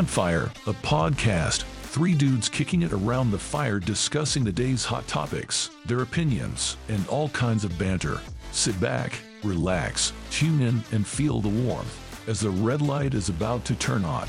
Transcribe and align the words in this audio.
Campfire, 0.00 0.50
a 0.66 0.72
podcast. 0.72 1.64
Three 1.82 2.14
dudes 2.14 2.48
kicking 2.48 2.80
it 2.80 2.92
around 2.94 3.30
the 3.30 3.38
fire 3.38 3.78
discussing 3.78 4.42
the 4.42 4.50
day's 4.50 4.82
hot 4.82 5.06
topics, 5.06 5.68
their 5.84 6.00
opinions, 6.00 6.78
and 6.88 7.06
all 7.08 7.28
kinds 7.28 7.64
of 7.64 7.78
banter. 7.78 8.18
Sit 8.50 8.80
back, 8.80 9.12
relax, 9.44 10.14
tune 10.30 10.62
in, 10.62 10.82
and 10.92 11.06
feel 11.06 11.42
the 11.42 11.50
warmth 11.50 12.26
as 12.26 12.40
the 12.40 12.48
red 12.48 12.80
light 12.80 13.12
is 13.12 13.28
about 13.28 13.66
to 13.66 13.74
turn 13.74 14.06
on. 14.06 14.26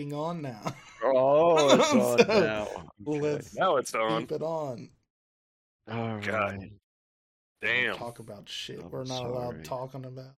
Fucking 0.00 0.14
on 0.14 0.42
now. 0.42 0.60
Oh, 1.04 1.74
it's 1.74 1.92
on 1.92 2.18
So, 2.18 2.40
now. 2.40 2.68
Let's 3.04 3.54
Now 3.54 3.76
it's 3.76 3.94
on. 3.94 4.20
keep 4.22 4.32
it 4.32 4.42
on. 4.42 4.88
All 5.90 6.18
God. 6.20 6.56
right. 6.58 6.72
Damn. 7.62 7.96
Talk 7.96 8.18
about 8.20 8.48
shit 8.48 8.80
I'm 8.80 8.90
we're 8.90 9.04
not 9.04 9.24
allowed 9.24 9.64
talking 9.64 10.04
about. 10.06 10.34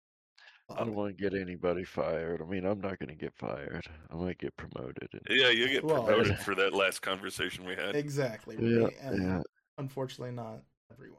I 0.70 0.77
don't 0.84 0.95
want 0.95 1.17
to 1.17 1.22
get 1.22 1.39
anybody 1.39 1.84
fired. 1.84 2.41
I 2.41 2.45
mean, 2.47 2.64
I'm 2.64 2.81
not 2.81 2.98
going 2.98 3.11
to 3.11 3.14
get 3.14 3.34
fired. 3.37 3.84
I 4.11 4.14
might 4.17 4.39
get 4.39 4.56
promoted. 4.56 5.09
And, 5.12 5.20
Yeah, 5.28 5.50
you 5.50 5.69
get 5.69 5.84
Well- 5.84 6.05
promoted 6.05 6.39
for 6.44 6.55
that 6.55 6.72
last 6.72 7.03
conversation 7.03 7.65
we 7.67 7.75
had. 7.75 7.94
Exactly. 7.94 8.56
yeah, 8.59 8.89
And 9.03 9.22
yeah. 9.22 9.41
unfortunately 9.78 10.34
not 10.34 10.61
everyone. 10.91 11.19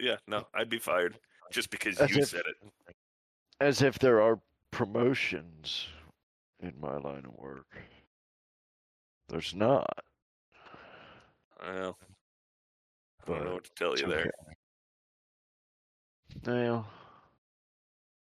Yeah, 0.00 0.16
no, 0.26 0.46
I'd 0.54 0.68
be 0.70 0.78
fired 0.78 1.18
just 1.52 1.70
because 1.70 1.98
As 1.98 2.10
you 2.14 2.22
if- 2.22 2.28
said 2.28 2.42
it. 2.46 2.94
As 3.60 3.82
if 3.82 3.98
there 3.98 4.20
are 4.22 4.38
promotions 4.70 5.88
in 6.60 6.72
my 6.80 6.96
line 6.98 7.24
of 7.24 7.34
work. 7.36 7.66
There's 9.28 9.54
not. 9.54 10.04
Well, 11.60 11.98
I 13.26 13.30
don't 13.30 13.44
know 13.44 13.54
what 13.54 13.64
to 13.64 13.70
tell 13.76 13.92
it's 13.92 14.02
you 14.02 14.08
there. 14.08 14.30
okay. 16.46 16.54
Well, 16.70 16.86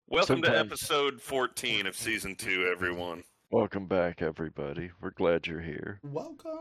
Welcome 0.08 0.42
to 0.44 0.58
episode 0.58 1.20
14 1.22 1.88
of 1.88 1.96
season 1.96 2.36
two, 2.36 2.68
everyone. 2.72 3.24
welcome 3.52 3.88
back, 3.88 4.22
everybody. 4.22 4.92
We're 5.02 5.10
glad 5.12 5.48
you're 5.48 5.62
here. 5.62 6.00
Welcome. 6.04 6.52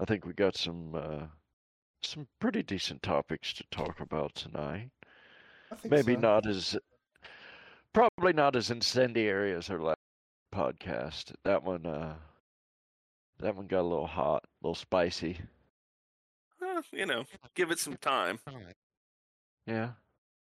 I 0.00 0.04
think 0.06 0.24
we 0.24 0.32
got 0.32 0.56
some 0.56 0.94
uh, 0.94 1.26
some 2.02 2.26
pretty 2.40 2.62
decent 2.62 3.02
topics 3.02 3.52
to 3.54 3.64
talk 3.70 4.00
about 4.00 4.34
tonight. 4.34 4.88
I 5.70 5.76
think 5.76 5.92
Maybe 5.92 6.14
so. 6.14 6.20
not 6.20 6.46
as 6.46 6.76
probably 7.92 8.32
not 8.32 8.56
as 8.56 8.70
incendiary 8.70 9.52
as 9.52 9.68
our 9.70 9.78
last 9.80 9.98
podcast. 10.52 11.32
That 11.44 11.62
one 11.64 11.86
uh 11.86 12.14
that 13.40 13.56
one 13.56 13.66
got 13.66 13.80
a 13.80 13.88
little 13.88 14.06
hot, 14.06 14.44
a 14.44 14.66
little 14.66 14.74
spicy. 14.74 15.38
Eh, 16.62 16.80
you 16.92 17.06
know, 17.06 17.24
give 17.56 17.70
it 17.72 17.78
some 17.80 17.96
time, 17.96 18.38
Yeah. 19.66 19.90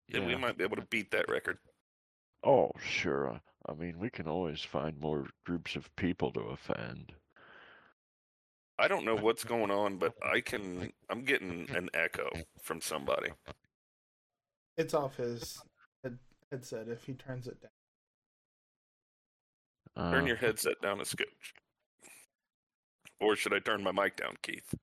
yeah, 0.10 0.26
we 0.26 0.36
might 0.36 0.58
be 0.58 0.64
able 0.66 0.76
to 0.76 0.86
beat 0.90 1.12
that 1.12 1.30
record. 1.30 1.58
Oh, 2.44 2.72
sure. 2.84 3.40
I 3.70 3.74
mean, 3.74 3.98
we 4.00 4.10
can 4.10 4.28
always 4.28 4.62
find 4.62 5.00
more 5.00 5.28
groups 5.46 5.76
of 5.76 5.96
people 5.96 6.32
to 6.34 6.40
offend. 6.42 7.14
I 8.80 8.88
don't 8.88 9.06
know 9.06 9.16
what's 9.16 9.44
going 9.44 9.70
on, 9.72 9.98
but 9.98 10.16
I 10.24 10.42
can. 10.42 10.92
I'm 11.10 11.24
getting 11.24 11.70
an 11.76 11.90
echo 11.94 12.30
from 12.64 12.82
somebody. 12.82 13.30
It's 14.76 14.94
off 14.96 15.18
his 15.18 15.62
head- 16.04 16.18
headset 16.52 16.88
if 16.88 17.06
he 17.06 17.14
turns 17.14 17.48
it 17.48 17.62
down. 17.62 17.70
Turn 19.98 20.24
Uh, 20.24 20.26
your 20.26 20.36
headset 20.38 20.80
down 20.82 21.00
a 21.00 21.04
scooch. 21.04 21.54
Or 23.20 23.36
should 23.36 23.54
I 23.54 23.60
turn 23.60 23.84
my 23.84 23.92
mic 23.92 24.16
down, 24.16 24.36
Keith? 24.42 24.74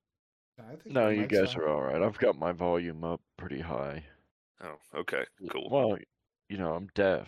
I 0.59 0.75
think 0.75 0.87
No, 0.87 1.09
you 1.09 1.25
guys 1.27 1.55
on. 1.55 1.61
are 1.61 1.67
all 1.69 1.81
right. 1.81 2.01
I've 2.01 2.17
got 2.19 2.37
my 2.37 2.51
volume 2.51 3.03
up 3.03 3.21
pretty 3.37 3.59
high. 3.59 4.03
Oh, 4.61 4.75
okay, 4.93 5.25
cool. 5.49 5.69
Well, 5.69 5.97
you 6.49 6.57
know, 6.57 6.73
I'm 6.73 6.89
deaf. 6.95 7.27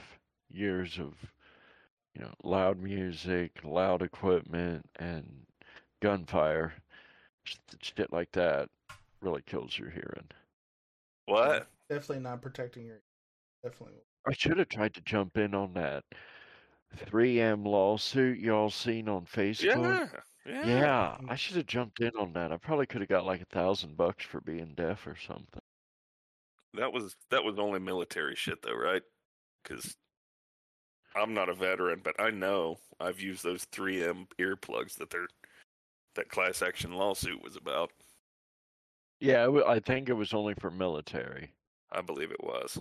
Years 0.50 1.00
of, 1.00 1.14
you 2.14 2.22
know, 2.22 2.34
loud 2.44 2.78
music, 2.80 3.60
loud 3.64 4.02
equipment, 4.02 4.86
and 4.98 5.46
gunfire, 6.02 6.74
shit 7.46 8.12
like 8.12 8.32
that, 8.34 8.70
really 9.22 9.42
kills 9.44 9.78
your 9.78 9.90
hearing. 9.90 10.28
What? 11.26 11.68
Definitely 11.90 12.20
not 12.24 12.42
protecting 12.42 12.86
your. 12.86 13.00
Definitely. 13.64 14.00
I 14.28 14.34
should 14.34 14.58
have 14.58 14.68
tried 14.70 14.94
to 14.96 15.02
jump 15.02 15.38
in 15.38 15.56
on 15.56 15.74
that 15.74 16.04
3M 16.98 17.66
lawsuit 17.66 18.40
y'all 18.40 18.70
seen 18.70 19.08
on 19.08 19.26
Facebook. 19.26 19.64
Yeah, 19.64 20.08
yeah. 20.46 20.66
Yeah, 20.66 21.16
mm-hmm. 21.18 21.30
I 21.30 21.36
should 21.36 21.58
have 21.58 21.68
jumped 21.68 22.02
in 22.02 22.12
on 22.20 22.34
that. 22.34 22.52
I 22.52 22.58
probably 22.58 22.86
could 22.86 23.02
have 23.02 23.10
got 23.10 23.26
like 23.26 23.42
a 23.42 23.46
thousand 23.46 23.96
bucks 23.96 24.26
for 24.26 24.42
being 24.42 24.74
deaf 24.76 25.06
or 25.06 25.16
something. 25.16 25.62
That 26.74 26.92
was 26.92 27.16
that 27.30 27.44
was 27.44 27.60
only 27.60 27.80
military 27.80 28.36
shit 28.36 28.62
though, 28.62 28.76
right? 28.76 29.04
Because 29.64 29.96
I'm 31.16 31.34
not 31.34 31.50
a 31.50 31.54
veteran, 31.54 32.02
but 32.04 32.20
I 32.20 32.32
know 32.32 32.78
I've 33.00 33.20
used 33.20 33.44
those 33.44 33.66
3M 33.66 34.28
earplugs 34.40 34.96
that 34.96 35.10
they're 35.10 35.28
that 36.16 36.30
class 36.30 36.62
action 36.62 36.94
lawsuit 36.94 37.42
was 37.44 37.56
about. 37.56 37.92
Yeah, 39.20 39.48
I 39.68 39.80
think 39.80 40.10
it 40.10 40.14
was 40.14 40.34
only 40.34 40.56
for 40.56 40.72
military. 40.72 41.54
I 41.92 42.02
believe 42.02 42.32
it 42.32 42.44
was. 42.44 42.80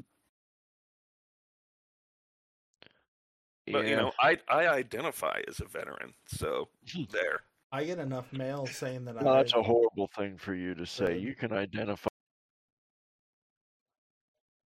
But 3.66 3.84
yeah. 3.84 3.90
you 3.90 3.96
know, 3.96 4.12
I 4.20 4.38
I 4.48 4.68
identify 4.68 5.40
as 5.48 5.60
a 5.60 5.66
veteran, 5.66 6.14
so 6.26 6.68
there. 7.12 7.40
I 7.72 7.84
get 7.84 7.98
enough 7.98 8.32
mail 8.32 8.66
saying 8.66 9.04
that 9.04 9.22
No, 9.22 9.30
I. 9.32 9.36
that's 9.36 9.52
a 9.52 9.62
horrible 9.62 10.10
thing 10.16 10.36
for 10.36 10.54
you 10.54 10.74
to 10.74 10.84
say. 10.84 11.04
Really? 11.04 11.20
You 11.20 11.34
can 11.36 11.52
identify 11.52 12.08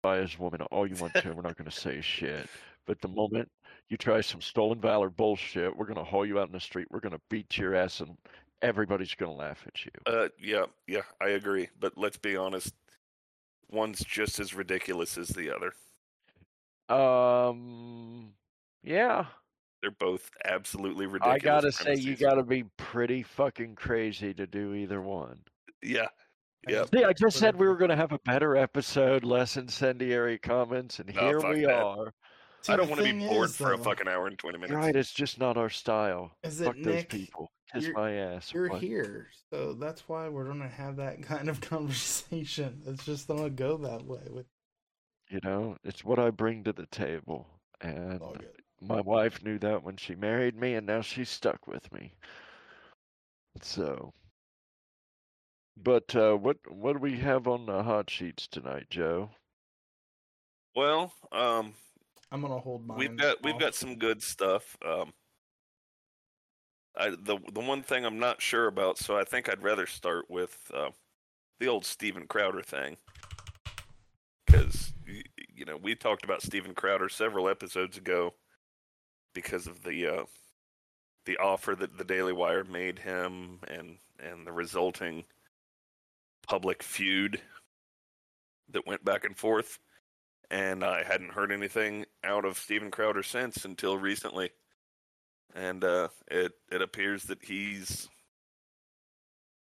as 0.05 0.35
a 0.35 0.43
woman 0.43 0.63
all 0.63 0.87
you 0.87 0.95
want 0.97 1.13
to. 1.15 1.33
We're 1.33 1.43
not 1.43 1.59
going 1.59 1.71
to 1.71 1.77
say 1.77 2.01
shit. 2.01 2.49
But 2.87 3.01
the 3.01 3.09
moment 3.09 3.51
you 3.89 3.97
try 3.97 4.21
some 4.21 4.41
stolen 4.41 4.81
valor 4.81 5.11
bullshit, 5.11 5.77
we're 5.77 5.87
going 5.87 5.99
to 5.99 6.05
haul 6.05 6.25
you 6.25 6.39
out 6.39 6.47
in 6.47 6.53
the 6.53 6.61
street. 6.61 6.87
We're 6.91 7.01
going 7.01 7.13
to 7.13 7.21
beat 7.29 7.59
your 7.59 7.75
ass, 7.75 8.01
and 8.01 8.17
everybody's 8.63 9.15
going 9.15 9.33
to 9.33 9.37
laugh 9.37 9.63
at 9.67 9.85
you. 9.85 9.91
Uh, 10.07 10.29
yeah, 10.41 10.67
yeah, 10.87 11.03
I 11.21 11.31
agree. 11.31 11.69
But 11.79 11.99
let's 11.99 12.17
be 12.17 12.37
honest, 12.37 12.73
one's 13.71 14.03
just 14.05 14.41
as 14.41 14.55
ridiculous 14.55 15.19
as 15.19 15.29
the 15.29 15.51
other. 15.55 15.75
Um, 16.89 18.33
yeah, 18.87 19.27
They're 19.83 19.91
both 19.91 20.31
absolutely 20.45 21.07
ridiculous. 21.07 21.37
I 21.37 21.45
gotta 21.45 21.73
say, 21.73 21.95
you 21.97 22.17
gotta 22.17 22.43
be 22.43 22.65
pretty 22.77 23.23
fucking 23.23 23.75
crazy 23.75 24.33
to 24.35 24.47
do 24.47 24.73
either 24.75 25.03
one. 25.03 25.41
Yeah, 25.83 26.09
yeah. 26.69 26.85
See, 26.95 27.05
I 27.05 27.13
just 27.13 27.37
said 27.39 27.57
we 27.57 27.67
were 27.69 27.77
gonna 27.77 27.97
have 27.97 28.13
a 28.13 28.19
better 28.25 28.57
episode, 28.57 29.25
less 29.25 29.57
incendiary 29.57 30.39
comments, 30.39 30.99
and 30.99 31.15
No, 31.15 31.21
here 31.21 31.41
we 31.53 31.61
that. 31.67 31.83
are. 31.83 32.15
See, 32.63 32.73
I 32.73 32.77
don't 32.77 32.89
want 32.89 33.01
to 33.05 33.13
be 33.13 33.27
bored 33.27 33.51
is, 33.51 33.57
for 33.57 33.73
a 33.75 33.79
fucking 33.79 34.09
hour 34.09 34.27
and 34.27 34.39
twenty 34.39 34.59
minutes. 34.59 34.75
Right, 34.75 34.97
it's 34.97 35.13
just 35.13 35.39
not 35.39 35.57
our 35.57 35.69
style. 35.71 36.33
Is 36.43 36.59
that 36.59 36.65
Fuck 36.67 36.77
those 36.77 36.85
Nick? 36.95 37.09
people. 37.11 37.53
Kiss 37.73 37.89
my 37.95 38.13
ass. 38.13 38.53
You're 38.55 38.71
What? 38.71 38.81
here, 38.81 39.29
so 39.51 39.75
that's 39.75 40.09
why 40.09 40.29
we're 40.29 40.47
gonna 40.47 40.69
have 40.69 40.97
that 40.97 41.23
kind 41.25 41.49
of 41.49 41.61
conversation. 41.61 42.83
It's 42.87 43.05
just 43.05 43.29
gonna 43.29 43.51
go 43.51 43.77
that 43.79 44.05
way 44.05 44.23
with 44.31 44.47
You 45.29 45.41
know, 45.45 45.77
it's 45.85 46.05
what 46.05 46.19
I 46.19 46.31
bring 46.31 46.65
to 46.65 46.73
the 46.73 46.87
table. 46.87 47.47
And 47.81 48.21
all 48.23 48.33
good. 48.35 48.63
My 48.81 49.01
wife 49.01 49.43
knew 49.43 49.59
that 49.59 49.83
when 49.83 49.97
she 49.97 50.15
married 50.15 50.57
me, 50.57 50.75
and 50.75 50.87
now 50.87 51.01
she's 51.01 51.31
stuck 51.31 51.67
with 51.67 51.91
me. 51.93 52.13
So, 53.63 54.13
but 55.77 56.15
uh, 56.15 56.35
what 56.35 56.59
what 56.69 56.95
do 56.95 56.99
we 56.99 57.17
have 57.19 57.49
on 57.49 57.67
the 57.67 57.83
hot 57.83 58.11
sheets 58.11 58.47
tonight, 58.47 58.87
Joe? 58.91 59.31
Well, 60.75 61.13
um, 61.33 61.73
I'm 62.31 62.43
gonna 62.43 62.59
hold 62.59 62.87
mine. 62.87 62.99
we've 62.99 63.17
got 63.17 63.43
we've 63.43 63.59
got 63.59 63.75
some 63.75 63.97
good 63.97 64.23
stuff. 64.23 64.77
Um, 64.87 65.13
I 66.97 67.11
the 67.11 67.39
the 67.53 67.61
one 67.61 67.83
thing 67.83 68.05
I'm 68.05 68.19
not 68.19 68.43
sure 68.43 68.67
about, 68.67 68.99
so 68.99 69.17
I 69.17 69.25
think 69.25 69.49
I'd 69.49 69.63
rather 69.63 69.87
start 69.87 70.27
with 70.29 70.59
uh, 70.75 70.91
the 71.61 71.69
old 71.69 71.87
Steven 71.87 72.27
Crowder 72.27 72.63
thing, 72.63 72.99
because 74.45 74.93
you 75.07 75.65
know 75.65 75.79
we 75.79 75.95
talked 75.95 76.25
about 76.25 76.43
Steven 76.43 76.75
Crowder 76.75 77.09
several 77.09 77.49
episodes 77.49 77.97
ago 77.97 78.35
because 79.37 79.69
of 79.69 79.85
the 79.85 80.07
uh, 80.07 80.25
the 81.27 81.37
offer 81.37 81.77
that 81.77 81.97
the 81.97 82.05
Daily 82.05 82.33
Wire 82.33 82.65
made 82.65 82.99
him 82.99 83.61
and 83.69 83.99
and 84.19 84.45
the 84.45 84.53
resulting 84.53 85.25
public 86.49 86.83
feud 86.83 87.41
that 88.71 88.87
went 88.87 89.05
back 89.05 89.25
and 89.25 89.37
forth 89.37 89.79
and 90.51 90.85
I 90.85 91.03
hadn't 91.03 91.33
heard 91.33 91.51
anything 91.51 92.05
out 92.23 92.45
of 92.45 92.59
Steven 92.59 92.91
Crowder 92.91 93.23
since 93.23 93.65
until 93.65 93.99
recently. 93.99 94.51
And 95.55 95.83
uh, 95.85 96.09
it 96.29 96.53
it 96.71 96.83
appears 96.83 97.25
that 97.25 97.45
he's 97.45 98.09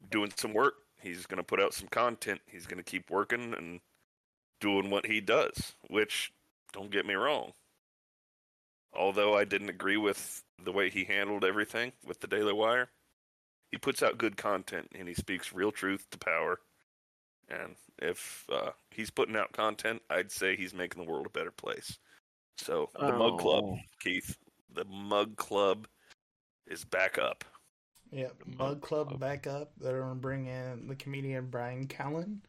doing 0.10 0.32
some 0.36 0.54
work. 0.54 0.74
He's 1.02 1.26
going 1.26 1.38
to 1.38 1.44
put 1.44 1.62
out 1.62 1.74
some 1.74 1.88
content. 1.88 2.42
He's 2.48 2.66
going 2.66 2.78
to 2.78 2.84
keep 2.84 3.10
working 3.10 3.54
and 3.58 3.80
doing 4.60 4.90
what 4.90 5.06
he 5.06 5.22
does, 5.22 5.74
which 5.90 6.32
don't 6.72 6.92
get 6.92 7.06
me 7.06 7.14
wrong. 7.14 7.52
Although 8.96 9.36
I 9.36 9.44
didn't 9.46 9.70
agree 9.70 9.98
with 9.98 10.44
the 10.64 10.72
way 10.72 10.90
he 10.90 11.04
handled 11.04 11.44
everything 11.44 11.92
with 12.06 12.20
the 12.20 12.28
Daily 12.28 12.54
Wire, 12.54 12.90
he 13.72 13.78
puts 13.78 14.04
out 14.04 14.18
good 14.18 14.38
content 14.38 14.88
and 14.98 15.08
he 15.08 15.14
speaks 15.14 15.52
real 15.54 15.72
truth 15.72 16.06
to 16.12 16.18
power. 16.20 16.60
And 17.50 17.76
if 18.00 18.46
uh, 18.52 18.72
he's 18.92 19.10
putting 19.10 19.36
out 19.36 19.52
content, 19.52 20.02
I'd 20.10 20.32
say 20.32 20.56
he's 20.56 20.74
making 20.74 21.04
the 21.04 21.10
world 21.12 21.26
a 21.26 21.30
better 21.32 21.52
place. 21.52 21.98
So 22.58 22.90
the 23.00 23.12
Mug 23.12 23.40
Club, 23.40 23.64
Oh. 23.68 23.78
Keith, 24.00 24.38
the 24.74 24.86
Mug 24.86 25.36
Club 25.38 25.88
is 26.68 26.86
back 26.86 27.18
up. 27.18 27.44
Yeah, 28.12 28.30
The 28.46 28.56
Mug 28.58 28.82
Club 28.82 29.08
Club. 29.10 29.20
back 29.20 29.48
up. 29.48 29.72
They're 29.80 30.02
gonna 30.02 30.16
bring 30.16 30.46
in 30.46 30.88
the 30.88 30.96
comedian 30.96 31.48
Brian 31.48 31.88
Callen, 31.88 32.42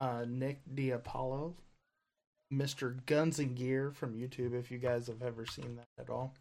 uh, 0.00 0.24
Nick 0.26 0.60
DiPaolo, 0.74 1.54
Mr. 2.52 3.04
Guns 3.06 3.38
and 3.38 3.56
Gear 3.56 3.90
from 3.92 4.14
YouTube. 4.14 4.52
If 4.58 4.70
you 4.70 4.78
guys 4.78 5.06
have 5.06 5.22
ever 5.22 5.46
seen 5.46 5.76
that 5.76 5.88
at 6.02 6.10
all, 6.10 6.34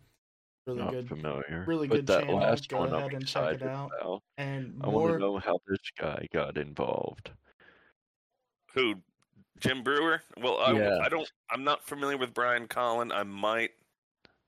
really 0.68 0.80
Not 0.80 0.92
good. 0.92 1.08
familiar. 1.08 1.63
really 1.68 1.88
but 1.88 1.96
good 1.96 2.08
that 2.08 2.19
channel. 2.25 2.38
last 2.40 2.69
Go 2.69 2.80
one 2.80 2.90
I'm 2.90 2.96
ahead 2.96 3.13
and 3.13 3.25
check 3.28 3.54
it 3.56 3.63
out. 3.63 3.92
about. 4.00 4.22
And 4.38 4.80
I 4.84 4.90
want 4.90 5.13
to 5.13 5.19
know 5.19 5.38
how 5.40 5.60
this 5.68 5.80
guy 5.98 6.28
got 6.34 6.58
involved. 6.58 7.31
Who? 8.74 8.96
Jim 9.60 9.84
Breuer? 9.84 10.22
Well, 10.42 10.58
I, 10.60 10.72
Yeah. 10.74 10.98
I 11.04 11.10
don't. 11.10 11.30
I'm 11.50 11.63
not 11.63 11.84
familiar 11.86 12.18
with 12.18 12.34
Brian 12.34 12.68
Callen. 12.68 13.13
I 13.13 13.24
might 13.24 13.72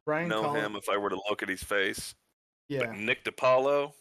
Brian 0.06 0.28
know 0.30 0.44
Callen. 0.44 0.66
him 0.66 0.76
if 0.76 0.90
I 0.90 0.98
were 0.98 1.10
to 1.10 1.22
look 1.30 1.44
at 1.44 1.50
his 1.50 1.64
face. 1.64 2.16
yeah, 2.68 2.80
But 2.80 2.96
Nick 2.98 3.24
DiPaolo 3.24 3.94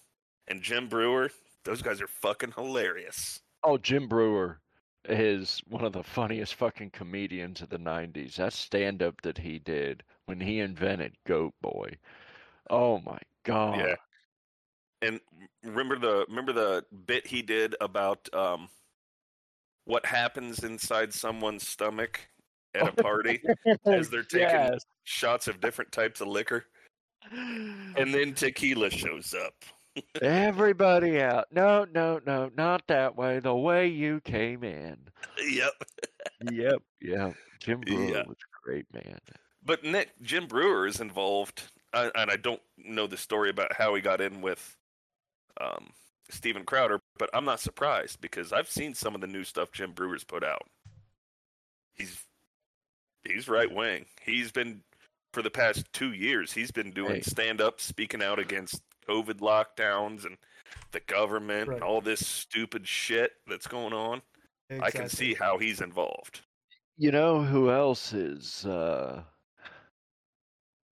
and 0.48 0.62
Jim 0.62 0.88
Breuer, 0.88 1.30
those 1.64 1.82
guys 1.82 2.00
are 2.00 2.08
fucking 2.08 2.52
hilarious. 2.56 3.40
Oh, 3.62 3.76
Jim 3.78 4.08
Breuer 4.08 4.60
is 5.08 5.62
one 5.68 5.84
of 5.84 5.92
the 5.92 6.02
funniest 6.02 6.54
fucking 6.54 6.90
comedians 6.90 7.60
of 7.60 7.68
the 7.70 7.78
90s. 7.78 8.36
That 8.36 8.52
stand 8.52 9.02
up 9.02 9.20
that 9.22 9.38
he 9.38 9.58
did 9.58 10.02
when 10.26 10.40
he 10.40 10.60
invented 10.60 11.16
Goat 11.26 11.54
Boy. 11.60 11.96
Oh 12.70 13.00
my 13.00 13.18
god. 13.44 13.78
Yeah. 13.78 13.94
And 15.02 15.20
remember 15.64 15.98
the 15.98 16.24
remember 16.28 16.52
the 16.52 16.84
bit 17.06 17.26
he 17.26 17.42
did 17.42 17.74
about 17.80 18.32
um, 18.32 18.68
what 19.84 20.06
happens 20.06 20.62
inside 20.62 21.12
someone's 21.12 21.66
stomach 21.66 22.20
at 22.74 22.86
a 22.86 22.92
party 22.92 23.42
as 23.86 24.08
they're 24.10 24.22
taking 24.22 24.60
Yes. 24.60 24.84
shots 25.02 25.48
of 25.48 25.60
different 25.60 25.90
types 25.90 26.20
of 26.20 26.28
liquor, 26.28 26.66
and 27.32 28.14
then 28.14 28.32
tequila 28.32 28.90
shows 28.90 29.34
up. 29.34 29.54
Everybody 30.20 31.20
out. 31.20 31.46
No, 31.52 31.84
no, 31.92 32.20
no, 32.26 32.50
not 32.56 32.82
that 32.88 33.16
way. 33.16 33.40
The 33.40 33.54
way 33.54 33.88
you 33.88 34.20
came 34.20 34.64
in. 34.64 34.96
Yep. 35.46 35.72
Yep, 36.50 36.82
yep. 37.00 37.34
Jim 37.60 37.80
Breuer 37.80 38.10
Yeah. 38.16 38.22
was 38.26 38.36
great, 38.64 38.86
man. 38.92 39.18
But 39.64 39.84
Nick 39.84 40.10
Jim 40.22 40.46
Breuer 40.46 40.86
is 40.86 41.00
involved, 41.00 41.62
I, 41.92 42.10
and 42.14 42.30
I 42.30 42.36
don't 42.36 42.60
know 42.76 43.06
the 43.06 43.16
story 43.16 43.50
about 43.50 43.72
how 43.74 43.94
he 43.94 44.00
got 44.00 44.20
in 44.20 44.40
with 44.40 44.76
um, 45.60 45.90
Steven 46.30 46.64
Crowder, 46.64 47.00
but 47.18 47.30
I'm 47.32 47.44
not 47.44 47.60
surprised 47.60 48.20
because 48.20 48.52
I've 48.52 48.68
seen 48.70 48.94
some 48.94 49.14
of 49.14 49.20
the 49.20 49.26
new 49.26 49.44
stuff 49.44 49.70
Jim 49.72 49.92
Breuer's 49.92 50.24
put 50.24 50.42
out. 50.42 50.66
He's 51.94 52.24
he's 53.24 53.48
right 53.48 53.70
wing. 53.72 54.06
He's 54.22 54.50
been 54.50 54.82
for 55.32 55.42
the 55.42 55.50
past 55.50 55.86
two 55.92 56.12
years. 56.12 56.52
He's 56.52 56.70
been 56.72 56.90
doing 56.90 57.16
Hey. 57.16 57.20
stand 57.22 57.60
up, 57.60 57.80
speaking 57.80 58.22
out 58.22 58.38
against 58.38 58.82
COVID 59.08 59.40
lockdowns 59.40 60.24
and 60.24 60.36
the 60.92 61.00
government 61.00 61.68
Right. 61.68 61.74
and 61.76 61.84
all 61.84 62.00
this 62.00 62.26
stupid 62.26 62.86
shit 62.86 63.32
that's 63.46 63.66
going 63.66 63.92
on. 63.92 64.22
I 64.80 64.90
can 64.90 65.08
see 65.08 65.34
how 65.34 65.58
he's 65.58 65.80
involved. 65.82 66.40
You 66.96 67.10
know 67.10 67.42
who 67.42 67.70
else 67.70 68.12
is 68.12 68.64
uh 68.66 69.22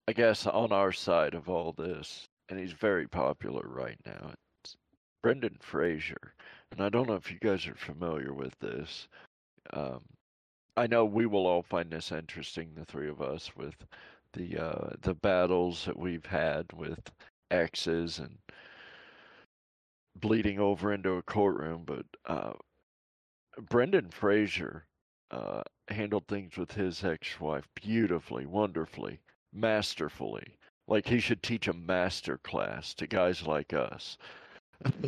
I 0.09 0.13
guess 0.13 0.47
on 0.47 0.73
our 0.73 0.93
side 0.93 1.35
of 1.35 1.49
all 1.49 1.73
this, 1.73 2.27
and 2.49 2.59
he's 2.59 2.73
very 2.73 3.07
popular 3.07 3.63
right 3.67 3.99
now. 4.05 4.33
It's 4.65 4.77
Brendan 5.23 5.57
Fraser. 5.61 6.35
And 6.73 6.81
I 6.83 6.89
don't 6.89 7.07
know 7.09 7.15
if 7.15 7.31
you 7.31 7.39
guys 7.41 7.67
are 7.67 7.75
familiar 7.77 8.33
with 8.35 8.59
this. 8.61 9.09
Um 9.73 10.01
I 10.77 10.87
know 10.87 11.05
we 11.05 11.27
will 11.27 11.47
all 11.47 11.63
find 11.63 11.91
this 11.91 12.13
interesting, 12.13 12.73
the 12.75 12.85
three 12.85 13.09
of 13.09 13.21
us, 13.21 13.55
with 13.57 13.75
the 14.33 14.59
uh 14.59 14.91
the 15.01 15.15
battles 15.15 15.85
that 15.87 15.99
we've 15.99 16.27
had 16.27 16.67
with 16.75 17.01
exes 17.51 18.19
and 18.19 18.39
bleeding 20.15 20.61
over 20.61 20.93
into 20.93 21.15
a 21.15 21.23
courtroom, 21.23 21.83
but 21.85 22.07
uh 22.27 22.53
Brendan 23.59 24.11
Fraser 24.11 24.87
uh, 25.31 25.63
handled 25.89 26.27
things 26.27 26.57
with 26.57 26.73
his 26.73 27.05
ex-wife 27.05 27.69
beautifully, 27.75 28.45
wonderfully, 28.47 29.21
masterfully. 29.53 30.57
Like 30.89 31.07
he 31.07 31.21
should 31.21 31.43
teach 31.43 31.69
a 31.69 31.73
master 31.73 32.39
class 32.39 32.93
to 32.95 33.07
guys 33.07 33.47
like 33.47 33.73
us, 33.73 34.19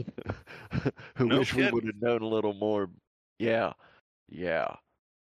who 1.17 1.29
No 1.29 1.38
wish 1.38 1.55
we 1.55 1.67
would 1.67 1.85
have 1.85 2.00
known 2.00 2.23
a 2.23 2.29
little 2.29 2.55
more. 2.55 2.91
Yeah, 3.38 3.73
yeah, 4.29 4.77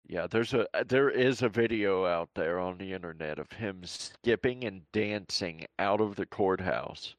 yeah. 0.07 0.28
There's 0.28 0.54
a 0.54 0.68
there 0.88 1.10
is 1.10 1.42
a 1.42 1.50
video 1.50 2.06
out 2.06 2.30
there 2.36 2.60
on 2.60 2.78
the 2.78 2.94
internet 2.94 3.40
of 3.40 3.52
him 3.52 3.81
skipping 3.84 4.63
and 4.63 4.81
dancing 4.92 5.66
out 5.80 6.02
of 6.02 6.16
the 6.16 6.25
courthouse 6.25 7.16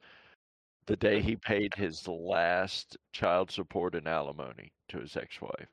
the 0.87 0.95
day 0.95 1.21
he 1.21 1.35
paid 1.35 1.73
his 1.75 2.07
last 2.07 2.97
child 3.11 3.51
support 3.51 3.93
and 3.93 4.07
alimony 4.07 4.71
to 4.87 4.99
his 4.99 5.17
ex-wife. 5.17 5.67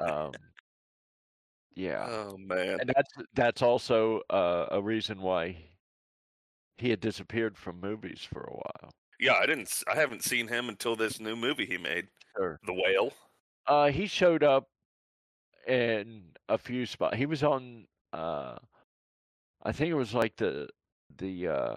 um, 0.00 0.32
yeah, 1.74 2.06
Oh 2.08 2.36
man. 2.38 2.78
and 2.80 2.92
that's 2.94 3.12
that's 3.34 3.62
also 3.62 4.20
uh, 4.30 4.66
a 4.70 4.80
reason 4.82 5.20
why 5.20 5.56
he 6.78 6.90
had 6.90 7.00
disappeared 7.00 7.56
from 7.56 7.80
movies 7.80 8.20
for 8.22 8.42
a 8.42 8.52
while. 8.52 8.92
Yeah, 9.18 9.34
I 9.34 9.46
didn't. 9.46 9.82
I 9.90 9.94
haven't 9.96 10.22
seen 10.22 10.46
him 10.46 10.68
until 10.68 10.94
this 10.94 11.18
new 11.18 11.36
movie 11.36 11.64
he 11.64 11.78
made, 11.78 12.08
Sure. 12.36 12.60
The 12.66 12.74
Whale. 12.74 13.12
Uh, 13.66 13.90
he 13.90 14.06
showed 14.06 14.42
up 14.44 14.68
in 15.66 16.22
a 16.48 16.58
few 16.58 16.86
spots. 16.86 17.16
He 17.16 17.26
was 17.26 17.42
on. 17.42 17.86
Uh, 18.12 18.56
I 19.62 19.72
think 19.72 19.90
it 19.90 19.94
was 19.94 20.14
like 20.14 20.36
the 20.36 20.68
the. 21.18 21.48
Uh, 21.48 21.76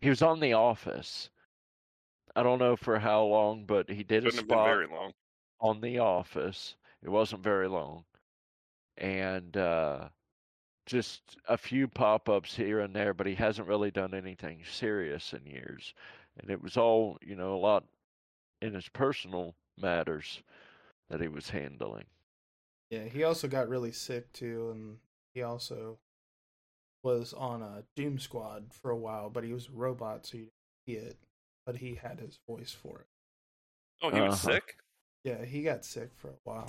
he 0.00 0.08
was 0.10 0.22
on 0.22 0.40
The 0.40 0.52
Office. 0.52 1.30
I 2.36 2.42
don't 2.42 2.58
know 2.58 2.76
for 2.76 2.98
how 2.98 3.24
long, 3.24 3.64
but 3.64 3.88
he 3.88 4.02
did 4.02 4.26
a 4.26 4.30
Couldn't 4.30 4.48
been 4.48 4.56
spot 4.56 4.66
very 4.66 4.86
long. 4.86 5.12
on 5.60 5.80
The 5.80 5.98
Office. 5.98 6.76
It 7.02 7.08
wasn't 7.08 7.42
very 7.42 7.68
long. 7.68 8.04
And 8.98 9.56
uh, 9.56 10.08
just 10.86 11.22
a 11.48 11.56
few 11.56 11.88
pop 11.88 12.28
ups 12.28 12.54
here 12.54 12.80
and 12.80 12.94
there, 12.94 13.14
but 13.14 13.26
he 13.26 13.34
hasn't 13.34 13.68
really 13.68 13.90
done 13.90 14.14
anything 14.14 14.60
serious 14.70 15.32
in 15.32 15.46
years. 15.46 15.94
And 16.38 16.50
it 16.50 16.62
was 16.62 16.76
all, 16.76 17.16
you 17.24 17.36
know, 17.36 17.54
a 17.54 17.56
lot 17.56 17.84
in 18.60 18.74
his 18.74 18.88
personal 18.88 19.54
matters 19.80 20.42
that 21.08 21.20
he 21.20 21.28
was 21.28 21.48
handling. 21.50 22.04
Yeah, 22.90 23.04
he 23.04 23.24
also 23.24 23.48
got 23.48 23.68
really 23.68 23.92
sick 23.92 24.32
too, 24.32 24.70
and 24.70 24.98
he 25.34 25.42
also 25.42 25.98
was 27.02 27.32
on 27.34 27.62
a 27.62 27.84
Doom 27.96 28.18
Squad 28.18 28.72
for 28.72 28.90
a 28.90 28.96
while, 28.96 29.30
but 29.30 29.44
he 29.44 29.52
was 29.52 29.68
a 29.68 29.72
robot, 29.72 30.26
so 30.26 30.38
you 30.38 30.48
didn't 30.86 31.02
see 31.02 31.08
it. 31.08 31.16
But 31.66 31.76
he 31.76 31.94
had 31.94 32.20
his 32.20 32.38
voice 32.48 32.72
for 32.72 33.00
it. 33.00 33.06
Oh, 34.02 34.10
he 34.10 34.20
was 34.20 34.34
Uh-huh. 34.34 34.52
sick. 34.52 34.76
Yeah, 35.24 35.44
he 35.44 35.62
got 35.62 35.84
sick 35.84 36.10
for 36.16 36.28
a 36.28 36.38
while. 36.44 36.68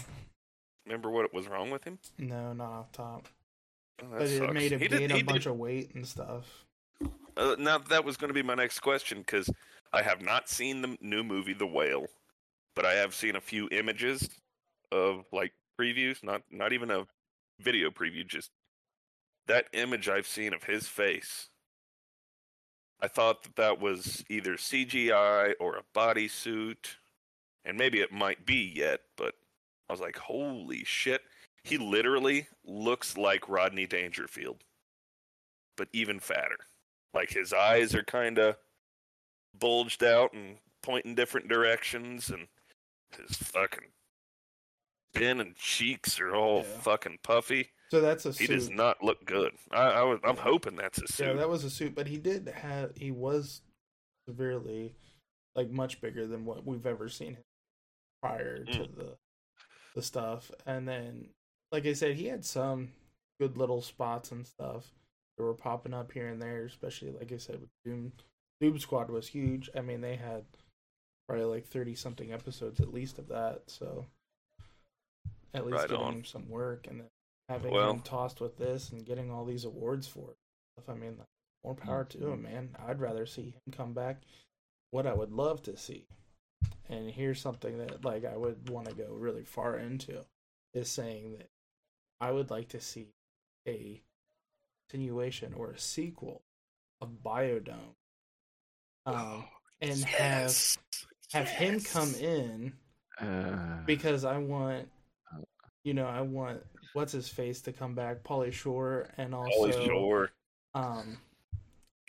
Remember 0.86 1.10
what 1.12 1.34
was 1.34 1.48
wrong 1.48 1.69
with 1.69 1.84
him? 1.84 2.00
No, 2.17 2.53
not 2.53 2.72
off 2.72 2.91
top. 2.91 3.27
Oh, 4.01 4.10
that 4.10 4.19
But 4.19 4.29
it 4.29 4.51
made 4.51 4.72
him 4.72 4.79
he 4.79 4.88
gain 4.88 5.12
did, 5.12 5.12
a 5.12 5.17
bunch 5.19 5.45
did, 5.45 5.48
of 5.48 5.57
weight 5.57 5.93
and 5.95 6.07
stuff. 6.07 6.65
uh, 7.38 7.55
now 7.60 7.77
that 7.77 8.03
was 8.05 8.17
going 8.17 8.29
to 8.29 8.34
be 8.34 8.43
my 8.43 8.55
next 8.55 8.79
question 8.79 9.19
because 9.19 9.50
I 9.93 10.01
have 10.01 10.22
not 10.22 10.50
seen 10.50 10.81
the 10.81 10.98
new 11.01 11.24
movie 11.24 11.53
The 11.53 11.67
Whale, 11.67 12.07
but 12.75 12.86
I 12.86 12.93
have 12.93 13.15
seen 13.15 13.36
a 13.36 13.41
few 13.41 13.69
images 13.72 14.29
of 14.91 15.25
like 15.31 15.53
previews. 15.79 16.24
Not 16.24 16.44
not 16.51 16.74
even 16.74 16.91
a 16.91 17.05
video 17.60 17.89
preview, 17.89 18.27
just 18.27 18.51
that 19.48 19.67
image 19.74 20.10
I've 20.10 20.27
seen 20.27 20.53
of 20.53 20.63
his 20.63 20.88
face. 20.88 21.50
I 23.01 23.08
thought 23.08 23.44
that 23.44 23.55
that 23.58 23.79
was 23.79 24.24
either 24.29 24.55
CGI 24.55 25.53
or 25.60 25.75
a 25.75 25.84
bodysuit, 25.98 26.96
and 27.63 27.77
maybe 27.77 28.00
it 28.00 28.12
might 28.12 28.46
be 28.46 28.72
yet, 28.75 29.01
but 29.17 29.36
I 29.89 29.94
was 29.94 30.00
like, 30.00 30.17
holy 30.17 30.84
shit. 30.86 31.22
He 31.63 31.77
literally 31.77 32.48
looks 32.63 33.17
like 33.17 33.50
Rodney 33.50 33.88
Dangerfield, 33.88 34.63
but 35.77 35.89
even 35.94 36.20
fatter. 36.20 36.58
Like 37.13 37.32
his 37.32 37.53
eyes 37.53 37.96
are 37.96 38.03
kind 38.03 38.38
of 38.38 38.58
bulged 39.58 40.03
out 40.03 40.34
and 40.34 40.58
pointing 40.84 41.15
different 41.15 41.48
directions, 41.48 42.29
and 42.29 42.48
his 43.17 43.38
fucking 43.38 43.89
chin 45.15 45.39
and 45.39 45.55
cheeks 45.55 46.19
are 46.19 46.36
all 46.36 46.57
Yeah. 46.57 46.79
fucking 46.79 47.19
puffy. 47.24 47.69
So 47.91 48.01
that's 48.01 48.25
a 48.25 48.34
suit. 48.34 48.50
He 48.50 48.53
does 48.55 48.69
not 48.69 49.03
look 49.03 49.24
good. 49.25 49.53
I, 49.72 49.84
I 49.84 50.03
was, 50.03 50.19
I'm 50.24 50.38
hoping 50.38 50.75
that's 50.75 51.01
a 51.01 51.07
suit. 51.07 51.27
Yeah, 51.27 51.34
that 51.34 51.50
was 51.50 51.63
a 51.63 51.69
suit, 51.69 51.93
but 51.95 52.07
he 52.07 52.17
did 52.17 52.48
have 52.48 52.95
he 52.98 53.12
was 53.12 53.62
severely 54.27 54.95
like 55.55 55.69
much 55.69 56.01
bigger 56.01 56.25
than 56.27 56.45
what 56.45 56.65
we've 56.65 56.86
ever 56.86 57.07
seen 57.10 57.36
him 57.36 57.43
prior 58.22 58.63
to 58.65 58.79
Mm. 58.79 58.95
the 58.95 59.17
the 59.93 60.01
stuff, 60.01 60.51
and 60.65 60.86
then, 60.86 61.29
like 61.72 61.86
I 61.86 61.93
said, 61.93 62.15
he 62.17 62.25
had 62.25 62.43
some 62.43 62.89
good 63.39 63.55
little 63.55 63.81
spots 63.81 64.34
and 64.34 64.45
stuff 64.45 64.91
that 65.38 65.43
were 65.43 65.53
popping 65.53 65.93
up 65.93 66.12
here 66.12 66.27
and 66.27 66.41
there. 66.41 66.65
Especially, 66.65 67.12
like 67.12 67.31
I 67.31 67.38
said, 67.38 67.62
with 67.62 67.69
Doom, 67.86 68.12
Doom 68.60 68.77
Squad 68.77 69.10
was 69.10 69.27
huge. 69.27 69.69
I 69.74 69.79
mean, 69.79 70.01
they 70.01 70.17
had 70.17 70.43
probably 71.29 71.45
like 71.45 71.65
thirty 71.65 71.95
something 71.95 72.34
episodes 72.34 72.81
at 72.81 72.93
least 72.93 73.19
of 73.19 73.29
that. 73.29 73.62
So 73.67 74.05
at 75.56 75.66
least 75.66 75.78
Right 75.78 75.90
giving 75.90 76.06
on. 76.06 76.14
him 76.16 76.26
some 76.26 76.50
work 76.50 76.88
and 76.88 77.00
then 77.02 77.10
having 77.50 77.74
Well- 77.74 77.92
him 77.92 78.02
tossed 78.02 78.42
with 78.42 78.58
this 78.58 78.92
and 78.92 79.06
getting 79.06 79.32
all 79.32 79.46
these 79.46 79.66
awards 79.66 80.08
for 80.08 80.32
it. 80.32 80.38
If 80.78 80.90
I 80.90 80.94
mean, 80.96 81.20
more 81.64 81.76
power 81.76 82.04
to 82.06 82.28
him, 82.32 82.44
man. 82.44 82.76
I'd 82.80 83.00
rather 83.00 83.26
see 83.26 83.52
him 83.52 83.72
come 83.72 83.94
back. 83.94 84.24
What 84.92 85.08
I 85.08 85.14
would 85.14 85.32
love 85.32 85.64
to 85.64 85.76
see, 85.78 86.08
and 86.90 87.10
here's 87.10 87.40
something 87.42 87.78
that 87.80 88.04
like 88.06 88.24
I 88.26 88.36
would 88.38 88.70
want 88.70 88.88
to 88.90 88.94
go 88.96 89.08
really 89.14 89.46
far 89.46 89.78
into, 89.78 90.26
is 90.74 90.90
saying 90.92 91.38
that 91.38 91.50
I 92.22 92.32
would 92.32 92.50
like 92.50 92.70
to 92.70 92.82
see 92.82 93.14
a 93.68 94.04
continuation 94.90 95.54
or 95.54 95.72
a 95.72 95.80
sequel 95.80 96.44
of 97.02 97.10
Biodome, 97.24 97.96
um, 99.06 99.46
and 99.82 100.00
have 100.06 100.78
have 101.34 101.48
him 101.50 101.80
come 101.82 102.14
in 102.16 102.78
Uh, 103.20 103.84
because 103.86 104.24
I 104.26 104.38
want, 104.38 104.90
you 105.86 105.94
know, 105.94 106.08
I 106.08 106.22
want 106.22 106.62
what's 106.94 107.13
his 107.13 107.30
face 107.30 107.62
to 107.62 107.72
come 107.72 107.94
back, 107.96 108.24
Pauly 108.24 108.51
Shore, 108.51 109.08
and 109.18 109.34
also 109.34 109.72
sure. 109.86 110.32
um, 110.74 111.20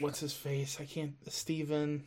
what's 0.01 0.19
his 0.19 0.33
face? 0.33 0.79
I 0.81 0.85
can't. 0.87 1.15
Steven. 1.29 2.03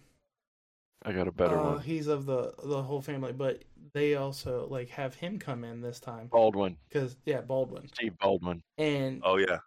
I 1.04 1.14
got 1.14 1.28
a 1.30 1.32
better 1.32 1.58
uh, 1.58 1.76
one. 1.76 1.80
He's 1.82 2.08
of 2.08 2.26
the 2.26 2.54
the 2.64 2.82
whole 2.82 3.02
family, 3.02 3.32
but 3.32 3.62
they 3.94 4.16
also 4.16 4.68
like 4.70 4.90
have 4.90 5.14
him 5.16 5.40
come 5.40 5.64
in 5.64 5.80
this 5.80 6.00
time 6.00 6.28
Baldwin, 6.28 6.76
because 6.90 7.16
yeah, 7.26 7.40
Baldwin, 7.42 7.88
Steve 7.94 8.18
Baldwin. 8.20 8.62
and 8.78 9.22
Oh 9.24 9.38
yeah. 9.38 9.60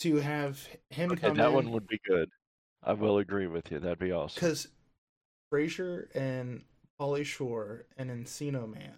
to 0.00 0.16
have 0.16 0.66
him 0.88 1.12
Okay, 1.12 1.28
come 1.28 1.36
that 1.36 1.48
in 1.48 1.54
one 1.54 1.70
would 1.70 1.86
be 1.86 2.00
good. 2.04 2.28
I 2.82 2.94
will 2.94 3.18
agree 3.18 3.46
with 3.46 3.70
you. 3.70 3.78
That'd 3.78 3.98
be 3.98 4.10
awesome. 4.10 4.34
because 4.40 4.66
Fraser 5.50 6.08
and 6.14 6.62
Pauly 6.98 7.24
Shore 7.26 7.84
and 7.98 8.10
Encino 8.10 8.72
Man 8.72 8.94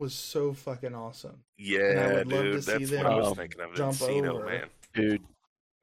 was 0.00 0.14
so 0.14 0.52
fucking 0.52 0.94
awesome. 0.94 1.44
Yeah, 1.58 2.08
I 2.10 2.14
would 2.14 2.26
love 2.32 2.42
to 2.42 2.52
dude. 2.52 2.64
see 2.64 2.72
That's 2.72 2.90
what 3.04 3.06
I 3.06 3.16
was 3.16 3.36
thinking 3.36 3.60
of. 3.60 3.74
jump 3.74 3.94
Encino, 3.94 4.28
over. 4.34 4.46
man. 4.46 4.66
Dude, 4.94 5.22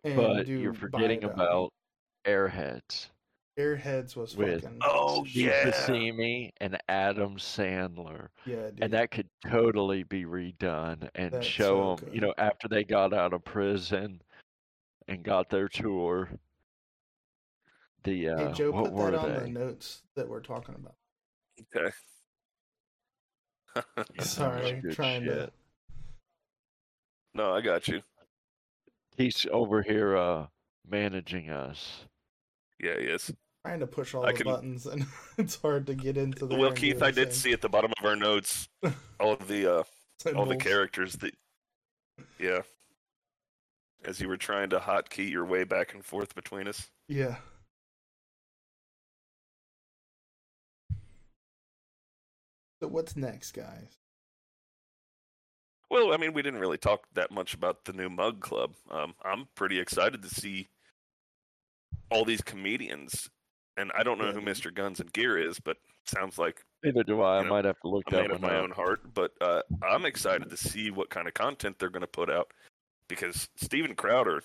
but 0.04 0.44
do 0.46 0.54
you're 0.54 0.74
forgetting 0.74 1.22
Biodome. 1.22 1.34
about 1.34 1.74
Airheads. 2.26 3.08
Airheads 3.58 4.16
was 4.16 4.36
with- 4.36 4.64
fucking 4.64 4.80
Oh, 4.84 5.24
Steve 5.24 5.46
yeah. 5.48 5.72
Buscemi 5.72 6.52
and 6.60 6.78
Adam 6.90 7.38
Sandler. 7.38 8.28
yeah, 8.46 8.70
dude. 8.70 8.84
And 8.84 8.94
that 8.94 9.10
could 9.12 9.30
totally 9.50 10.04
be 10.04 10.26
redone 10.26 11.10
and 11.16 11.32
That's 11.32 11.46
show 11.48 11.96
so 11.98 12.06
them, 12.06 12.14
you 12.14 12.22
know, 12.22 12.34
after 12.38 12.68
they 12.68 12.84
got 12.84 13.14
out 13.14 13.34
of 13.34 13.44
prison 13.46 14.22
and 15.08 15.24
got 15.24 15.50
their 15.50 15.68
tour. 15.68 16.30
The 18.04 18.30
uh, 18.30 18.38
hey 18.50 18.54
Joe, 18.54 18.72
what 18.72 18.84
put 18.86 18.94
were 18.94 19.12
that 19.12 19.20
on 19.20 19.34
they? 19.34 19.40
the 19.40 19.48
notes 19.60 20.02
that 20.16 20.28
we're 20.30 20.40
talking 20.42 20.76
about. 20.76 20.96
Okay. 21.76 21.90
Yeah, 23.78 23.82
that 23.96 24.18
was 24.18 24.30
Sorry, 24.30 24.74
good 24.82 24.96
trying 24.96 25.26
to. 25.26 25.52
no, 27.34 27.54
I 27.54 27.62
got 27.62 27.88
you. 27.88 28.02
He's 29.16 29.46
over 29.52 29.82
here 29.82 30.16
uh, 30.18 30.48
managing 30.88 31.50
us. 31.50 32.06
Yeah, 32.80 32.98
yes. 33.00 33.32
trying 33.66 33.80
to 33.80 33.88
push 33.88 34.14
all 34.14 34.26
I 34.26 34.32
the 34.32 34.38
can- 34.38 34.46
buttons 34.48 34.86
and 34.86 35.06
it's 35.38 35.60
hard 35.62 35.88
to 35.88 35.96
get 35.96 36.18
into 36.18 36.46
the. 36.46 36.56
Well, 36.56 36.70
and 36.70 36.78
Keith, 36.78 37.02
I 37.02 37.12
did 37.12 37.34
see 37.34 37.52
at 37.54 37.62
the 37.62 37.70
bottom 37.70 37.92
of 37.98 38.06
our 38.06 38.16
notes 38.16 38.68
all 39.20 39.34
of 39.34 39.48
the 39.48 39.80
uh, 39.80 39.84
all 40.36 40.46
the 40.46 40.58
characters 40.58 41.14
that. 41.18 41.34
Yeah. 42.40 42.62
As 44.06 44.22
you 44.22 44.28
were 44.28 44.38
trying 44.38 44.70
to 44.70 44.80
hotkey 44.80 45.30
your 45.30 45.44
way 45.46 45.64
back 45.64 45.94
and 45.94 46.06
forth 46.06 46.34
between 46.36 46.68
us. 46.68 46.88
Yeah. 47.10 47.36
So 52.82 52.88
what's 52.88 53.16
next, 53.16 53.52
guys? 53.54 53.98
Well, 55.90 56.14
I 56.14 56.18
mean, 56.18 56.34
we 56.34 56.42
didn't 56.42 56.60
really 56.60 56.78
talk 56.78 57.06
that 57.14 57.32
much 57.32 57.54
about 57.54 57.86
the 57.86 57.94
new 57.94 58.10
Mug 58.10 58.42
Club. 58.42 58.74
Um, 58.92 59.14
I'm 59.24 59.48
pretty 59.56 59.80
excited 59.80 60.22
to 60.22 60.30
see 60.30 60.68
all 62.12 62.26
these 62.26 62.42
comedians, 62.42 63.30
and 63.78 63.92
I 63.98 64.04
don't 64.04 64.20
know 64.20 64.32
who. 64.32 64.42
Mr. 64.42 64.74
Guns 64.74 65.00
and 65.00 65.12
Gear 65.14 65.38
is, 65.38 65.60
but 65.60 65.78
sounds 66.06 66.38
like 66.38 66.64
Neither 66.84 67.04
do 67.04 67.22
I. 67.22 67.38
I 67.38 67.38
You 67.40 67.44
know, 67.46 67.50
might 67.52 67.66
have 67.66 67.80
to 67.82 67.88
look 67.90 68.04
a 68.08 68.12
that 68.12 68.22
man 68.24 68.32
of 68.32 68.42
one 68.42 68.52
my 68.52 68.58
up. 68.58 68.64
own 68.64 68.72
heart. 68.72 69.14
But 69.14 69.32
uh, 69.42 69.62
I'm 69.82 70.06
excited 70.06 70.50
to 70.50 70.58
see 70.58 70.92
what 70.92 71.10
kind 71.10 71.28
of 71.28 71.34
content 71.34 71.80
they're 71.80 71.90
going 71.90 72.02
to 72.02 72.08
put 72.08 72.30
out 72.30 72.52
because 73.08 73.48
Steven 73.56 73.96
Crowder, 73.96 74.44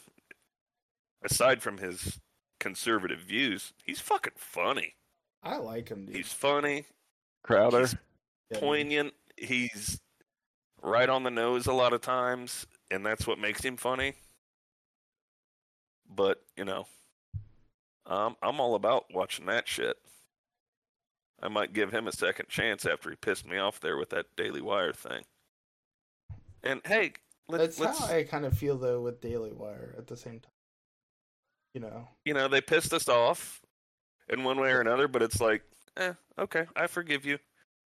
aside 1.25 1.61
from 1.61 1.79
his 1.79 2.21
conservative 2.61 3.19
views, 3.21 3.73
he's 3.85 4.01
fucking 4.01 4.35
funny. 4.37 4.95
I 5.43 5.57
like 5.57 5.89
him, 5.89 6.07
dude. 6.07 6.15
He's 6.17 6.33
funny, 6.33 6.85
Crowder. 7.43 7.81
he's 7.81 7.95
Yeah, 7.95 7.99
dude. 7.99 8.01
Poignant, 8.55 9.15
he's 9.37 10.01
right 10.83 11.09
on 11.09 11.23
the 11.23 11.31
nose 11.31 11.67
a 11.67 11.73
lot 11.73 11.93
of 11.93 12.01
times, 12.01 12.67
and 12.91 13.05
that's 13.05 13.27
what 13.27 13.39
makes 13.39 13.65
him 13.65 13.77
funny. 13.77 14.15
But 16.15 16.43
you 16.57 16.65
know, 16.65 16.87
um, 18.07 18.37
I'm 18.43 18.61
all 18.61 18.75
about 18.75 19.07
watching 19.13 19.47
that 19.47 19.69
shit. 19.69 19.97
I 21.43 21.49
might 21.49 21.73
give 21.73 21.91
him 21.91 22.07
a 22.07 22.13
second 22.13 22.49
chance 22.49 22.87
after 22.87 23.11
he 23.11 23.17
pissed 23.17 23.47
me 23.47 23.59
off 23.59 23.81
there 23.81 23.97
with 23.97 24.11
that 24.11 24.27
Daily 24.37 24.61
Wire 24.61 24.93
thing. 24.93 25.25
And 26.63 26.81
hey, 26.85 27.15
let's, 27.49 27.77
That's 27.77 27.81
let's 27.81 27.99
how 27.99 28.15
I 28.15 28.23
kind 28.25 28.45
of 28.45 28.57
feel 28.57 28.79
though 28.79 29.01
with 29.01 29.21
Daily 29.21 29.53
Wire 29.53 29.95
at 29.99 30.07
the 30.07 30.17
same 30.17 30.41
time. 30.41 30.53
You 31.75 31.81
know, 31.81 32.09
you 32.25 32.35
know, 32.35 32.49
they 32.49 32.61
pissed 32.61 32.93
us 32.93 33.09
off 33.09 33.63
in 34.29 34.45
one 34.45 34.61
way 34.61 34.71
or 34.71 34.81
another, 34.81 35.09
but 35.09 35.23
it's 35.23 35.41
like, 35.41 35.63
eh, 35.97 36.13
okay, 36.39 36.67
I 36.77 36.87
forgive 36.87 37.25
you. 37.25 37.39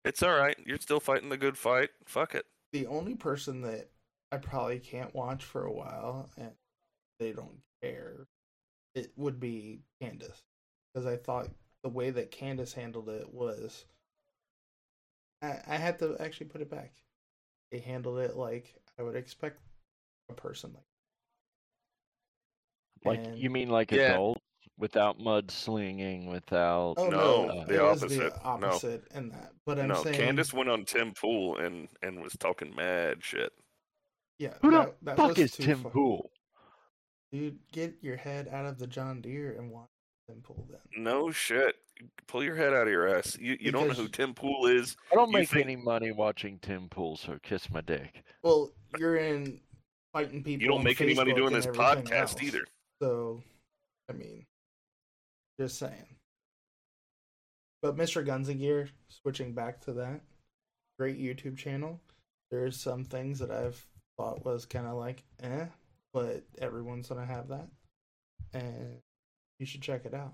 It's 0.06 0.22
all 0.24 0.36
right. 0.38 0.56
You're 0.66 0.80
still 0.80 1.00
fighting 1.00 1.30
the 1.30 1.38
good 1.38 1.58
fight. 1.58 1.90
Fuck 2.06 2.36
it. 2.36 2.46
the 2.72 2.88
only 2.88 3.16
person 3.16 3.62
that 3.62 3.90
I 4.32 4.38
probably 4.38 4.80
can't 4.80 5.14
watch 5.16 5.44
for 5.44 5.66
a 5.66 5.72
while 5.72 6.30
and 6.38 6.52
they 7.20 7.32
don't 7.32 7.60
care, 7.82 8.28
it 8.94 9.12
would 9.16 9.40
be 9.40 9.82
Candace. 10.02 10.44
Because 10.94 11.06
I 11.08 11.18
thought 11.18 11.48
the 11.84 11.90
way 11.90 12.10
that 12.12 12.32
Candace 12.32 12.74
handled 12.74 13.10
it 13.10 13.34
was. 13.34 13.86
I, 15.42 15.60
I 15.68 15.76
had 15.78 16.00
to 16.00 16.16
actually 16.20 16.48
put 16.48 16.62
it 16.62 16.70
back. 16.70 16.94
They 17.72 17.80
handled 17.80 18.20
it 18.20 18.36
like 18.36 18.74
I 19.00 19.04
would 19.04 19.16
expect 19.16 19.60
a 20.30 20.34
person 20.34 20.72
like. 20.74 20.84
Like 23.04 23.28
and- 23.28 23.38
you 23.38 23.50
mean 23.50 23.70
like 23.70 23.92
Yeah. 23.92 24.12
adults 24.14 24.42
without 24.78 25.20
mudslinging, 25.20 26.28
without 26.30 26.96
Oh 26.98 27.10
No, 27.10 27.46
no, 27.48 27.66
the 27.66 27.76
it 27.76 27.82
was 27.82 28.04
opposite. 28.04 28.34
the 28.34 28.58
No. 28.60 28.68
opposite 28.68 29.04
in 29.14 29.30
that. 29.30 29.52
But 29.66 29.80
I'm 29.80 29.88
no, 29.90 30.04
saying, 30.04 30.16
Candace 30.16 30.54
went 30.54 30.70
on 30.70 30.86
Tim 30.86 31.14
Pool 31.14 31.58
and 31.58 31.88
and 32.02 32.22
was 32.22 32.34
talking 32.34 32.74
mad 32.76 33.24
shit. 33.24 33.52
yeah, 34.40 34.54
who 34.62 34.72
that, 34.72 34.96
the 35.02 35.06
that 35.06 35.18
fuck 35.18 35.38
is 35.40 35.54
Tim 35.54 35.84
far. 35.84 35.92
Pool? 35.92 36.32
Dude, 37.32 37.58
get 37.72 37.96
your 38.02 38.18
head 38.18 38.48
out 38.50 38.66
of 38.66 38.78
the 38.78 38.88
John 38.88 39.22
Deere 39.22 39.54
and 39.58 39.72
watch 39.72 39.90
them 40.28 40.42
pull 40.44 40.68
them. 40.70 40.80
No 40.98 41.32
shit. 41.32 41.76
Pull 42.28 42.44
your 42.44 42.56
head 42.56 42.74
out 42.74 42.84
of 42.88 42.90
your 42.90 43.08
ass. 43.18 43.38
You 43.40 43.58
you 43.60 43.72
don't 43.72 43.88
know 43.88 43.94
who 43.94 44.08
Tim 44.10 44.34
Pool 44.34 44.68
is. 44.68 44.96
I 45.12 45.16
don't 45.16 45.30
You 45.30 45.34
make 45.40 45.50
think- 45.50 45.66
any 45.66 45.76
money 45.78 46.12
watching 46.12 46.60
Tim 46.60 46.90
Pool, 46.90 47.16
so 47.18 47.38
kiss 47.42 47.70
my 47.70 47.82
dick. 47.82 48.24
Well, 48.44 48.72
you're 48.98 49.16
in 49.18 49.62
fighting 50.14 50.44
people. 50.44 50.62
You 50.64 50.68
don't 50.70 50.80
on 50.80 50.84
make 50.84 51.00
any 51.02 51.14
money 51.14 51.34
doing 51.34 51.54
this 51.54 51.68
podcast 51.68 52.12
else. 52.12 52.42
either. 52.44 52.66
So, 53.02 53.42
I 54.10 54.14
mean, 54.14 54.46
just 55.60 55.78
saying. 55.80 56.18
But 57.82 57.96
Mr. 57.98 58.26
Guns 58.26 58.50
and 58.50 58.60
Gear, 58.60 58.90
switching 59.10 59.54
back 59.54 59.82
to 59.82 59.94
that, 59.94 60.22
great 60.98 61.20
YouTube 61.20 61.58
channel. 61.58 62.02
There's 62.52 62.80
some 62.80 63.04
things 63.04 63.40
that 63.40 63.52
I've 63.52 63.86
thought 64.18 64.46
was 64.46 64.66
kind 64.66 64.88
of 64.88 64.98
like, 64.98 65.24
eh, 65.42 65.66
but 66.14 66.44
everyone's 66.60 67.10
gonna 67.10 67.26
have 67.26 67.50
that, 67.50 67.68
and 68.54 69.02
you 69.60 69.66
should 69.66 69.82
check 69.82 70.06
it 70.06 70.14
out. 70.14 70.34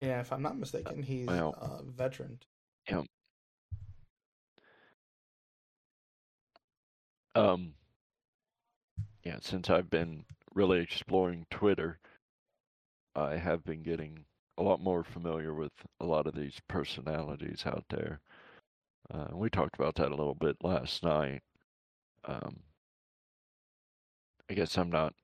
Yeah, 0.00 0.20
if 0.20 0.32
I'm 0.32 0.42
not 0.42 0.58
mistaken, 0.58 1.02
he's 1.02 1.26
Well- 1.26 1.54
a 1.54 1.82
veteran. 1.82 2.40
Yeah. 2.88 3.04
Um, 7.34 7.74
yeah, 9.22 9.38
since 9.40 9.70
I've 9.70 9.90
been 9.90 10.24
really 10.54 10.80
exploring 10.80 11.46
Twitter, 11.50 12.00
I 13.14 13.36
have 13.36 13.64
been 13.64 13.82
getting 13.82 14.24
a 14.58 14.62
lot 14.62 14.80
more 14.80 15.04
familiar 15.04 15.54
with 15.54 15.72
a 16.00 16.04
lot 16.04 16.26
of 16.26 16.34
these 16.34 16.60
personalities 16.68 17.62
out 17.66 17.84
there. 17.90 18.20
Uh, 19.12 19.28
we 19.32 19.48
talked 19.48 19.76
about 19.76 19.94
that 19.96 20.08
a 20.08 20.16
little 20.16 20.34
bit 20.34 20.56
last 20.62 21.02
night. 21.02 21.40
Um, 22.24 22.60
I 24.50 24.54
guess 24.54 24.76
I'm 24.76 24.90
not. 24.90 25.14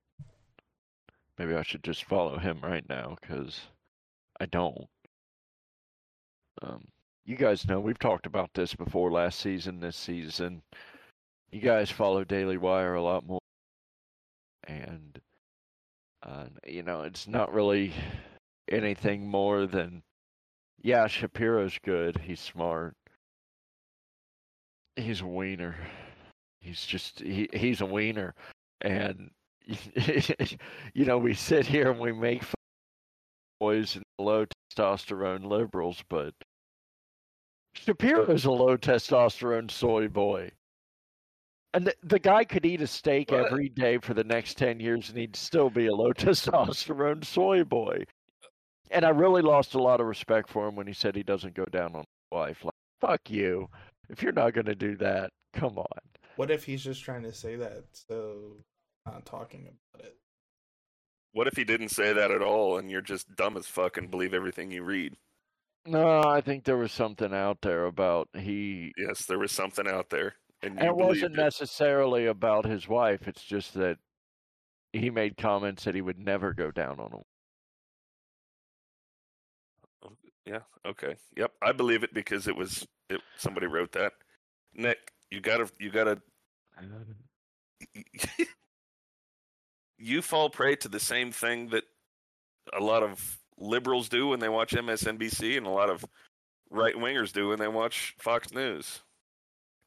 Maybe 1.39 1.55
I 1.55 1.63
should 1.63 1.83
just 1.83 2.05
follow 2.05 2.39
him 2.39 2.61
right 2.63 2.89
now 2.89 3.17
because 3.21 3.61
I 4.41 4.47
don't. 4.47 4.87
Um, 6.63 6.85
you 7.25 7.37
guys 7.37 7.67
know 7.67 7.81
we've 7.81 7.99
talked 7.99 8.27
about 8.27 8.51
this 8.55 8.75
before 8.75 9.11
last 9.11 9.41
season, 9.41 9.81
this 9.81 9.97
season. 9.97 10.63
You 11.51 11.61
guys 11.61 11.91
follow 11.91 12.25
Daily 12.25 12.57
Wire 12.57 12.95
a 12.95 13.03
lot 13.03 13.27
more, 13.27 13.41
and 14.67 15.21
uh, 16.25 16.47
you 16.67 16.83
know 16.83 17.03
it's 17.03 17.29
not 17.29 17.53
really 17.53 17.93
anything 18.71 19.27
more 19.29 19.67
than 19.67 20.03
yeah, 20.85 21.07
Shapiro's 21.07 21.79
good. 21.83 22.19
He's 22.19 22.41
smart. 22.41 22.95
He's 24.97 25.23
a 25.23 25.27
wiener. 25.27 25.77
He's 26.61 26.85
just 26.85 27.21
he 27.21 27.49
he's 27.53 27.81
a 27.81 27.87
wiener, 27.87 28.35
and 28.83 29.31
you 29.67 31.05
know 31.05 31.19
we 31.19 31.35
sit 31.35 31.67
here 31.67 31.91
and 31.91 31.99
we 31.99 32.13
make 32.13 32.43
fun 32.43 32.51
of 32.51 33.61
boys 33.61 33.97
and 33.97 34.05
low 34.19 34.47
testosterone 34.77 35.47
liberals, 35.47 36.03
but 36.09 36.35
Shapiro's 37.75 38.45
a 38.45 38.51
low 38.51 38.77
testosterone 38.77 39.71
soy 39.71 40.09
boy. 40.09 40.51
And 41.75 41.89
the, 41.89 41.95
the 42.05 42.19
guy 42.21 42.45
could 42.45 42.65
eat 42.65 42.81
a 42.81 42.87
steak 42.87 43.33
What? 43.33 43.47
every 43.47 43.69
day 43.69 43.99
for 43.99 44.15
the 44.15 44.23
next 44.25 44.57
10 44.57 44.79
years 44.81 45.09
and 45.09 45.19
he'd 45.19 45.35
still 45.37 45.69
be 45.71 45.87
a 45.87 45.95
low 45.95 46.13
testosterone 46.13 47.25
soy 47.27 47.65
boy. 47.65 48.05
And 48.91 49.05
I 49.05 49.09
really 49.09 49.43
lost 49.43 49.75
a 49.75 49.83
lot 49.83 50.01
of 50.01 50.07
respect 50.07 50.49
for 50.49 50.69
him 50.69 50.77
when 50.77 50.87
he 50.87 50.93
said 50.93 51.17
he 51.17 51.25
doesn't 51.25 51.55
go 51.55 51.65
down 51.65 51.95
on 51.97 52.03
his 52.03 52.31
wife. 52.31 52.65
Like, 52.65 52.75
fuck 53.01 53.29
you. 53.29 53.69
If 54.09 54.23
you're 54.23 54.33
not 54.33 54.55
going 54.55 54.67
to 54.67 54.75
do 54.77 54.97
that, 54.99 55.31
come 55.53 55.77
on. 55.79 55.99
What 56.37 56.51
if 56.51 56.65
he's 56.65 56.85
just 56.85 57.03
trying 57.03 57.23
to 57.25 57.33
say 57.33 57.57
that 57.57 57.85
so 57.93 58.57
not 59.05 59.27
talking 59.27 59.63
about 59.63 60.07
it? 60.07 60.17
What 61.33 61.49
if 61.49 61.57
he 61.57 61.65
didn't 61.65 61.89
say 61.89 62.13
that 62.13 62.31
at 62.31 62.43
all, 62.43 62.79
and 62.79 62.89
you're 62.89 63.01
just 63.01 63.35
dumb 63.35 63.57
as 63.57 63.67
fuck 63.67 63.97
and 63.97 64.09
believe 64.11 64.35
everything 64.35 64.71
you 64.71 64.85
read? 64.85 65.15
No, 65.87 66.23
I 66.23 66.41
think 66.41 66.65
there 66.65 66.77
was 66.77 66.93
something 66.93 67.35
out 67.35 67.59
there 67.63 67.87
about 67.87 68.29
he. 68.35 68.93
Yes, 68.97 69.27
there 69.27 69.39
was 69.39 69.51
something 69.51 69.89
out 69.89 70.11
there, 70.11 70.35
and 70.65 70.79
And 70.79 70.89
it 70.89 70.97
wasn't 70.97 71.35
it. 71.35 71.37
necessarily 71.37 72.27
about 72.27 72.65
his 72.67 72.89
wife. 72.89 73.29
It's 73.29 73.45
just 73.45 73.75
that 73.75 73.99
he 74.93 75.11
made 75.11 75.37
comments 75.37 75.85
that 75.85 75.95
he 75.95 76.03
would 76.03 76.19
never 76.19 76.53
go 76.55 76.71
down 76.71 77.01
on 77.01 77.13
him. 77.13 77.23
Oh, 80.05 80.13
yeah. 80.47 80.61
Okay. 80.87 81.17
Yep. 81.37 81.53
I 81.63 81.73
believe 81.73 82.03
it 82.03 82.15
because 82.15 82.49
it 82.49 82.57
was 82.57 82.87
it. 83.11 83.21
Somebody 83.37 83.67
wrote 83.67 83.93
that. 83.93 84.13
Nick, 84.75 85.13
you 85.31 85.41
gotta 85.41 85.71
you 85.79 85.91
gotta 85.91 86.21
you 89.99 90.23
fall 90.23 90.51
prey 90.51 90.77
to 90.77 90.89
the 90.89 91.01
same 91.01 91.33
thing 91.33 91.69
that 91.71 91.85
a 92.79 92.83
lot 92.83 93.03
of 93.03 93.39
liberals 93.59 94.09
do 94.09 94.29
when 94.29 94.41
they 94.41 94.49
watch 94.49 94.73
MSNBC 94.73 95.57
and 95.57 95.67
a 95.67 95.71
lot 95.71 95.91
of 95.91 96.05
right 96.71 96.95
wingers 96.97 97.33
do 97.33 97.49
when 97.49 97.59
they 97.61 97.69
watch 97.69 98.15
Fox 98.19 98.53
News. 98.53 99.04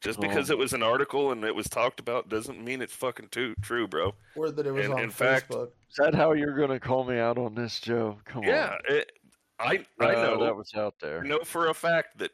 Just 0.01 0.19
uh-huh. 0.19 0.27
because 0.27 0.49
Oh. 0.51 0.53
it 0.53 0.57
was 0.59 0.73
an 0.73 0.83
article 0.83 1.31
and 1.31 1.43
it 1.43 1.55
was 1.55 1.67
talked 1.67 1.99
about 1.99 2.29
doesn't 2.29 2.63
mean 2.63 2.81
it's 2.81 2.93
fucking 2.93 3.29
too, 3.29 3.55
true, 3.61 3.87
bro. 3.87 4.13
Or 4.35 4.51
that 4.51 4.65
it 4.67 4.71
was 4.71 4.85
In- 4.85 4.91
on 4.93 4.99
in 4.99 5.09
fact- 5.09 5.51
Is 5.53 5.95
that 5.97 6.13
how 6.13 6.33
you're 6.33 6.55
going 6.55 6.69
to 6.69 6.79
call 6.79 7.03
me 7.03 7.17
out 7.17 7.37
on 7.37 7.55
this, 7.55 7.79
Joe? 7.79 8.19
Come 8.25 8.43
Yeah, 8.43 8.73
on. 8.73 8.79
it, 8.95 9.11
I 9.59 9.85
I 9.99 10.11
No, 10.13 10.35
know 10.35 10.43
that 10.45 10.55
was 10.55 10.71
out 10.75 10.95
there. 10.99 11.23
know 11.23 11.39
for 11.43 11.67
a 11.69 11.73
fact 11.73 12.19
that 12.19 12.31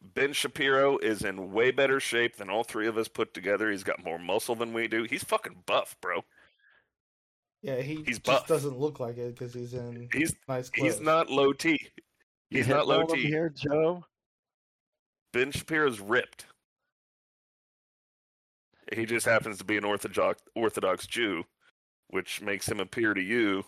Ben 0.00 0.32
Shapiro 0.32 0.98
is 0.98 1.22
in 1.24 1.50
way 1.50 1.72
better 1.72 1.98
shape 1.98 2.36
than 2.36 2.48
all 2.48 2.62
three 2.62 2.86
of 2.86 2.96
us 2.96 3.08
put 3.08 3.34
together. 3.34 3.68
He's 3.72 3.82
got 3.82 4.04
more 4.04 4.18
muscle 4.20 4.54
than 4.54 4.72
we 4.72 4.86
do. 4.86 5.02
He's 5.02 5.24
fucking 5.24 5.64
buff, 5.66 5.96
bro. 6.00 6.24
Yeah, 7.62 7.80
he 7.80 7.96
He's 7.96 8.18
just 8.20 8.22
buff. 8.24 8.46
doesn't 8.46 8.78
look 8.78 9.00
like 9.00 9.16
it 9.16 9.34
because 9.34 9.52
he's 9.52 9.74
in 9.74 10.08
He's 10.12 10.36
nice 10.46 10.70
clothes. 10.70 10.92
he's 10.92 11.00
not 11.00 11.28
low 11.30 11.52
T. 11.52 11.90
You 12.50 12.58
He's 12.58 12.68
not 12.68 12.86
low 12.86 13.04
T. 13.06 13.22
here, 13.26 13.48
Joe. 13.48 14.04
Ben 15.32 15.50
Shapiro's 15.50 15.98
ripped. 15.98 16.46
He 18.92 19.04
just 19.04 19.26
happens 19.26 19.58
to 19.58 19.64
be 19.64 19.76
an 19.76 19.84
orthodox 19.84 20.42
Orthodox 20.54 21.06
Jew, 21.06 21.44
which 22.08 22.40
makes 22.40 22.68
him 22.68 22.80
appear 22.80 23.14
to 23.14 23.22
you 23.22 23.64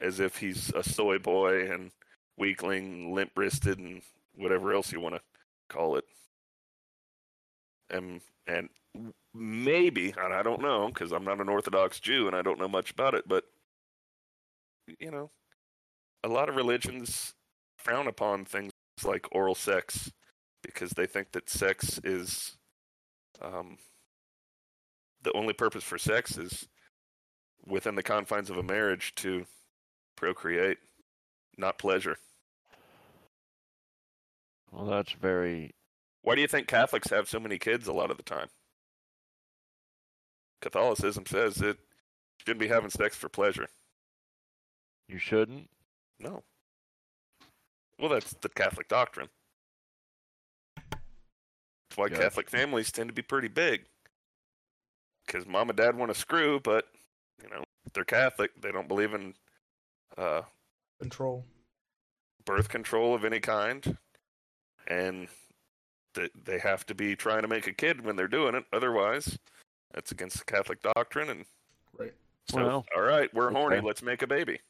as 0.00 0.20
if 0.20 0.38
he's 0.38 0.72
a 0.74 0.82
soy 0.82 1.18
boy 1.18 1.70
and 1.70 1.92
weakling, 2.36 3.14
limp 3.14 3.30
wristed, 3.36 3.78
and 3.78 4.02
whatever 4.36 4.72
else 4.72 4.92
you 4.92 5.00
want 5.00 5.14
to 5.14 5.20
call 5.68 5.96
it. 5.96 6.04
And 7.90 8.20
and 8.46 8.68
maybe, 9.32 10.14
and 10.16 10.34
I 10.34 10.42
don't 10.42 10.62
know 10.62 10.88
because 10.88 11.12
I'm 11.12 11.24
not 11.24 11.40
an 11.40 11.48
Orthodox 11.48 12.00
Jew 12.00 12.26
and 12.26 12.36
I 12.36 12.42
don't 12.42 12.58
know 12.58 12.68
much 12.68 12.90
about 12.90 13.14
it, 13.14 13.24
but 13.28 13.44
you 14.98 15.10
know, 15.10 15.30
a 16.22 16.28
lot 16.28 16.48
of 16.48 16.56
religions 16.56 17.34
frown 17.78 18.06
upon 18.06 18.44
things 18.44 18.72
like 19.04 19.26
oral 19.32 19.54
sex 19.54 20.10
because 20.62 20.90
they 20.90 21.06
think 21.06 21.32
that 21.32 21.50
sex 21.50 22.00
is 22.04 22.56
um, 23.42 23.78
the 25.24 25.32
only 25.32 25.52
purpose 25.54 25.82
for 25.82 25.98
sex 25.98 26.38
is 26.38 26.68
within 27.66 27.94
the 27.94 28.02
confines 28.02 28.50
of 28.50 28.58
a 28.58 28.62
marriage 28.62 29.14
to 29.16 29.44
procreate, 30.16 30.78
not 31.56 31.78
pleasure. 31.78 32.16
Well, 34.70 34.86
that's 34.86 35.12
very. 35.12 35.74
Why 36.22 36.34
do 36.34 36.40
you 36.40 36.48
think 36.48 36.68
Catholics 36.68 37.10
have 37.10 37.28
so 37.28 37.40
many 37.40 37.58
kids 37.58 37.86
a 37.86 37.92
lot 37.92 38.10
of 38.10 38.16
the 38.16 38.22
time? 38.22 38.48
Catholicism 40.60 41.24
says 41.26 41.56
that 41.56 41.76
you 41.76 42.38
shouldn't 42.38 42.60
be 42.60 42.68
having 42.68 42.90
sex 42.90 43.16
for 43.16 43.28
pleasure. 43.28 43.68
You 45.08 45.18
shouldn't. 45.18 45.68
No. 46.18 46.42
Well, 47.98 48.08
that's 48.08 48.34
the 48.40 48.48
Catholic 48.48 48.88
doctrine. 48.88 49.28
That's 50.76 51.96
why 51.96 52.06
Yeah. 52.06 52.16
Catholic 52.16 52.50
families 52.50 52.90
tend 52.90 53.08
to 53.08 53.14
be 53.14 53.22
pretty 53.22 53.48
big. 53.48 53.84
Because 55.26 55.46
mom 55.46 55.70
and 55.70 55.76
dad 55.76 55.96
want 55.96 56.12
to 56.12 56.18
screw, 56.18 56.60
but, 56.60 56.86
you 57.42 57.48
know, 57.48 57.64
they're 57.92 58.04
Catholic. 58.04 58.50
They 58.60 58.72
don't 58.72 58.88
believe 58.88 59.14
in 59.14 59.34
uh, 60.18 60.42
control. 61.00 61.44
birth 62.44 62.68
control 62.68 63.14
of 63.14 63.24
any 63.24 63.40
kind. 63.40 63.96
And 64.86 65.28
th- 66.14 66.30
they 66.44 66.58
have 66.58 66.84
to 66.86 66.94
be 66.94 67.16
trying 67.16 67.42
to 67.42 67.48
make 67.48 67.66
a 67.66 67.72
kid 67.72 68.04
when 68.04 68.16
they're 68.16 68.28
doing 68.28 68.54
it. 68.54 68.64
Otherwise, 68.72 69.38
that's 69.94 70.12
against 70.12 70.38
the 70.38 70.44
Catholic 70.44 70.82
doctrine. 70.82 71.30
And 71.30 71.44
Right. 71.98 72.12
so, 72.50 72.56
Well, 72.58 72.86
all 72.94 73.02
right, 73.02 73.32
we're 73.32 73.50
horny. 73.50 73.80
Let's 73.80 74.02
make 74.02 74.22
a 74.22 74.26
baby. 74.26 74.60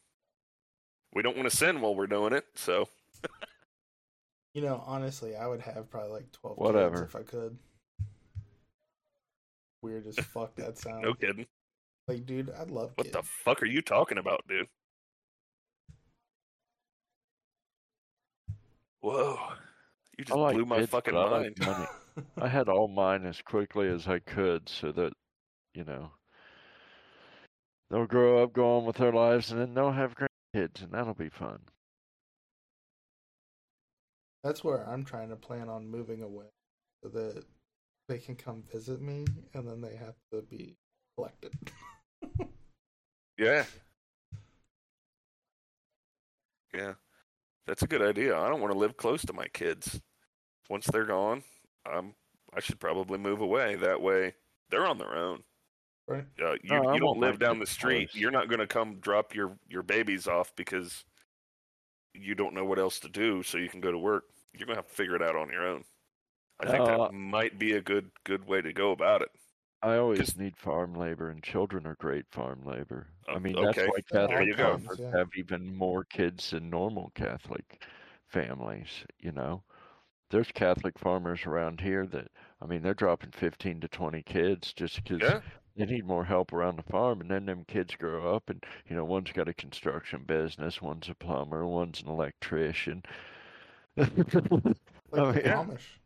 We 1.13 1.21
don't 1.21 1.35
want 1.35 1.49
to 1.49 1.55
sin 1.55 1.81
while 1.81 1.95
we're 1.95 2.07
doing 2.07 2.33
it. 2.33 2.45
So, 2.55 2.87
You 4.53 4.61
know, 4.61 4.81
honestly, 4.85 5.35
I 5.35 5.47
would 5.47 5.59
have 5.59 5.89
probably 5.89 6.11
like 6.11 6.31
twelve 6.31 6.57
Whatever. 6.57 6.99
kids 7.01 7.13
if 7.13 7.15
I 7.17 7.23
could. 7.23 7.57
Weird 9.85 10.07
as 10.07 10.15
fuck 10.17 10.55
that 10.55 10.79
sounds. 10.79 11.03
no 11.03 11.13
kidding. 11.13 11.45
Like, 12.07 12.25
dude, 12.25 12.49
I'd 12.59 12.71
love 12.71 12.93
What 12.95 13.05
kids. 13.05 13.15
the 13.15 13.21
fuck 13.21 13.61
are 13.61 13.67
you 13.67 13.83
talking 13.83 14.17
about, 14.17 14.41
dude? 14.47 14.65
Whoa. 19.01 19.37
You 20.17 20.25
just 20.25 20.35
like 20.35 20.55
blew 20.55 20.65
my 20.65 20.79
kids, 20.79 20.89
fucking 20.89 21.13
but 21.13 21.27
I 21.27 21.29
mind. 21.29 21.55
like 21.59 21.67
money. 21.67 21.85
I 22.41 22.47
had 22.47 22.67
all 22.67 22.87
mine 22.87 23.27
as 23.27 23.39
quickly 23.43 23.87
as 23.87 24.07
I 24.07 24.17
could, 24.17 24.67
so 24.67 24.91
that 24.93 25.13
you 25.75 25.83
know 25.83 26.09
they'll 27.91 28.07
grow 28.07 28.41
up, 28.41 28.53
go 28.53 28.77
on 28.77 28.85
with 28.85 28.95
their 28.95 29.11
lives, 29.13 29.51
and 29.51 29.61
then 29.61 29.75
they'll 29.75 29.91
have 29.91 30.15
grandkids, 30.15 30.81
and 30.81 30.91
that'll 30.93 31.13
be 31.13 31.29
fun. 31.29 31.59
That's 34.43 34.63
where 34.63 34.87
I'm 34.89 35.05
trying 35.05 35.29
to 35.29 35.35
plan 35.35 35.69
on 35.69 35.87
moving 35.87 36.23
away, 36.23 36.47
so 37.03 37.09
that 37.09 37.43
they 38.07 38.19
can 38.19 38.35
come 38.35 38.63
visit 38.71 39.01
me, 39.01 39.25
and 39.53 39.67
then 39.67 39.81
they 39.81 39.95
have 39.95 40.15
to 40.31 40.41
be 40.41 40.75
collected. 41.15 41.53
Yeah. 43.37 43.65
Yeah. 46.73 46.93
That's 47.67 47.83
a 47.83 47.87
good 47.87 48.01
idea. 48.01 48.37
I 48.37 48.47
don't 48.47 48.61
want 48.61 48.71
to 48.71 48.79
live 48.79 48.95
close 48.95 49.25
to 49.25 49.33
my 49.33 49.47
kids. 49.49 49.99
Once 50.69 50.85
they're 50.87 51.03
gone, 51.03 51.43
I'm 51.85 52.13
I 52.55 52.61
should 52.61 52.79
probably 52.79 53.17
move 53.17 53.41
away. 53.41 53.75
That 53.75 54.01
way, 54.01 54.35
they're 54.69 54.87
on 54.87 54.97
their 54.97 55.17
own. 55.17 55.43
right? 56.07 56.23
Uh, 56.41 56.53
you 56.63 56.81
No, 56.81 56.93
you 56.93 56.99
don't 57.01 57.19
live 57.19 57.37
down 57.39 57.59
the 57.59 57.65
street. 57.65 58.11
close. 58.11 58.21
You're 58.21 58.31
not 58.31 58.47
going 58.47 58.59
to 58.61 58.67
come 58.67 58.99
drop 59.01 59.35
your 59.35 59.57
your 59.67 59.83
babies 59.83 60.27
off 60.27 60.55
because 60.55 61.03
you 62.13 62.35
don't 62.35 62.53
know 62.53 62.63
what 62.63 62.79
else 62.79 62.99
to 62.99 63.09
do, 63.09 63.43
so 63.43 63.57
you 63.57 63.67
can 63.67 63.81
go 63.81 63.91
to 63.91 63.97
work. 63.97 64.23
You're 64.53 64.65
going 64.65 64.77
to 64.77 64.81
have 64.81 64.87
to 64.87 64.95
figure 64.95 65.17
it 65.17 65.21
out 65.21 65.35
on 65.35 65.49
your 65.51 65.67
own. 65.67 65.83
I 66.59 66.65
think 66.67 66.89
Uh, 66.89 66.97
that 66.97 67.13
might 67.13 67.57
be 67.59 67.73
a 67.73 67.81
good 67.81 68.11
good 68.23 68.45
way 68.45 68.61
to 68.61 68.73
go 68.73 68.91
about 68.91 69.21
it. 69.21 69.31
I 69.81 69.95
always 69.97 70.19
'Cause- 70.19 70.35
need 70.35 70.57
farm 70.57 70.93
labor, 70.93 71.29
and 71.29 71.41
children 71.43 71.85
are 71.87 71.95
great 71.95 72.29
farm 72.29 72.61
labor. 72.63 73.07
I 73.27 73.35
Uh, 73.35 73.39
mean, 73.39 73.59
that's 73.59 73.77
okay. 73.77 73.85
why 73.85 74.01
Catholic 74.01 74.47
you 74.47 74.55
farmers 74.55 74.99
Yeah. 74.99 75.11
have 75.13 75.29
even 75.35 75.75
more 75.75 76.03
kids 76.05 76.49
than 76.51 76.69
normal 76.69 77.11
Catholic 77.15 77.83
families. 78.27 79.05
You 79.19 79.31
know, 79.31 79.63
there's 80.31 80.51
Catholic 80.51 80.99
farmers 80.99 81.45
around 81.45 81.81
here 81.81 82.07
that, 82.07 82.31
I 82.61 82.65
mean, 82.67 82.81
they're 82.83 82.93
dropping 82.95 83.31
15 83.31 83.81
to 83.81 83.87
20 83.89 84.23
kids 84.23 84.73
just 84.73 84.97
because 85.03 85.21
Yeah. 85.21 85.41
they 85.75 85.85
need 85.85 86.05
more 86.05 86.25
help 86.25 86.53
around 86.53 86.77
the 86.77 86.83
farm, 86.83 87.21
and 87.21 87.31
then 87.31 87.45
them 87.45 87.65
kids 87.65 87.95
grow 87.95 88.35
up, 88.35 88.49
and 88.49 88.65
you 88.87 88.95
know, 88.95 89.05
one's 89.05 89.31
got 89.33 89.49
a 89.49 89.53
construction 89.55 90.23
business, 90.25 90.81
one's 90.81 91.09
a 91.09 91.15
plumber, 91.15 91.67
one's 91.67 92.01
an 92.01 92.09
electrician. 92.09 93.03
like 93.97 94.11
Oh, 95.13 95.31
the 95.31 95.41
yeah. 95.43 95.63
Amish. 95.63 95.99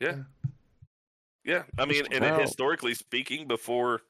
Yeah, 0.00 0.24
Yeah. 1.44 1.64
I 1.78 1.86
mean, 1.86 2.06
and 2.12 2.24
Wow. 2.24 2.40
historically 2.40 2.94
speaking, 2.94 3.46
before 3.48 4.02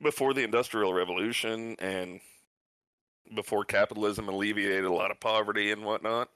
before 0.00 0.34
the 0.34 0.42
Industrial 0.42 0.92
Revolution 0.92 1.76
and 1.78 2.20
before 3.34 3.64
capitalism 3.64 4.28
alleviated 4.28 4.84
a 4.84 4.92
lot 4.92 5.10
of 5.10 5.20
poverty 5.20 5.70
and 5.70 5.84
whatnot, 5.84 6.28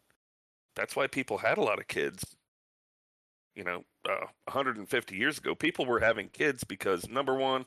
that's 0.75 0.95
why 0.97 1.07
people 1.07 1.39
had 1.39 1.59
a 1.59 1.63
lot 1.63 1.79
of 1.81 1.89
kids. 1.89 2.37
You 3.55 3.65
know, 3.65 3.85
uh, 4.09 4.27
150 4.45 5.17
years 5.17 5.39
ago, 5.39 5.55
people 5.55 5.87
were 5.87 6.01
having 6.01 6.29
kids 6.29 6.63
because 6.65 7.09
number 7.09 7.35
one, 7.35 7.67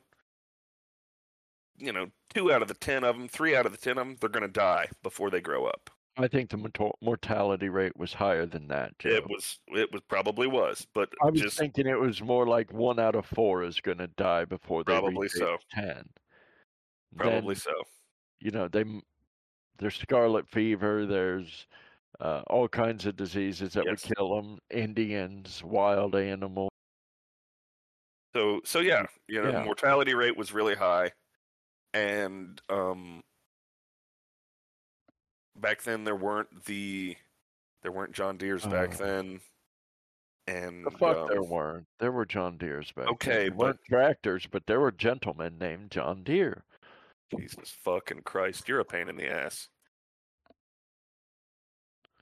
you 1.77 1.91
know, 1.91 2.11
two 2.33 2.51
out 2.51 2.61
of 2.61 2.67
the 2.67 2.73
ten 2.75 3.03
of 3.03 3.17
them, 3.17 3.27
three 3.27 3.55
out 3.55 3.65
of 3.65 3.71
the 3.71 3.77
ten 3.77 3.97
of 3.97 4.07
them, 4.07 4.17
they're 4.19 4.29
going 4.29 4.43
to 4.43 4.47
die 4.47 4.89
before 5.03 5.29
they 5.29 5.41
grow 5.41 5.65
up. 5.65 5.89
I 6.19 6.27
think 6.27 6.49
the 6.49 6.93
mortality 7.01 7.69
rate 7.69 7.95
was 7.95 8.13
higher 8.13 8.45
than 8.45 8.67
that. 8.67 8.97
Joe. 8.99 9.09
It 9.09 9.29
was, 9.29 9.59
it 9.67 9.89
was 9.91 10.01
probably 10.07 10.47
was, 10.47 10.85
but 10.93 11.09
I 11.21 11.29
was 11.29 11.41
just 11.41 11.57
thinking 11.57 11.87
it 11.87 11.99
was 11.99 12.21
more 12.21 12.45
like 12.45 12.73
one 12.73 12.99
out 12.99 13.15
of 13.15 13.25
four 13.25 13.63
is 13.63 13.79
going 13.79 13.99
to 13.99 14.07
die 14.07 14.43
before 14.45 14.83
they 14.83 14.91
Probably 14.93 15.23
reach 15.23 15.31
so. 15.31 15.57
ten. 15.71 16.03
probably 17.15 17.55
Then, 17.55 17.61
so. 17.61 17.73
you 18.41 18.51
know, 18.51 18.67
they 18.67 18.83
there's 19.77 19.95
scarlet 19.95 20.47
fever. 20.49 21.05
There's 21.05 21.67
uh, 22.19 22.41
all 22.47 22.67
kinds 22.67 23.05
of 23.05 23.15
diseases 23.15 23.73
that 23.73 23.85
Yes. 23.85 24.03
would 24.05 24.15
kill 24.17 24.35
them. 24.35 24.59
Indians, 24.69 25.63
wild 25.63 26.15
animals. 26.15 26.69
So 28.35 28.59
so 28.65 28.79
yeah, 28.79 29.05
you 29.27 29.41
know, 29.41 29.51
Yeah. 29.51 29.63
mortality 29.63 30.13
rate 30.13 30.35
was 30.35 30.51
really 30.51 30.75
high, 30.75 31.11
and 31.93 32.61
um, 32.69 33.21
back 35.59 35.81
then 35.83 36.03
there 36.03 36.15
weren't 36.15 36.65
the 36.65 37.15
there 37.83 37.91
weren't 37.91 38.13
John 38.13 38.37
Deere's 38.37 38.65
back 38.65 38.95
Oh. 38.99 39.05
then, 39.05 39.39
and 40.47 40.85
The 40.85 40.91
fuck 40.91 41.29
there 41.29 41.39
um, 41.41 41.49
weren't. 41.49 41.87
There 41.99 42.11
were 42.11 42.25
John 42.25 42.57
Deere's 42.57 42.91
back 42.91 43.05
then. 43.05 43.13
Okay, 43.13 43.33
There 43.43 43.51
but- 43.51 43.57
weren't 43.57 43.79
tractors, 43.89 44.47
but 44.51 44.65
there 44.67 44.79
were 44.79 44.91
gentlemen 44.91 45.57
named 45.57 45.91
John 45.91 46.23
Deere. 46.23 46.63
Jesus 47.37 47.69
fucking 47.69 48.23
Christ, 48.23 48.67
you're 48.67 48.79
a 48.79 48.85
pain 48.85 49.07
in 49.07 49.15
the 49.15 49.29
ass. 49.29 49.69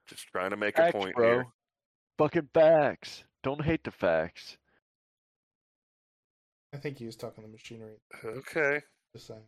Just 0.08 0.28
trying 0.28 0.52
to 0.52 0.58
make 0.58 0.78
a 0.78 0.92
point 0.92 1.16
bro. 1.16 1.34
here. 1.34 1.48
Fucking 2.18 2.50
facts. 2.54 3.24
Don't 3.44 3.64
hate 3.64 3.84
the 3.84 3.92
facts. 3.92 4.58
I 6.74 6.78
think 6.78 6.98
he 6.98 7.06
was 7.06 7.16
talking 7.16 7.44
the 7.44 7.50
machinery. 7.50 7.98
Okay. 8.24 8.82
Just 9.14 9.28
saying. 9.28 9.42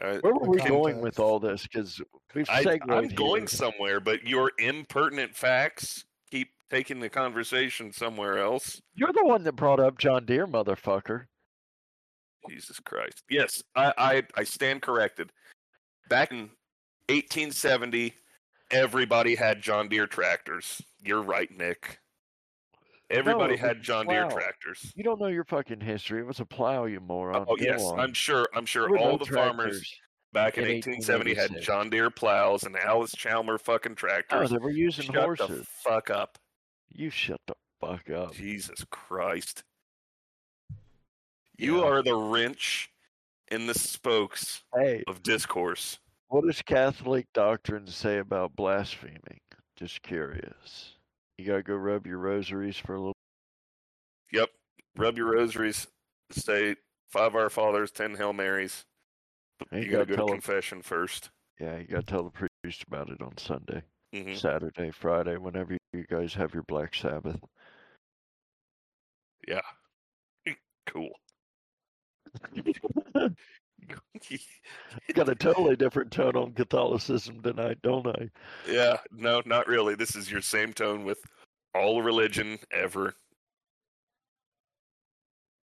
Uh, 0.00 0.18
Where 0.20 0.34
were 0.34 0.48
we 0.48 0.58
going 0.58 1.00
with 1.00 1.18
all 1.18 1.40
this? 1.40 1.62
Because 1.62 2.00
we've 2.34 2.48
I, 2.48 2.78
I'm 2.88 3.08
going 3.08 3.46
somewhere, 3.48 3.98
but 4.00 4.26
your 4.26 4.52
impertinent 4.58 5.34
facts 5.34 6.04
keep 6.30 6.50
taking 6.70 7.00
the 7.00 7.08
conversation 7.08 7.92
somewhere 7.92 8.38
else. 8.38 8.80
You're 8.94 9.12
the 9.12 9.24
one 9.24 9.42
that 9.44 9.54
brought 9.54 9.80
up 9.80 9.98
John 9.98 10.24
Deere, 10.24 10.46
motherfucker. 10.46 11.26
Jesus 12.48 12.78
Christ. 12.80 13.22
Yes, 13.28 13.62
I, 13.74 13.92
I, 13.98 14.22
I 14.36 14.44
stand 14.44 14.82
corrected. 14.82 15.32
Back 16.08 16.30
in 16.30 16.50
1870, 17.08 18.14
everybody 18.70 19.34
had 19.34 19.60
John 19.60 19.88
Deere 19.88 20.06
tractors. 20.06 20.80
You're 21.02 21.22
right, 21.22 21.50
Nick. 21.56 21.98
Everybody 23.10 23.52
was 23.52 23.60
had 23.60 23.82
John 23.82 24.06
Deere 24.06 24.28
tractors. 24.28 24.92
You 24.94 25.02
don't 25.02 25.18
know 25.20 25.28
your 25.28 25.44
fucking 25.44 25.80
history. 25.80 26.20
It 26.20 26.26
was 26.26 26.40
a 26.40 26.44
plow, 26.44 26.84
you 26.84 27.00
moron. 27.00 27.46
Oh 27.48 27.56
Go 27.56 27.62
yes, 27.62 27.82
on. 27.82 27.98
I'm 28.00 28.12
sure. 28.12 28.46
I'm 28.54 28.66
sure 28.66 28.96
all 28.98 29.12
no 29.12 29.18
the 29.18 29.24
farmers 29.26 29.94
back 30.34 30.58
in, 30.58 30.64
in 30.64 30.70
1870 30.74 31.34
had 31.34 31.60
John 31.62 31.88
Deere 31.88 32.10
plows 32.10 32.64
and 32.64 32.76
Allis-Chalmer 32.76 33.56
fucking 33.58 33.92
Oh, 33.92 33.94
tractors. 33.94 34.50
they 34.50 34.58
were 34.58 34.70
using 34.70 35.06
Shut 35.06 35.14
horses. 35.24 35.48
the 35.60 35.64
fuck 35.64 36.10
up. 36.10 36.36
You 36.90 37.08
shut 37.08 37.40
the 37.46 37.54
fuck 37.80 38.10
up. 38.10 38.34
Jesus 38.34 38.84
Christ. 38.90 39.62
You 41.56 41.78
Yeah. 41.78 41.84
are 41.86 42.02
the 42.02 42.14
wrench 42.14 42.90
in 43.50 43.66
the 43.66 43.74
spokes 43.74 44.62
Hey, 44.74 45.02
of 45.06 45.22
discourse. 45.22 45.98
what 46.28 46.44
does 46.44 46.60
Catholic 46.62 47.26
doctrine 47.32 47.86
say 47.86 48.18
about 48.18 48.54
blaspheming? 48.54 49.40
Just 49.76 50.02
curious. 50.02 50.97
You 51.38 51.46
gotta 51.46 51.62
go 51.62 51.74
rub 51.76 52.04
your 52.04 52.18
rosaries 52.18 52.76
for 52.76 52.94
a 52.94 52.98
little. 52.98 53.14
Yep. 54.32 54.50
Rub 54.96 55.16
your 55.16 55.32
rosaries. 55.32 55.86
Say 56.32 56.74
five 57.08 57.36
Our 57.36 57.48
Fathers, 57.48 57.92
ten 57.92 58.16
Hail 58.16 58.32
Marys. 58.32 58.84
And 59.70 59.84
You 59.84 59.90
gotta 59.90 60.04
go 60.06 60.16
tell 60.16 60.26
to 60.26 60.32
confession 60.32 60.82
first. 60.82 61.30
Yeah, 61.60 61.78
you 61.78 61.86
gotta 61.86 62.02
tell 62.06 62.24
the 62.24 62.48
priest 62.62 62.82
about 62.88 63.08
it 63.10 63.22
on 63.22 63.36
Sunday, 63.38 63.82
hmm 64.12 64.34
Saturday, 64.34 64.90
Friday, 64.90 65.36
whenever 65.36 65.76
you 65.92 66.04
guys 66.10 66.34
have 66.34 66.52
your 66.54 66.64
Black 66.64 66.94
Sabbath. 66.94 67.40
Yeah. 69.46 69.60
Cool. 70.86 71.10
Got 75.14 75.28
a 75.28 75.34
totally 75.34 75.76
different 75.76 76.10
tone 76.10 76.36
on 76.36 76.52
Catholicism 76.52 77.40
tonight, 77.42 77.78
don't 77.82 78.06
I? 78.06 78.30
yeah. 78.68 78.96
No, 79.12 79.42
not 79.46 79.66
really. 79.68 79.94
This 79.94 80.16
is 80.16 80.30
your 80.30 80.40
same 80.42 80.72
tone 80.72 81.04
with 81.04 81.18
all 81.74 82.02
religion 82.02 82.58
ever. 82.72 83.14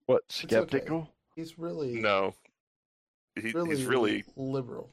What, 0.07 0.23
okay. 0.43 0.47
skeptical? 0.47 1.09
He's 1.35 1.57
really, 1.57 1.95
No. 1.99 2.33
He, 3.35 3.51
really, 3.51 3.75
he's 3.75 3.85
really 3.85 4.23
liberal. 4.37 4.89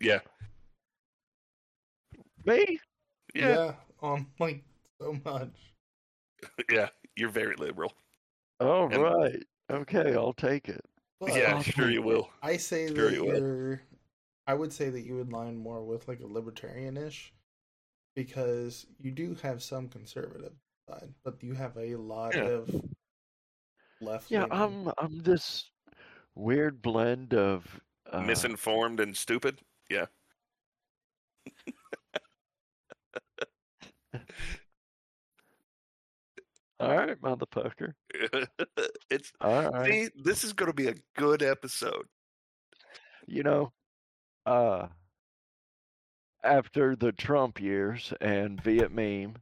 yeah. 0.00 0.18
Me? 2.44 2.78
Yeah. 3.34 3.72
on 4.02 4.18
um, 4.18 4.26
like 4.38 4.62
so 5.00 5.16
much. 5.24 5.50
Yeah. 6.70 6.88
You're 7.16 7.30
very 7.30 7.56
liberal. 7.56 7.92
All 8.60 8.92
And- 8.92 9.02
right. 9.02 9.42
Okay, 9.72 10.14
I'll 10.14 10.34
take 10.34 10.68
it. 10.68 10.84
But 11.20 11.36
yeah, 11.36 11.54
I'll 11.54 11.62
sure 11.62 11.90
you 11.90 12.02
will. 12.02 12.28
I 12.42 12.56
say 12.56 12.86
Sure 12.88 13.10
that 13.10 13.14
you 13.14 13.26
you're. 13.26 13.82
I 14.46 14.54
would 14.54 14.72
say 14.72 14.90
that 14.90 15.00
you 15.02 15.16
would 15.16 15.32
line 15.32 15.56
more 15.56 15.82
with 15.82 16.06
like 16.06 16.20
a 16.20 16.26
libertarian-ish, 16.26 17.32
because 18.14 18.86
you 19.00 19.10
do 19.10 19.34
have 19.42 19.62
some 19.62 19.88
conservative 19.88 20.52
side, 20.88 21.14
but 21.24 21.42
you 21.42 21.54
have 21.54 21.76
a 21.76 21.96
lot 21.96 22.34
Yeah. 22.34 22.42
of 22.42 22.82
left. 24.00 24.30
Yeah, 24.30 24.46
I'm 24.50 24.90
I'm 24.98 25.22
this 25.22 25.70
weird 26.34 26.82
blend 26.82 27.34
of 27.34 27.80
uh, 28.12 28.20
Misinformed 28.20 29.00
and 29.00 29.16
stupid. 29.16 29.60
Yeah. 29.88 30.06
All 36.80 36.96
right, 36.96 37.20
motherfucker. 37.20 37.94
it's 39.10 39.32
All 39.40 39.70
right. 39.70 39.90
see, 39.90 40.08
this 40.22 40.44
is 40.44 40.52
going 40.52 40.70
to 40.70 40.74
be 40.74 40.88
a 40.88 40.94
good 41.16 41.42
episode. 41.42 42.06
You 43.26 43.42
know, 43.42 43.72
uh 44.44 44.88
after 46.44 46.94
the 46.94 47.12
Trump 47.12 47.60
years 47.60 48.12
and 48.20 48.62
Viet 48.62 48.92
meme, 48.92 49.36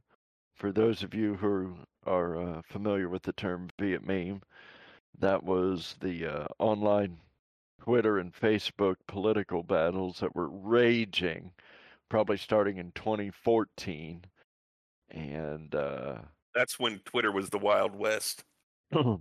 for 0.55 0.71
those 0.71 1.03
of 1.03 1.13
you 1.13 1.35
who 1.35 1.75
are 2.05 2.37
uh, 2.37 2.61
familiar 2.63 3.09
with 3.09 3.23
the 3.23 3.33
term 3.33 3.69
Viet 3.77 4.05
meme, 4.05 4.41
that 5.19 5.43
was 5.43 5.95
the 5.99 6.25
uh, 6.25 6.45
online 6.59 7.17
Twitter 7.81 8.17
and 8.17 8.33
Facebook 8.33 8.95
political 9.07 9.63
battles 9.63 10.19
that 10.19 10.35
were 10.35 10.49
raging, 10.49 11.51
probably 12.09 12.37
starting 12.37 12.77
in 12.77 12.91
2014. 12.93 14.23
And 15.09 15.75
uh, 15.75 16.15
That's 16.55 16.79
when 16.79 16.99
Twitter 16.99 17.31
was 17.31 17.49
the 17.49 17.57
Wild 17.57 17.95
West. 17.95 18.43
well, 18.91 19.19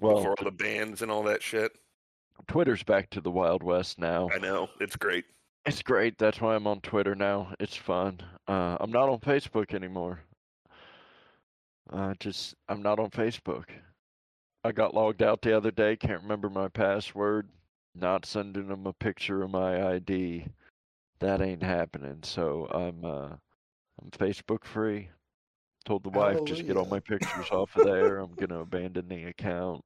before 0.00 0.34
all 0.38 0.44
the 0.44 0.50
bans 0.50 1.02
and 1.02 1.10
all 1.10 1.22
that 1.24 1.42
shit. 1.42 1.72
Twitter's 2.48 2.82
back 2.82 3.10
to 3.10 3.20
the 3.20 3.30
Wild 3.30 3.62
West 3.62 3.98
now. 3.98 4.28
I 4.34 4.38
know 4.38 4.68
it's 4.80 4.96
great. 4.96 5.24
It's 5.66 5.82
great. 5.82 6.18
That's 6.18 6.40
why 6.40 6.54
I'm 6.54 6.66
on 6.66 6.80
Twitter 6.80 7.14
now. 7.14 7.54
It's 7.58 7.76
fun. 7.76 8.20
Uh, 8.48 8.76
I'm 8.80 8.92
not 8.92 9.08
on 9.08 9.20
Facebook 9.20 9.74
anymore. 9.74 10.20
Uh, 11.90 12.14
just 12.18 12.54
I'm 12.68 12.82
not 12.82 12.98
on 12.98 13.10
Facebook. 13.10 13.66
I 14.64 14.72
got 14.72 14.94
logged 14.94 15.22
out 15.22 15.42
the 15.42 15.56
other 15.56 15.70
day. 15.70 15.96
Can't 15.96 16.22
remember 16.22 16.50
my 16.50 16.68
password. 16.68 17.48
Not 17.94 18.26
sending 18.26 18.66
them 18.66 18.86
a 18.86 18.92
picture 18.92 19.42
of 19.42 19.50
my 19.50 19.94
ID. 19.94 20.46
That 21.20 21.40
ain't 21.40 21.62
happening. 21.62 22.18
So 22.22 22.66
I'm 22.70 23.04
uh, 23.04 23.36
I'm 24.02 24.10
Facebook 24.10 24.64
free. 24.64 25.10
Told 25.84 26.02
the 26.02 26.08
wife 26.10 26.42
just 26.44 26.66
get 26.66 26.76
all 26.78 26.86
my 26.86 27.00
pictures 27.00 27.50
off 27.50 27.76
of 27.76 27.84
there. 27.84 28.18
I'm 28.18 28.32
gonna 28.34 28.60
abandon 28.60 29.08
the 29.08 29.24
account. 29.24 29.84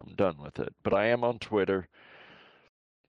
I'm 0.00 0.14
done 0.14 0.38
with 0.38 0.58
it. 0.58 0.74
But 0.82 0.94
I 0.94 1.06
am 1.06 1.22
on 1.24 1.38
Twitter. 1.38 1.88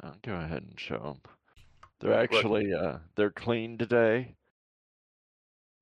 I'll 0.00 0.16
go 0.22 0.34
ahead 0.34 0.62
and 0.62 0.78
show 0.78 0.98
them. 0.98 1.20
They're 2.00 2.20
actually 2.20 2.72
uh, 2.72 2.98
they're 3.16 3.30
clean 3.32 3.76
today, 3.76 4.36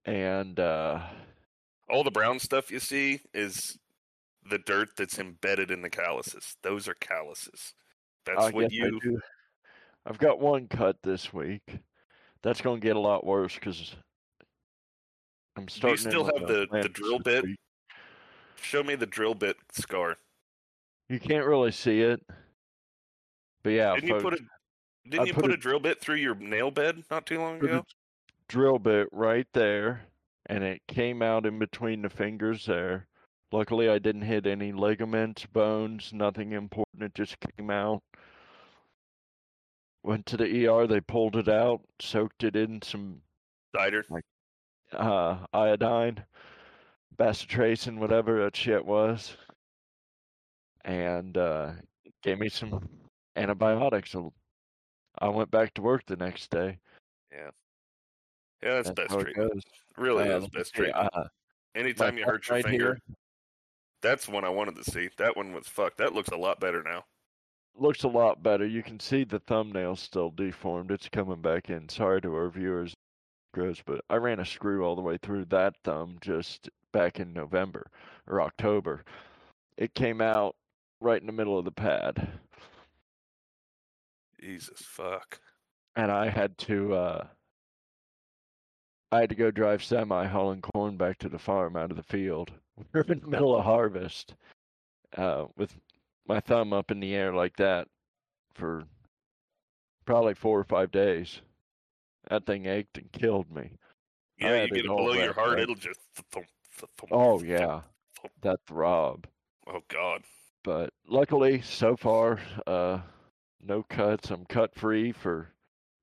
and 0.07 0.59
uh, 0.59 1.01
All 1.89 2.03
the 2.03 2.11
brown 2.11 2.39
stuff 2.39 2.71
you 2.71 2.81
see 2.81 3.21
is 3.33 3.79
the 4.49 4.59
dirt 4.59 4.89
that's 4.97 5.19
embedded 5.19 5.71
in 5.71 5.83
the 5.83 5.91
calluses. 5.91 6.57
Those 6.63 6.89
are 6.89 6.95
calluses. 6.95 7.75
That's 8.25 8.45
I 8.45 8.51
what 8.51 8.71
guess 8.71 8.81
I 8.83 8.87
you. 8.87 9.01
do. 9.01 9.21
I've 10.07 10.19
got 10.19 10.39
one 10.39 10.69
cut 10.69 10.97
this 11.03 11.33
week. 11.33 11.81
That's 12.43 12.61
going 12.61 12.81
to 12.81 12.87
get 12.87 12.95
a 12.97 13.01
lot 13.01 13.27
worse 13.27 13.55
because 13.55 13.97
I'm 15.57 15.69
starting. 15.69 16.05
in 16.05 16.11
still 16.11 16.25
have 16.25 16.47
the- 16.47 16.69
the 16.71 16.89
drill 16.89 17.19
bit? 17.19 17.45
week. 17.45 17.59
Show 18.63 18.83
me 18.83 18.95
the 18.95 19.07
drill 19.07 19.35
bit 19.35 19.57
scar. 19.73 20.17
You 21.09 21.19
can't 21.21 21.47
really 21.47 21.73
see 21.73 22.01
it, 22.01 22.21
but 23.63 23.71
yeah, 23.71 23.95
Didn't 23.95 24.09
you 24.09 24.21
put 24.21 24.35
a 24.35 24.39
Didn't 25.09 25.21
I 25.21 25.25
you 25.25 25.35
put 25.35 25.43
put 25.45 25.51
a- 25.53 25.55
a 25.55 25.57
drill 25.57 25.79
bit 25.81 26.01
through 26.01 26.17
your 26.17 26.35
nail 26.37 26.71
bed 26.71 27.05
not 27.11 27.27
too 27.27 27.39
long 27.39 27.57
ago? 27.63 27.85
drill 28.49 28.79
bit 28.79 29.09
right 29.13 29.47
there, 29.53 30.03
and 30.47 30.63
it 30.65 30.83
came 30.89 31.21
out 31.23 31.47
in 31.47 31.59
between 31.59 32.03
the 32.03 32.11
fingers 32.11 32.67
there. 32.67 33.07
Luckily, 33.53 33.89
I 33.89 33.99
didn't 33.99 34.23
hit 34.23 34.47
any 34.47 34.73
ligaments, 34.73 35.47
bones, 35.47 36.13
nothing 36.13 36.53
important. 36.53 37.03
It 37.05 37.15
just 37.15 37.37
came 37.41 37.71
out. 37.71 38.03
Went 40.07 40.25
to 40.27 40.37
the 40.37 40.69
ER. 40.69 40.87
They 40.87 41.01
pulled 41.01 41.35
it 41.35 41.49
out, 41.49 41.81
soaked 42.01 42.45
it 42.45 42.55
in 42.55 42.81
some 42.81 43.21
Cider. 43.75 44.05
uh, 44.93 45.39
iodine, 45.53 46.25
bacitracin, 47.19 47.99
whatever 47.99 48.45
that 48.45 48.55
shit 48.55 48.87
was, 48.87 49.37
and 50.85 51.37
uh, 51.37 51.73
gave 52.23 52.39
me 52.39 52.49
some 52.49 52.89
antibiotics. 53.35 54.13
So 54.13 54.33
I 55.19 55.29
went 55.29 55.51
back 55.51 55.75
to 55.75 55.83
work 55.83 56.05
the 56.07 56.15
next 56.15 56.53
day. 56.53 56.79
Yeah. 57.33 57.51
Yeah, 58.63 58.75
that's, 58.75 58.91
best 58.93 59.11
how 59.11 59.19
it 59.19 59.25
treatment. 59.25 59.65
Really 59.97 60.31
Uh, 60.31 60.39
is 60.39 60.49
best 60.51 60.73
treatment. 60.73 61.09
uh, 61.15 61.25
Anytime 61.75 62.17
you 62.17 62.25
hurt 62.25 62.47
your 62.49 62.59
right 62.59 62.65
finger, 62.65 62.85
here. 63.09 63.17
that's 64.03 64.29
one 64.29 64.45
I 64.45 64.51
wanted 64.51 64.77
to 64.77 64.85
see. 64.85 65.09
That 65.19 65.37
one 65.37 65.53
was 65.53 65.67
fucked. 65.67 65.99
That 65.99 66.15
looks 66.15 66.29
a 66.29 66.37
lot 66.37 66.61
better 66.61 66.85
now. 66.85 67.05
Looks 67.81 68.05
a 68.05 68.09
lot 68.09 68.43
better. 68.43 68.67
You 68.67 68.83
can 68.83 69.01
see 69.01 69.25
the 69.25 69.41
thumbnail 69.41 69.97
still 69.97 70.31
deformed. 70.31 70.91
It's 70.91 71.09
coming 71.09 71.43
back 71.43 71.71
in. 71.71 71.89
Sorry 71.89 72.21
to 72.23 72.35
our 72.35 72.51
viewers, 72.51 72.95
gross, 73.55 73.83
but 73.87 74.03
I 74.11 74.17
ran 74.17 74.41
a 74.41 74.47
screw 74.47 74.85
all 74.85 74.97
the 74.97 75.03
way 75.03 75.19
through 75.23 75.47
that 75.47 75.75
thumb 75.85 76.19
just 76.21 76.71
back 76.93 77.21
in 77.21 77.33
November 77.33 77.87
or 78.29 78.43
October. 78.43 79.05
It 79.79 79.95
came 79.95 80.21
out 80.23 80.57
right 81.01 81.21
in 81.21 81.27
the 81.27 81.33
middle 81.33 81.59
of 81.59 81.65
the 81.67 81.73
pad, 81.73 82.29
Jesus 84.41 84.81
fuck. 84.81 85.41
and 85.97 86.11
I 86.13 86.29
had 86.31 86.59
to 86.59 86.95
uh 86.95 87.27
I 89.13 89.21
had 89.21 89.31
to 89.31 89.37
go 89.37 89.51
drive 89.51 89.83
semi 89.85 90.27
hauling 90.27 90.63
corn 90.63 90.97
back 90.97 91.19
to 91.19 91.29
the 91.29 91.39
farm 91.39 91.77
out 91.77 91.91
of 91.91 91.97
the 91.97 92.03
field. 92.03 92.53
We 92.79 92.85
were 93.01 93.13
in 93.13 93.21
the 93.21 93.29
middle 93.29 93.57
of 93.57 93.65
harvest, 93.65 94.35
uh, 95.17 95.47
with 95.57 95.77
my 96.29 96.41
thumb 96.41 96.73
up 96.73 96.91
in 96.91 97.01
the 97.01 97.15
air 97.15 97.33
like 97.33 97.57
that 97.57 97.89
for 98.55 98.85
probably 100.05 100.35
four 100.35 100.59
or 100.59 100.65
five 100.65 100.91
days. 100.91 101.41
That 102.29 102.47
thing 102.47 102.67
ached 102.67 102.99
and 102.99 103.11
killed 103.13 103.51
me. 103.51 103.73
Yeah, 104.39 104.63
you 104.63 104.69
get 104.69 104.79
it 104.79 104.87
below 104.87 105.13
your 105.13 105.33
heart, 105.33 105.61
it'll 105.61 105.75
just 105.75 106.01
thump, 106.15 106.47
thump, 106.73 106.91
thump, 106.99 107.13
Oh 107.13 107.43
yeah, 107.43 107.83
that 108.43 108.61
throb. 108.67 109.27
Oh 109.67 109.83
god. 109.89 110.23
But 110.63 110.91
luckily, 111.07 111.61
so 111.63 111.97
far, 111.97 112.41
uh, 112.67 112.99
no 113.63 113.85
cuts. 113.85 114.31
I'm 114.31 114.45
cut 114.47 114.75
free 114.75 115.13
for 115.13 115.49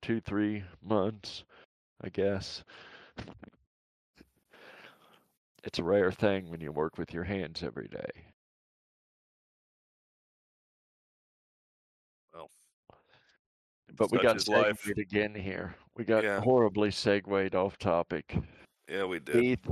two, 0.01 0.21
three 0.21 0.63
months, 0.81 1.43
I 2.01 2.09
guess. 2.09 2.63
It's 5.63 5.79
a 5.79 5.83
rare 5.83 6.12
thing 6.12 6.49
when 6.49 6.62
you 6.62 6.71
work 6.71 6.97
with 6.97 7.13
your 7.13 7.23
hands 7.23 7.63
every 7.63 7.88
day. 7.88 8.33
But 13.95 14.12
we 14.12 14.19
got 14.19 14.38
is 14.38 14.47
life. 14.47 14.82
segued 14.82 14.99
again 14.99 15.36
here. 15.36 15.75
We 15.95 16.03
got 16.03 16.23
Yeah. 16.23 16.39
horribly 16.41 16.89
segued 16.91 17.56
off 17.56 17.77
topic. 17.77 18.36
Yeah, 18.89 19.06
we 19.06 19.19
did. 19.19 19.34
Keith, 19.36 19.71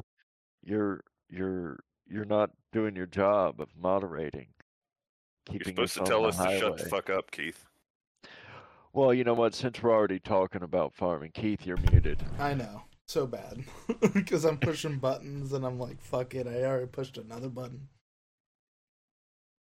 you're 0.63 1.01
you're 1.29 1.79
you're 2.07 2.25
not 2.25 2.51
doing 2.71 2.95
your 2.95 3.07
job 3.07 3.59
of 3.61 3.69
moderating. 3.75 4.47
You're 5.49 5.59
Keeping 5.59 5.73
supposed 5.75 5.93
to 5.95 6.03
tell 6.03 6.21
the 6.21 6.27
us 6.29 6.37
to 6.37 6.59
shut 6.59 6.77
the 6.77 6.85
fuck 6.85 7.09
up, 7.09 7.31
Keith. 7.31 7.65
Well, 8.93 9.13
you 9.13 9.23
know 9.23 9.33
what? 9.33 9.53
Since 9.55 9.81
we're 9.81 9.91
already 9.93 10.19
talking 10.19 10.63
about 10.63 10.93
farming, 10.93 11.31
Keith, 11.33 11.65
you're 11.65 11.77
muted. 11.77 12.23
I 12.37 12.53
know. 12.53 12.83
So 13.07 13.25
bad. 13.25 13.63
Because 14.13 14.45
I'm 14.45 14.57
pushing 14.57 14.99
buttons 14.99 15.53
and 15.53 15.65
I'm 15.65 15.79
like, 15.79 16.01
fuck 16.01 16.35
it, 16.35 16.47
I 16.47 16.63
already 16.63 16.87
pushed 16.87 17.17
another 17.17 17.49
button. 17.49 17.87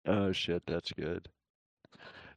Oh 0.05 0.31
shit, 0.31 0.63
that's 0.65 0.91
good. 0.91 1.29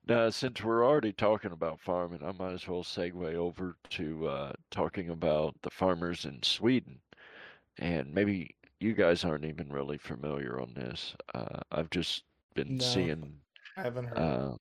Now, 0.07 0.31
since 0.31 0.63
we're 0.63 0.85
already 0.87 1.13
talking 1.13 1.53
about 1.53 1.81
farming, 1.81 2.23
I 2.23 2.33
might 2.33 2.53
as 2.53 2.69
well 2.69 2.83
segue 2.85 3.35
over 3.35 3.77
to 3.91 4.27
uh, 4.29 4.53
talking 4.71 5.11
about 5.11 5.61
the 5.63 5.71
farmers 5.71 6.25
in 6.25 6.43
Sweden. 6.43 7.01
And 7.79 8.15
maybe 8.15 8.57
you 8.81 8.95
guys 8.95 9.25
aren't 9.25 9.45
even 9.45 9.71
really 9.73 9.99
familiar 9.99 10.61
on 10.61 10.75
this. 10.75 11.17
Uh, 11.35 11.61
I've 11.73 11.91
just 11.91 12.25
been 12.55 12.79
No. 12.79 12.85
seeing. 12.85 13.43
I 13.77 13.83
haven't 13.83 14.07
heard. 14.07 14.19
Uh, 14.19 14.57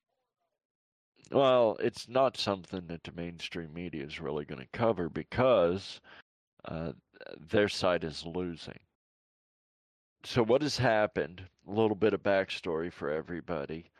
well, 1.30 1.76
it's 1.80 2.08
not 2.08 2.36
something 2.36 2.86
that 2.88 3.04
the 3.04 3.12
mainstream 3.12 3.72
media 3.74 4.04
is 4.04 4.20
really 4.20 4.44
going 4.44 4.60
to 4.60 4.66
cover 4.68 5.08
because 5.08 6.00
uh, 6.64 6.92
their 7.38 7.68
side 7.68 8.04
is 8.04 8.24
losing. 8.26 8.80
So, 10.24 10.42
what 10.42 10.62
has 10.62 10.78
happened? 10.78 11.48
A 11.68 11.70
little 11.70 11.94
bit 11.94 12.14
of 12.14 12.22
backstory 12.22 12.92
for 12.92 13.10
everybody. 13.10 13.92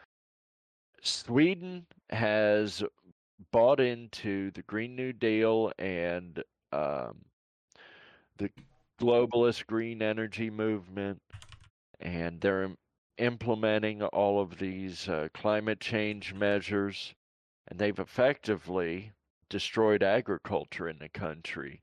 Sweden 1.04 1.86
has 2.10 2.82
bought 3.52 3.78
into 3.78 4.50
the 4.52 4.62
Green 4.62 4.96
New 4.96 5.12
Deal 5.12 5.70
and 5.78 6.42
um, 6.72 7.16
the 8.38 8.50
globalist 9.00 9.66
green 9.66 10.00
energy 10.00 10.48
movement, 10.48 11.20
and 12.00 12.40
they're 12.40 12.70
implementing 13.18 14.02
all 14.02 14.40
of 14.40 14.58
these 14.58 15.08
uh, 15.08 15.28
climate 15.34 15.78
change 15.78 16.32
measures, 16.32 17.14
and 17.68 17.78
they've 17.78 17.98
effectively 17.98 19.12
destroyed 19.50 20.02
agriculture 20.02 20.88
in 20.88 20.98
the 20.98 21.08
country. 21.10 21.80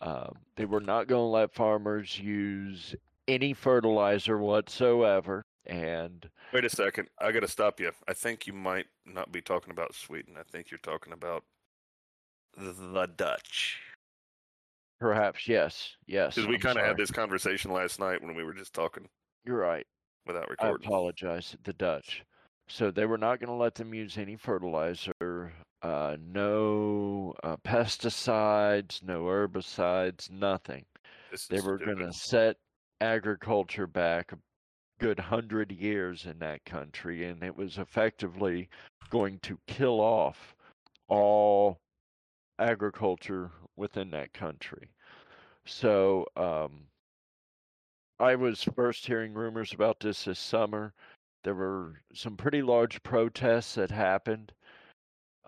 Um, 0.00 0.36
they 0.56 0.64
were 0.64 0.80
not 0.80 1.06
going 1.06 1.20
to 1.20 1.26
let 1.26 1.54
farmers 1.54 2.18
use 2.18 2.94
any 3.28 3.52
fertilizer 3.52 4.38
whatsoever, 4.38 5.43
and 5.66 6.28
Wait 6.52 6.64
a 6.64 6.70
second. 6.70 7.08
I 7.18 7.32
got 7.32 7.40
to 7.40 7.48
stop 7.48 7.80
you. 7.80 7.90
I 8.08 8.12
think 8.12 8.46
you 8.46 8.52
might 8.52 8.86
not 9.06 9.32
be 9.32 9.40
talking 9.40 9.70
about 9.70 9.94
Sweden. 9.94 10.34
I 10.38 10.42
think 10.42 10.70
you're 10.70 10.78
talking 10.78 11.12
about 11.12 11.44
the 12.56 13.08
Dutch. 13.16 13.80
perhaps 15.00 15.48
yes, 15.48 15.96
yes. 16.06 16.34
Because 16.34 16.48
we 16.48 16.58
kind 16.58 16.78
of 16.78 16.84
had 16.84 16.96
this 16.96 17.10
conversation 17.10 17.72
last 17.72 17.98
night 17.98 18.22
when 18.22 18.34
we 18.34 18.44
were 18.44 18.54
just 18.54 18.72
talking 18.72 19.08
You're 19.44 19.58
right. 19.58 19.86
without 20.26 20.46
I 20.46 20.50
recording. 20.50 20.86
apologize. 20.86 21.56
The 21.64 21.72
Dutch. 21.72 22.22
So 22.68 22.90
they 22.90 23.04
were 23.06 23.18
not 23.18 23.40
going 23.40 23.48
to 23.48 23.54
let 23.54 23.74
them 23.74 23.92
use 23.92 24.16
any 24.16 24.36
fertilizer, 24.36 25.52
uh, 25.82 26.16
no 26.18 27.34
uh, 27.42 27.56
pesticides, 27.58 29.02
no 29.02 29.24
herbicides, 29.24 30.30
nothing. 30.30 30.84
This 31.30 31.46
They 31.46 31.60
were 31.60 31.76
going 31.76 31.98
to 31.98 32.12
set 32.12 32.56
agriculture 33.00 33.86
back 33.86 34.32
good 34.98 35.18
hundred 35.18 35.72
years 35.72 36.26
in 36.26 36.38
that 36.38 36.64
country, 36.64 37.26
and 37.26 37.42
it 37.42 37.56
was 37.56 37.78
effectively 37.78 38.68
going 39.10 39.38
to 39.40 39.58
kill 39.66 40.00
off 40.00 40.54
all 41.08 41.78
agriculture 42.58 43.50
within 43.76 44.10
that 44.10 44.32
country. 44.32 44.88
So 45.66 46.26
um, 46.36 46.86
I 48.20 48.34
was 48.34 48.62
first 48.62 49.06
hearing 49.06 49.34
rumors 49.34 49.72
about 49.72 50.00
this 50.00 50.24
this 50.24 50.38
summer. 50.38 50.92
There 51.42 51.54
were 51.54 52.00
some 52.14 52.36
pretty 52.36 52.62
large 52.62 53.02
protests 53.02 53.74
that 53.74 53.90
happened. 53.90 54.52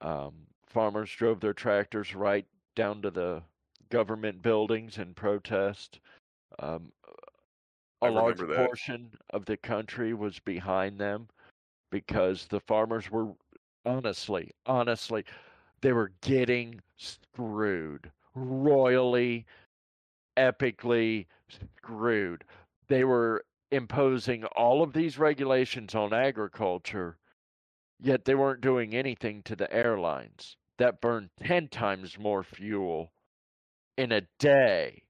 Um, 0.03 0.35
farmers 0.67 1.11
drove 1.11 1.41
their 1.41 1.55
tractors 1.55 2.15
right 2.15 2.47
down 2.75 3.01
to 3.03 3.11
the 3.11 3.43
government 3.91 4.43
buildings 4.43 4.99
in 4.99 5.15
protest. 5.15 6.01
Um, 6.59 6.93
a 8.03 8.11
large 8.11 8.39
that. 8.39 8.57
portion 8.57 9.11
of 9.31 9.45
the 9.47 9.57
country 9.57 10.15
was 10.15 10.39
behind 10.41 10.99
them 10.99 11.29
because 11.91 12.47
the 12.47 12.61
farmers 12.61 13.11
were 13.11 13.33
honestly, 13.85 14.51
honestly, 14.67 15.25
they 15.81 15.93
were 15.93 16.13
getting 16.21 16.81
screwed, 16.97 18.11
royally, 18.35 19.47
epically 20.37 21.27
screwed. 21.49 22.45
They 22.89 23.05
were 23.05 23.45
imposing 23.71 24.45
all 24.45 24.83
of 24.83 24.93
these 24.93 25.19
regulations 25.19 25.95
on 25.95 26.13
agriculture, 26.13 27.17
yet 28.01 28.25
they 28.25 28.35
weren't 28.35 28.61
doing 28.61 28.95
anything 28.95 29.43
to 29.45 29.57
the 29.57 29.73
airlines 29.73 30.57
that 30.79 31.01
burned 31.01 31.31
10 31.43 31.69
times 31.69 32.19
more 32.19 32.43
fuel 32.43 33.13
in 33.97 34.13
a 34.13 34.23
day 34.39 35.03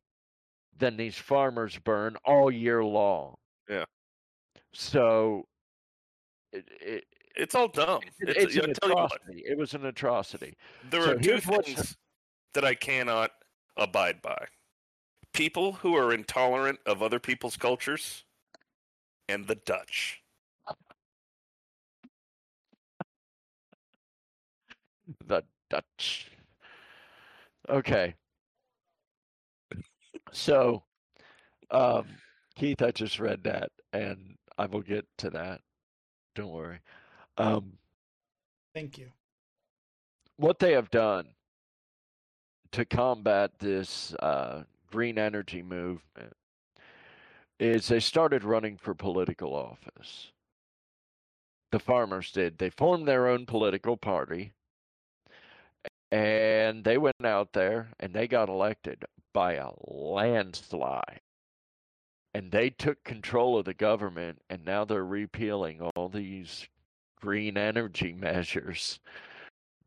than 0.78 0.96
these 0.96 1.16
farmers 1.16 1.78
burn 1.78 2.16
all 2.24 2.50
year 2.50 2.84
long. 2.84 3.36
Yeah. 3.68 3.84
So 4.72 5.46
it, 6.52 6.64
it, 6.80 7.04
It's 7.36 7.54
all 7.54 7.68
dumb. 7.68 8.00
it- 8.20 8.36
It's, 8.36 8.54
it's 8.54 8.64
an 8.64 8.70
I 8.70 8.72
tell 8.74 8.88
you 8.90 8.94
what, 8.94 9.12
atrocity. 9.14 9.42
It 9.46 9.58
was 9.58 9.74
an 9.74 9.86
atrocity. 9.86 10.56
there 10.90 11.02
So 11.02 11.10
are 11.12 11.18
two 11.18 11.38
what's- 11.46 11.72
things 11.72 11.96
that 12.54 12.64
I 12.64 12.74
cannot 12.74 13.30
abide 13.76 14.20
by: 14.22 14.46
people 15.32 15.72
who 15.74 15.94
are 15.96 16.12
intolerant 16.14 16.78
of 16.86 17.02
other 17.02 17.18
people's 17.18 17.56
cultures, 17.56 18.24
and 19.28 19.46
the 19.46 19.56
Dutch. 19.56 20.22
The 25.26 25.42
Dutch. 25.70 26.30
Okay. 27.68 28.14
So, 30.32 30.82
um, 31.70 32.06
Keith, 32.54 32.82
I 32.82 32.90
just 32.90 33.18
read 33.18 33.44
that, 33.44 33.70
and 33.92 34.36
I 34.58 34.66
will 34.66 34.82
get 34.82 35.06
to 35.18 35.30
that. 35.30 35.60
Don't 36.34 36.52
worry. 36.52 36.78
Um, 37.38 37.72
Thank 38.74 38.98
you. 38.98 39.08
what 40.36 40.58
they 40.58 40.72
have 40.72 40.90
done 40.90 41.28
to 42.72 42.84
combat 42.84 43.52
this 43.58 44.14
uh, 44.20 44.64
green 44.90 45.18
energy 45.18 45.62
movement 45.62 46.34
is 47.58 47.88
they 47.88 48.00
started 48.00 48.44
running 48.44 48.76
for 48.76 48.94
political 48.94 49.54
office. 49.54 50.30
The 51.72 51.78
farmers 51.78 52.30
did. 52.32 52.58
They 52.58 52.70
formed 52.70 53.08
their 53.08 53.28
own 53.28 53.46
political 53.46 53.96
party 53.96 54.52
and 56.12 56.84
they 56.84 56.98
went 56.98 57.24
out 57.24 57.52
there 57.52 57.88
and 57.98 58.12
they 58.12 58.28
got 58.28 58.48
elected 58.48 59.04
by 59.36 59.52
a 59.56 59.68
landslide. 59.86 61.20
And 62.32 62.50
they 62.50 62.70
took 62.70 63.04
control 63.04 63.58
of 63.58 63.66
the 63.66 63.74
government 63.74 64.40
and 64.48 64.64
now 64.64 64.86
they're 64.86 65.04
repealing 65.04 65.82
all 65.82 66.08
these 66.08 66.66
green 67.20 67.58
energy 67.58 68.14
measures 68.18 68.98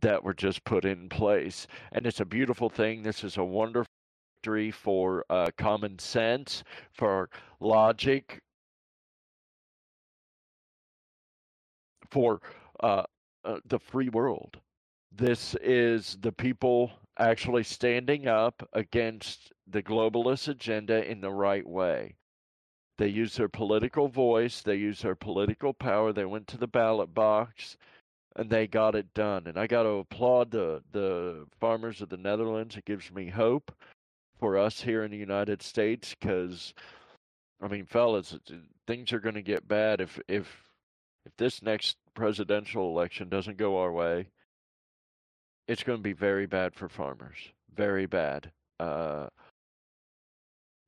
that 0.01 0.23
were 0.23 0.35
just 0.35 0.63
put 0.65 0.85
in 0.85 1.09
place. 1.09 1.65
And 1.93 2.05
it's 2.05 2.19
a 2.19 2.25
beautiful 2.25 2.69
thing. 2.69 3.01
This 3.01 3.23
is 3.23 3.37
a 3.37 3.43
wonderful 3.43 3.89
victory 4.37 4.69
for 4.69 5.25
uh, 5.31 5.47
common 5.57 5.97
sense, 5.97 6.63
for 6.93 7.27
logic, 7.59 8.37
for 12.11 12.39
uh, 12.81 13.01
uh, 13.43 13.57
the 13.65 13.79
free 13.79 14.09
world. 14.09 14.59
This 15.11 15.55
is 15.55 16.19
the 16.21 16.31
people 16.31 16.91
actually 17.19 17.63
standing 17.63 18.27
up 18.27 18.67
against 18.73 19.51
the 19.67 19.83
globalist 19.83 20.47
agenda 20.47 21.09
in 21.09 21.21
the 21.21 21.31
right 21.31 21.67
way. 21.67 22.15
They 22.97 23.07
use 23.07 23.35
their 23.35 23.49
political 23.49 24.07
voice, 24.07 24.61
they 24.61 24.75
use 24.75 25.01
their 25.01 25.15
political 25.15 25.73
power, 25.73 26.11
they 26.11 26.25
went 26.25 26.47
to 26.47 26.57
the 26.57 26.67
ballot 26.67 27.13
box 27.13 27.77
and 28.35 28.49
they 28.49 28.67
got 28.67 28.95
it 28.95 29.13
done. 29.13 29.47
And 29.47 29.57
I 29.57 29.67
got 29.67 29.83
to 29.83 29.89
applaud 29.89 30.51
the 30.51 30.83
the 30.91 31.45
farmers 31.59 32.01
of 32.01 32.09
the 32.09 32.17
Netherlands. 32.17 32.77
It 32.77 32.85
gives 32.85 33.11
me 33.11 33.29
hope 33.29 33.73
for 34.39 34.57
us 34.57 34.81
here 34.81 35.03
in 35.03 35.11
the 35.11 35.17
United 35.17 35.61
States 35.61 36.15
cuz 36.21 36.73
I 37.61 37.67
mean, 37.67 37.85
fellas, 37.85 38.33
uh, 38.33 38.55
things 38.87 39.11
are 39.11 39.19
going 39.19 39.35
to 39.35 39.41
get 39.41 39.67
bad 39.67 40.01
if 40.01 40.19
if 40.27 40.69
if 41.25 41.35
this 41.37 41.61
next 41.61 41.97
presidential 42.13 42.89
election 42.89 43.29
doesn't 43.29 43.57
go 43.57 43.77
our 43.77 43.91
way. 43.91 44.29
It's 45.69 45.83
going 45.83 45.99
to 45.99 46.03
be 46.03 46.13
very 46.13 46.47
bad 46.47 46.73
for 46.73 46.89
farmers. 46.89 47.37
Very 47.75 48.07
bad. 48.07 48.51
Uh, 48.79 49.27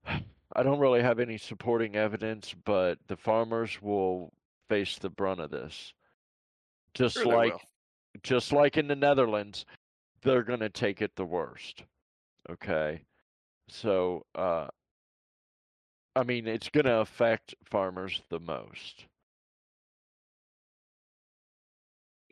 I 0.08 0.63
don't 0.63 0.80
really 0.80 1.04
have 1.04 1.20
any 1.20 1.38
supporting 1.38 1.96
evidence, 1.96 2.56
but 2.65 2.98
the 3.08 3.15
farmers 3.15 3.80
will 3.80 4.34
face 4.70 4.98
the 4.98 5.12
brunt 5.12 5.39
of 5.39 5.52
this. 5.52 5.94
Just 6.96 7.13
Sure 7.13 7.28
like 7.28 7.54
just 8.24 8.52
like 8.52 8.76
in 8.76 8.88
the 8.88 8.96
Netherlands, 8.96 9.65
they're 10.24 10.44
going 10.44 10.60
to 10.60 10.70
take 10.70 11.02
it 11.02 11.15
the 11.15 11.26
worst. 11.26 11.84
Okay. 12.50 13.04
So, 13.70 14.26
uh, 14.34 14.67
I 16.15 16.24
mean, 16.24 16.48
it's 16.48 16.70
going 16.70 16.86
to 16.86 17.00
affect 17.00 17.54
farmers 17.70 18.24
the 18.30 18.39
most. 18.39 19.06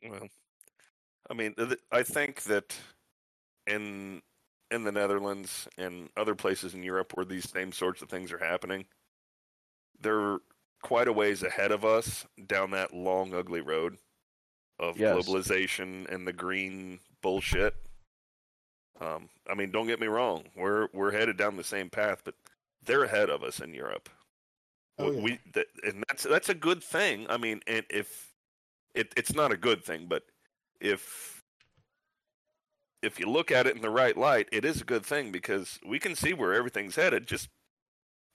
Well, 0.03 0.27
I 1.29 1.33
mean, 1.33 1.53
th- 1.55 1.79
I 1.91 2.03
think 2.03 2.43
that 2.43 2.75
in 3.67 4.21
in 4.71 4.83
the 4.83 4.91
Netherlands 4.91 5.67
and 5.77 6.09
other 6.15 6.35
places 6.35 6.73
in 6.75 6.83
Europe 6.83 7.13
where 7.15 7.25
these 7.25 7.49
same 7.49 7.71
sorts 7.71 8.01
of 8.01 8.09
things 8.09 8.31
are 8.31 8.37
happening, 8.37 8.85
they're 9.99 10.39
quite 10.81 11.07
a 11.07 11.13
ways 11.13 11.43
ahead 11.43 11.71
of 11.71 11.83
us 11.83 12.25
down 12.47 12.71
that 12.71 12.93
long, 12.93 13.33
ugly 13.33 13.61
road 13.61 13.97
of 14.79 14.97
Yes. 14.97 15.15
globalization 15.15 16.07
and 16.13 16.25
the 16.27 16.33
green 16.33 16.99
bullshit. 17.21 17.75
Um, 19.01 19.29
I 19.49 19.53
mean, 19.55 19.71
don't 19.71 19.87
get 19.87 19.99
me 19.99 20.07
wrong, 20.07 20.45
we're 20.55 20.87
we're 20.93 21.11
headed 21.11 21.37
down 21.37 21.55
the 21.57 21.63
same 21.63 21.89
path, 21.89 22.21
but 22.23 22.35
they're 22.83 23.03
ahead 23.03 23.29
of 23.29 23.43
us 23.43 23.59
in 23.59 23.73
Europe. 23.73 24.09
Oh, 24.97 25.11
yeah. 25.11 25.21
we 25.21 25.39
that, 25.53 25.67
and 25.83 26.03
that's 26.09 26.23
that's 26.23 26.49
a 26.49 26.53
good 26.53 26.83
thing. 26.83 27.25
I 27.29 27.37
mean, 27.37 27.61
and 27.67 27.85
if 27.89 28.33
it 28.95 29.13
it's 29.15 29.33
not 29.33 29.51
a 29.51 29.57
good 29.57 29.83
thing, 29.83 30.07
but 30.07 30.23
if 30.81 31.43
if 33.01 33.17
you 33.19 33.29
look 33.29 33.49
at 33.49 33.65
it 33.65 33.75
in 33.75 33.81
the 33.81 33.89
right 33.89 34.17
light, 34.17 34.49
it 34.51 34.65
is 34.65 34.81
a 34.81 34.85
good 34.85 35.05
thing 35.05 35.31
because 35.31 35.79
we 35.85 35.99
can 35.99 36.15
see 36.15 36.33
where 36.33 36.53
everything's 36.53 36.95
headed. 36.97 37.27
Just 37.27 37.47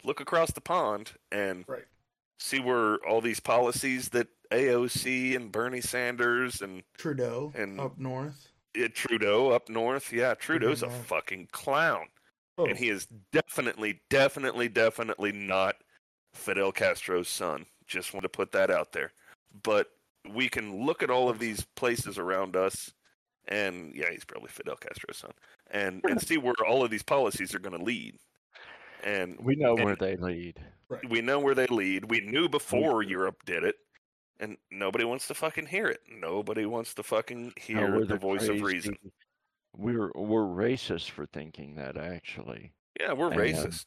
look 0.03 0.21
across 0.21 0.53
the 0.53 0.61
pond 0.63 1.13
and 1.31 1.65
Right. 1.69 1.85
see 2.39 2.61
where 2.61 2.97
all 3.07 3.21
these 3.21 3.41
policies 3.41 4.09
that 4.11 4.29
AOC 4.51 5.35
and 5.37 5.53
Bernie 5.53 5.83
Sanders 5.83 6.63
and 6.63 6.83
Trudeau 6.97 7.53
And- 7.55 7.79
up 7.79 7.99
north. 7.99 8.49
uh, 8.83 8.89
Trudeau 8.95 9.51
up 9.51 9.69
north, 9.69 10.13
yeah, 10.13 10.33
Trudeau's 10.35 10.83
a 10.83 10.89
fucking 10.91 11.49
clown. 11.49 12.09
Oh, 12.57 12.65
And 12.67 12.79
he 12.79 12.89
is 12.89 13.07
definitely, 13.33 14.01
definitely, 14.09 14.69
definitely 14.69 15.33
not 15.33 15.77
Fidel 16.35 16.73
Castro's 16.73 17.29
son. 17.29 17.67
Just 17.87 18.15
want 18.15 18.23
to 18.23 18.29
put 18.31 18.53
that 18.53 18.71
out 18.71 18.93
there. 18.93 19.13
But 19.63 19.94
we 20.33 20.49
can 20.49 20.85
look 20.87 21.03
at 21.03 21.11
all 21.11 21.29
of 21.29 21.39
these 21.39 21.65
places 21.77 22.19
around 22.19 22.57
us, 22.57 22.91
and 23.49 23.93
yeah, 23.95 24.11
he's 24.11 24.25
probably 24.25 24.49
Fidel 24.51 24.77
Castro's 24.77 25.19
son, 25.19 25.33
and 25.71 26.01
and 26.09 26.21
see 26.27 26.39
where 26.39 26.55
all 26.67 26.85
of 26.85 26.91
these 26.91 27.03
policies 27.03 27.55
are 27.55 27.59
going 27.59 27.77
to 27.77 27.85
lead. 27.85 28.17
And 29.03 29.37
We 29.41 29.55
know 29.57 29.75
where 29.75 29.97
they 29.97 30.17
lead. 30.17 30.59
right. 30.89 31.09
we 31.11 31.21
know 31.21 31.39
where 31.39 31.55
they 31.55 31.67
lead. 31.67 32.11
We 32.11 32.21
knew 32.21 32.49
before 32.49 33.03
Europe 33.03 33.45
did 33.45 33.63
it, 33.65 33.77
and 34.41 34.57
nobody 34.71 35.05
wants 35.05 35.27
to 35.29 35.35
fucking 35.35 35.67
hear 35.67 35.87
it. 35.89 36.01
Nobody 36.11 36.65
wants 36.65 36.95
to 36.95 37.03
fucking 37.03 37.53
hear 37.57 37.95
we're 37.99 38.07
the 38.07 38.17
voice 38.17 38.49
of 38.49 38.63
reason. 38.63 38.97
We're 39.77 40.11
we're 40.15 40.47
racist 40.47 41.11
for 41.11 41.27
thinking 41.27 41.75
that 41.77 41.97
actually, 41.99 42.73
Yeah, 42.99 43.13
we're 43.13 43.33
And- 43.33 43.41
racist. 43.41 43.85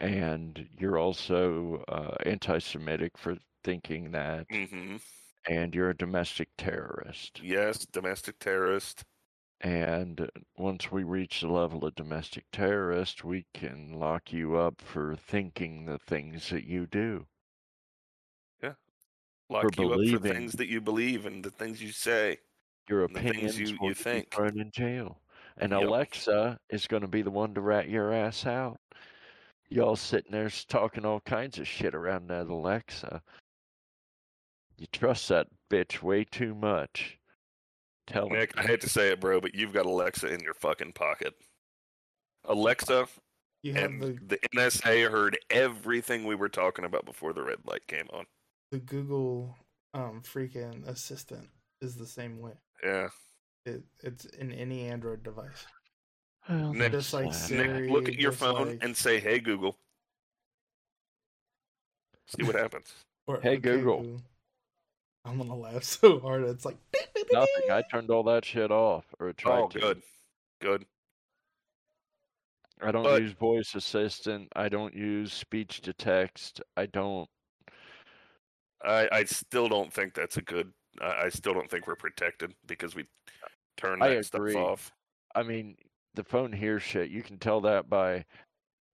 and 0.00 0.68
you're 0.78 0.98
also 0.98 1.82
uh, 1.88 2.16
anti-Semitic 2.26 3.16
for 3.16 3.36
thinking 3.64 4.10
that, 4.12 4.46
hmm 4.50 4.96
and 5.46 5.74
you're 5.74 5.90
a 5.90 5.96
domestic 5.96 6.48
terrorist. 6.56 7.40
Yes, 7.42 7.86
domestic 7.86 8.38
terrorist. 8.38 9.04
And 9.60 10.30
once 10.56 10.92
we 10.92 11.02
reach 11.02 11.40
the 11.40 11.48
level 11.48 11.84
of 11.84 11.94
domestic 11.96 12.44
terrorist, 12.52 13.24
we 13.24 13.44
can 13.54 13.92
lock 13.98 14.32
you 14.32 14.56
up 14.56 14.80
for 14.80 15.16
thinking 15.16 15.84
the 15.84 15.98
things 15.98 16.48
that 16.50 16.64
you 16.64 16.86
do. 16.86 17.26
Yeah. 18.62 18.74
Lock 19.48 19.76
you 19.76 19.92
up 19.92 20.00
for 20.22 20.28
things 20.28 20.52
that 20.52 20.68
you 20.68 20.80
believe 20.80 21.26
and 21.26 21.44
the 21.44 21.50
things 21.50 21.82
you 21.82 21.90
say. 21.90 22.38
Your 22.88 23.04
opinions 23.04 23.58
you- 23.58 23.76
you 23.82 23.94
think. 23.94 24.30
thrown 24.32 24.60
in 24.60 24.70
jail. 24.70 25.20
And 25.56 25.72
Yep. 25.72 25.82
Alexa 25.82 26.60
is 26.70 26.86
going 26.86 27.02
to 27.02 27.08
be 27.08 27.22
the 27.22 27.30
one 27.30 27.52
to 27.54 27.60
rat 27.60 27.88
your 27.88 28.12
ass 28.12 28.46
out. 28.46 28.80
Y'all 29.70 29.96
sitting 29.96 30.30
there 30.30 30.48
talking 30.48 31.04
all 31.04 31.20
kinds 31.20 31.58
of 31.58 31.66
shit 31.66 31.94
around 31.96 32.28
that 32.28 32.46
Alexa. 32.46 33.20
You 34.78 34.86
trust 34.92 35.28
that 35.28 35.48
bitch 35.70 36.02
way 36.02 36.24
too 36.24 36.54
much. 36.54 37.18
Tell 38.06 38.26
'em. 38.26 38.32
Nick, 38.38 38.56
I 38.56 38.62
hate 38.62 38.80
to 38.82 38.88
say 38.88 39.08
it, 39.10 39.20
bro, 39.20 39.40
but 39.40 39.54
you've 39.54 39.72
got 39.72 39.86
Alexa 39.86 40.32
in 40.32 40.40
your 40.40 40.54
fucking 40.54 40.92
pocket. 40.92 41.34
Alexa 42.44 43.06
You 43.62 43.74
have 43.74 43.90
and 43.90 44.00
the, 44.02 44.18
the 44.26 44.38
NSA 44.56 45.10
heard 45.10 45.36
everything 45.50 46.24
we 46.24 46.34
were 46.36 46.48
talking 46.48 46.84
about 46.84 47.04
before 47.04 47.32
the 47.32 47.42
red 47.42 47.58
light 47.66 47.86
came 47.86 48.06
on. 48.12 48.24
the 48.70 48.78
Google 48.78 49.56
um 49.94 50.22
freaking 50.22 50.86
assistant 50.86 51.48
is 51.80 51.96
the 51.96 52.06
same 52.06 52.38
way. 52.40 52.52
Yeah. 52.82 53.08
It, 53.66 53.82
it's 54.02 54.24
in 54.26 54.52
any 54.52 54.86
Android 54.86 55.22
device. 55.22 55.66
Well, 56.48 56.72
Nick, 56.72 56.92
Just 56.92 57.12
like 57.12 57.26
that's 57.32 57.50
Nick, 57.50 57.90
look 57.90 58.08
at 58.08 58.14
your 58.14 58.32
phone 58.32 58.68
like- 58.68 58.78
and 58.84 58.96
say, 58.96 59.18
"Hey 59.20 59.38
Google." 59.40 59.76
See 62.26 62.42
what 62.44 62.54
happens. 62.54 62.94
Or, 63.26 63.40
Hey, 63.40 63.56
Google. 63.58 64.20
I'm 65.28 65.38
gonna 65.38 65.54
laugh 65.56 65.82
so 65.84 66.18
hard. 66.20 66.44
It's 66.44 66.64
like 66.64 66.78
nothing. 67.32 67.70
I 67.70 67.82
turned 67.90 68.10
all 68.10 68.22
that 68.24 68.44
shit 68.44 68.70
off, 68.70 69.04
or 69.20 69.32
tried 69.32 69.60
Oh, 69.60 69.68
to. 69.68 69.78
good, 69.78 70.02
good. 70.60 70.84
I 72.80 72.90
don't 72.92 73.02
But- 73.02 73.22
use 73.22 73.32
voice 73.32 73.74
assistant. 73.74 74.48
I 74.54 74.68
don't 74.68 74.94
use 74.94 75.32
speech 75.32 75.80
to 75.82 75.92
text. 75.92 76.60
I 76.76 76.86
don't. 76.86 77.28
I, 78.84 79.08
I 79.10 79.24
still 79.24 79.68
don't 79.68 79.92
think 79.92 80.14
that's 80.14 80.36
a 80.36 80.42
good. 80.42 80.72
I, 81.00 81.24
I 81.24 81.28
still 81.30 81.52
don't 81.54 81.68
think 81.70 81.86
we're 81.86 81.96
protected 81.96 82.54
because 82.66 82.94
we 82.94 83.04
turn 83.76 83.98
that 83.98 84.24
stuff 84.24 84.54
off. 84.54 84.92
I 85.34 85.42
mean, 85.42 85.76
the 86.14 86.22
phone 86.24 86.52
hears 86.52 86.82
shit. 86.82 87.10
You 87.10 87.22
can 87.22 87.38
tell 87.38 87.60
that 87.62 87.88
by 87.90 88.24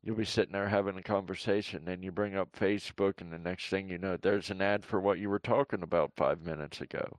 you'll 0.04 0.16
be 0.16 0.24
sitting 0.24 0.52
there 0.52 0.68
having 0.68 0.98
a 0.98 1.02
conversation, 1.02 1.88
and 1.88 2.04
you 2.04 2.12
bring 2.12 2.36
up 2.36 2.52
Facebook, 2.52 3.22
and 3.22 3.32
the 3.32 3.38
next 3.38 3.68
thing 3.68 3.88
you 3.88 3.96
know, 3.96 4.18
there's 4.18 4.50
an 4.50 4.60
ad 4.60 4.84
for 4.84 5.00
what 5.00 5.18
you 5.18 5.30
were 5.30 5.38
talking 5.38 5.82
about 5.82 6.12
five 6.14 6.42
minutes 6.42 6.82
ago. 6.82 7.18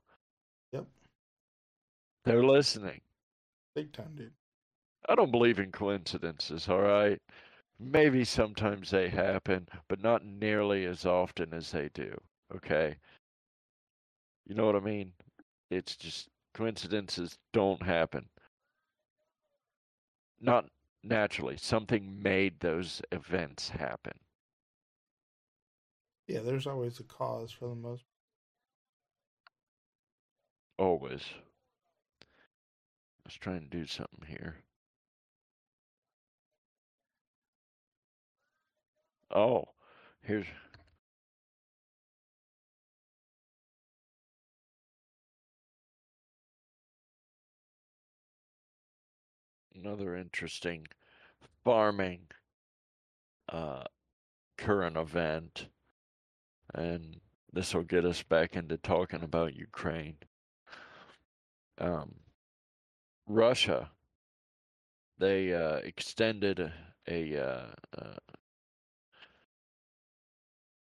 Yep. 0.72 0.86
They're 2.26 2.44
listening. 2.44 3.02
big 3.74 3.92
time, 3.92 4.12
dude. 4.16 4.32
I 5.10 5.16
don't 5.16 5.32
believe 5.32 5.60
in 5.60 5.72
coincidences, 5.72 6.70
all 6.70 6.82
right? 6.82 7.20
Maybe 7.80 8.24
sometimes 8.24 8.92
they 8.92 9.10
happen, 9.10 9.68
but 9.88 10.02
not 10.02 10.24
nearly 10.24 10.86
as 10.86 11.06
often 11.06 11.54
as 11.54 11.72
they 11.72 11.90
do, 11.94 12.16
okay? 12.56 12.96
You 14.46 14.54
know 14.54 14.66
what 14.66 14.76
I 14.76 14.80
mean? 14.80 15.12
It's 15.72 15.96
just 15.96 16.30
coincidences 16.54 17.38
don't 17.52 17.82
happen. 17.82 18.30
Not 20.40 20.66
naturally. 21.06 21.58
Something 21.58 22.22
made 22.22 22.60
those 22.60 23.02
events 23.12 23.70
happen. 23.70 24.14
Yeah, 26.28 26.40
there's 26.40 26.68
always 26.68 27.00
a 27.00 27.04
cause 27.04 27.52
for 27.52 27.68
the 27.70 27.76
most. 27.76 28.04
Always. 30.78 31.22
Let's 33.24 33.38
try 33.38 33.56
and 33.56 33.70
do 33.70 33.86
something 33.86 34.26
here. 34.28 34.58
Oh, 39.34 39.66
here's. 40.22 40.46
Another 49.86 50.16
interesting 50.16 50.88
farming 51.64 52.22
uh, 53.50 53.84
current 54.58 54.98
event. 54.98 55.68
And 56.74 57.18
this 57.54 57.72
will 57.72 57.84
get 57.84 58.04
us 58.04 58.24
back 58.24 58.56
into 58.56 58.78
talking 58.78 59.22
about 59.22 59.56
Ukraine. 59.56 60.18
Um, 61.78 62.16
Russia, 63.28 63.92
they 65.20 65.54
uh, 65.54 65.76
extended 65.76 66.60
a, 66.60 66.74
a 67.08 67.40
uh, 67.40 67.66
uh, 67.96 68.34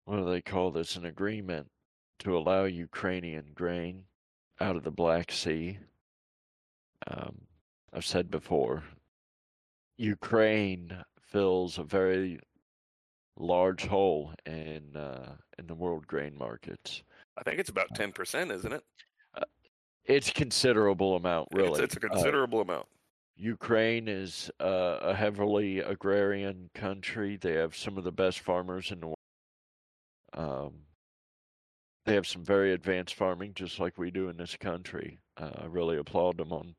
what 0.05 0.17
do 0.17 0.27
they 0.27 0.43
call 0.43 0.73
this? 0.73 0.97
An 0.97 1.07
agreement 1.07 1.69
to 2.19 2.37
allow 2.37 2.65
Ukrainian 2.65 3.53
grain 3.55 4.05
out 4.61 4.77
of 4.77 4.85
the 4.85 4.91
Black 4.91 5.33
Sea. 5.33 5.79
Um, 7.07 7.47
I've 7.93 8.05
said 8.05 8.31
before, 8.31 8.85
Ukraine 9.99 10.97
fills 11.21 11.79
a 11.79 11.85
very 11.85 12.41
large 13.37 13.87
hole 13.87 14.33
in 14.47 14.97
uh, 14.97 15.35
in 15.59 15.67
the 15.67 15.75
world 15.75 16.07
grain 16.07 16.37
markets. 16.37 17.03
I 17.37 17.43
think 17.43 17.59
it's 17.59 17.71
about 17.71 17.89
ten 17.95 18.13
percent, 18.13 18.51
isn't 18.51 18.73
it? 18.73 18.83
It's 20.07 20.31
considerable 20.31 21.17
amount, 21.17 21.49
really. 21.53 21.83
It's, 21.83 21.95
it's 21.95 22.05
a 22.05 22.07
Uh, 22.07 22.11
considerable 22.11 22.61
amount. 22.63 22.87
Ukraine 23.37 24.09
is 24.09 24.51
uh, 24.61 24.99
a 25.03 25.15
heavily 25.15 25.81
agrarian 25.81 26.71
country. 26.75 27.37
They 27.37 27.53
have 27.55 27.77
some 27.77 27.97
of 27.97 28.05
the 28.05 28.13
best 28.13 28.41
farmers 28.41 28.91
in 28.91 29.01
the 29.01 29.07
world. 29.07 29.17
Um, 30.35 30.73
they 32.07 32.15
have 32.15 32.27
some 32.27 32.45
very 32.45 32.73
advanced 32.73 33.15
farming, 33.15 33.55
just 33.55 33.79
like 33.79 33.99
we 33.99 34.11
do 34.11 34.29
in 34.31 34.37
this 34.37 34.57
country. 34.57 35.21
Uh, 35.37 35.51
I 35.63 35.67
really 35.67 35.99
applaud 35.99 36.39
them 36.39 36.53
on 36.53 36.75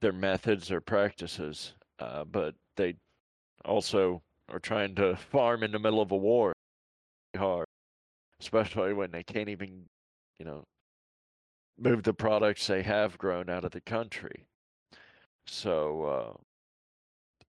their 0.00 0.12
methods, 0.12 0.68
their 0.68 0.80
practices. 0.80 1.74
Uh, 1.98 2.24
but 2.24 2.54
they 2.76 2.94
also 3.64 4.22
are 4.48 4.60
trying 4.60 4.94
to 4.96 5.16
farm 5.30 5.62
in 5.62 5.72
the 5.72 5.78
middle 5.78 6.00
of 6.00 6.12
a 6.12 6.16
war 6.16 6.52
hard, 7.36 7.66
especially 8.40 8.92
when 8.92 9.10
they 9.10 9.22
can't 9.22 9.48
even, 9.48 9.84
you 10.38 10.44
know, 10.44 10.64
move 11.78 12.02
the 12.02 12.14
products 12.14 12.66
they 12.66 12.82
have 12.82 13.18
grown 13.18 13.48
out 13.48 13.64
of 13.64 13.70
the 13.70 13.80
country. 13.80 14.46
So 15.46 16.02
uh, 16.04 16.42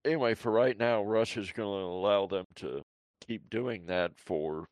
anyway, 0.04 0.34
for 0.34 0.52
right 0.52 0.78
now, 0.78 1.02
Russia's 1.02 1.52
going 1.52 1.82
to 1.82 1.86
allow 1.86 2.26
them 2.26 2.46
to 2.56 2.82
keep 3.26 3.50
doing 3.50 3.86
that 3.86 4.12
for 4.16 4.66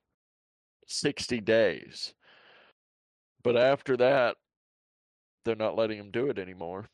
60 0.87 1.41
days. 1.41 2.14
But 3.43 3.57
after 3.57 3.97
that, 3.97 4.37
they're 5.45 5.57
not 5.57 5.76
letting 5.76 5.99
them 5.99 6.11
do 6.11 6.29
it 6.29 6.39
anymore. 6.39 6.87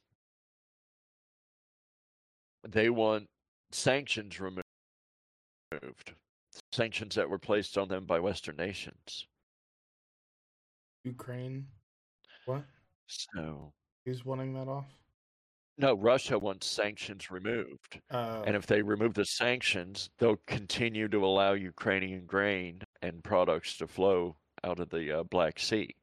They 2.69 2.91
want 2.91 3.27
sanctions 3.73 4.41
removed, 4.41 4.65
sanctions 6.73 7.15
that 7.15 7.29
were 7.29 7.39
placed 7.39 7.77
on 7.77 7.89
them 7.89 8.07
by 8.07 8.21
Western 8.21 8.57
nations. 8.57 9.27
Ukraine. 11.05 11.67
What? 12.47 12.65
So, 13.07 13.73
Who's 14.07 14.25
wanting 14.25 14.55
that 14.55 14.69
off? 14.69 14.87
no, 15.77 15.95
Russia 15.95 16.39
wants 16.39 16.67
sanctions 16.67 17.31
removed. 17.31 18.01
Uh, 18.11 18.43
And 18.47 18.55
if 18.57 18.67
they 18.67 18.81
remove 18.81 19.15
the 19.15 19.25
sanctions, 19.25 20.09
they'll 20.19 20.41
continue 20.47 21.09
to 21.09 21.25
allow 21.25 21.53
Ukrainian 21.53 22.27
grain 22.27 22.81
and 23.03 23.25
products 23.25 23.77
to 23.79 23.87
flow 23.87 24.37
out 24.62 24.79
of 24.79 24.89
the 24.91 25.21
uh, 25.21 25.23
Black 25.25 25.59
Sea. 25.59 25.95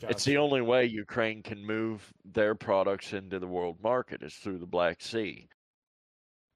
It's 0.00 0.24
the 0.24 0.36
only 0.36 0.60
way 0.60 0.84
Ukraine 0.84 1.42
can 1.42 1.64
move 1.66 2.12
their 2.24 2.54
products 2.54 3.12
into 3.14 3.38
the 3.38 3.46
world 3.46 3.78
market 3.82 4.22
is 4.22 4.34
through 4.34 4.58
the 4.58 4.66
Black 4.66 5.00
Sea. 5.00 5.48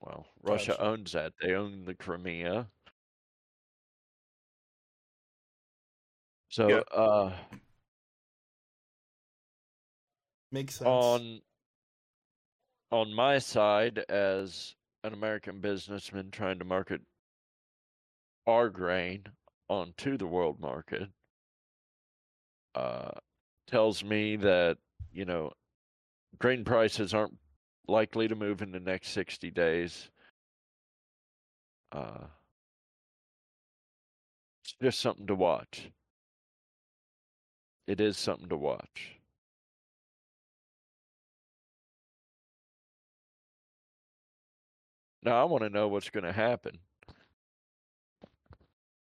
Well, 0.00 0.26
Russia 0.42 0.80
owns 0.80 1.12
that. 1.12 1.32
They 1.40 1.54
own 1.54 1.84
the 1.84 1.94
Crimea. 1.94 2.66
So, 6.48 6.80
uh, 6.80 7.32
makes 10.50 10.76
sense. 10.76 10.88
on 10.88 11.40
on 12.90 13.14
my 13.14 13.38
side 13.38 13.98
as 14.08 14.74
an 15.04 15.12
American 15.12 15.60
businessman 15.60 16.30
trying 16.30 16.58
to 16.58 16.64
market 16.64 17.00
our 18.46 18.68
grain 18.68 19.24
onto 19.68 20.16
the 20.18 20.26
world 20.26 20.58
market 20.58 21.08
uh, 22.74 23.12
tells 23.68 24.02
me 24.02 24.36
that 24.36 24.78
you 25.12 25.24
know 25.24 25.52
grain 26.38 26.64
prices 26.64 27.14
aren't 27.14 27.36
likely 27.88 28.28
to 28.28 28.34
move 28.34 28.62
in 28.62 28.72
the 28.72 28.80
next 28.80 29.08
60 29.10 29.50
days. 29.50 30.10
Uh, 31.92 32.26
it's 34.62 34.74
just 34.80 35.00
something 35.00 35.26
to 35.26 35.34
watch. 35.34 35.90
It 37.86 38.00
is 38.00 38.16
something 38.16 38.48
to 38.48 38.56
watch. 38.56 39.20
Now 45.22 45.40
I 45.40 45.44
want 45.44 45.64
to 45.64 45.70
know 45.70 45.88
what's 45.88 46.10
going 46.10 46.24
to 46.24 46.32
happen. 46.32 46.78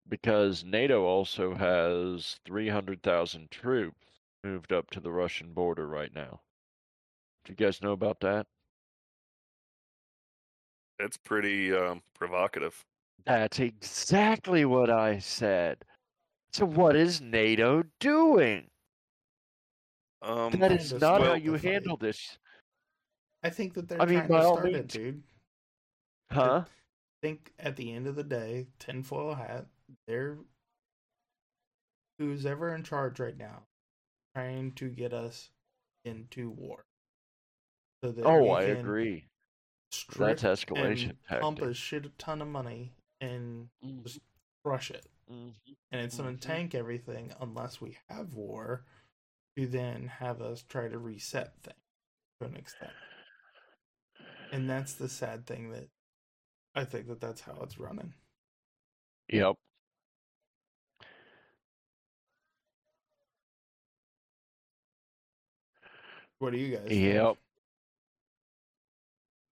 Because 0.10 0.64
NATO 0.64 1.06
also 1.06 1.56
has 1.56 2.40
300,000 2.46 3.50
troops 3.52 4.08
moved 4.44 4.74
up 4.74 4.90
to 4.92 5.00
the 5.00 5.12
Russian 5.12 5.54
border 5.54 5.88
right 5.88 6.14
now. 6.14 6.42
Do 7.46 7.52
you 7.52 7.56
guys 7.56 7.82
know 7.82 7.92
about 7.92 8.20
that? 8.22 8.46
It's 11.00 11.18
pretty 11.18 11.74
um, 11.74 12.02
provocative. 12.16 12.80
That's 13.26 13.60
exactly 13.60 14.66
what 14.66 14.90
I 14.90 15.20
said. 15.20 15.78
So 16.54 16.66
what 16.66 16.96
is 16.96 17.20
NATO 17.20 17.84
doing? 18.00 18.68
Um, 20.22 20.52
That 20.52 20.72
is 20.72 20.92
Kinda 20.92 21.06
not 21.06 21.22
how 21.22 21.34
you 21.34 21.58
fight. 21.58 21.74
handle 21.74 21.98
this, 21.98 22.38
I 23.44 23.50
think 23.50 23.74
that 23.74 23.90
they're 23.90 24.02
I 24.02 24.06
mean, 24.06 24.20
trying 24.20 24.30
by 24.30 24.40
to 24.40 24.46
all 24.46 24.56
start 24.58 24.74
it, 24.74 24.88
dude. 24.88 25.24
huh? 26.32 26.64
I 26.66 26.70
think 27.22 27.54
at 27.60 27.76
the 27.76 27.92
end 27.92 28.08
of 28.08 28.16
the 28.16 28.24
day, 28.24 28.68
tinfoil 28.80 29.34
hat, 29.36 29.66
they're 30.08 30.38
who's 32.20 32.46
ever 32.46 32.74
in 32.74 32.84
charge 32.84 33.20
right 33.20 33.38
now, 33.38 33.64
trying 34.36 34.72
to 34.74 34.90
get 34.90 35.12
us 35.14 35.50
into 36.06 36.52
war. 36.52 36.86
So 38.04 38.12
that 38.12 38.26
Oh, 38.26 38.50
I 38.50 38.64
agree. 38.64 39.26
That's 40.20 40.44
escalation 40.44 41.10
and 41.10 41.18
pump 41.40 41.60
tactic. 41.60 41.70
a 41.70 41.74
shit 41.74 42.20
ton 42.20 42.42
of 42.42 42.48
money 42.50 42.92
and 43.22 43.70
Mhm, 43.84 44.04
just 44.04 44.20
crush 44.64 44.92
it. 44.92 45.06
mhm. 45.32 45.54
And 45.92 46.02
it's 46.02 46.18
going 46.18 46.36
Mhm. 46.36 46.40
to 46.42 46.48
tank 46.48 46.76
everything 46.76 47.34
unless 47.40 47.80
we 47.80 47.98
have 48.10 48.34
war 48.34 48.84
to 49.58 49.68
then 49.68 50.08
have 50.08 50.42
us 50.42 50.64
try 50.64 50.88
to 50.90 50.98
reset 50.98 51.54
things 51.64 51.78
to 52.42 52.48
an 52.48 52.56
extent. 52.58 52.94
And 54.52 54.70
that's 54.70 54.94
the 54.94 55.10
sad 55.10 55.46
thing 55.46 55.70
that 55.72 55.88
I 56.76 56.86
think 56.86 57.08
that 57.08 57.22
that's 57.22 57.42
how 57.42 57.60
it's 57.64 57.80
running. 57.80 58.14
Yep. 59.30 59.58
What 66.40 66.52
do 66.52 66.60
you 66.60 66.76
guys 66.76 67.00
think? 67.00 67.32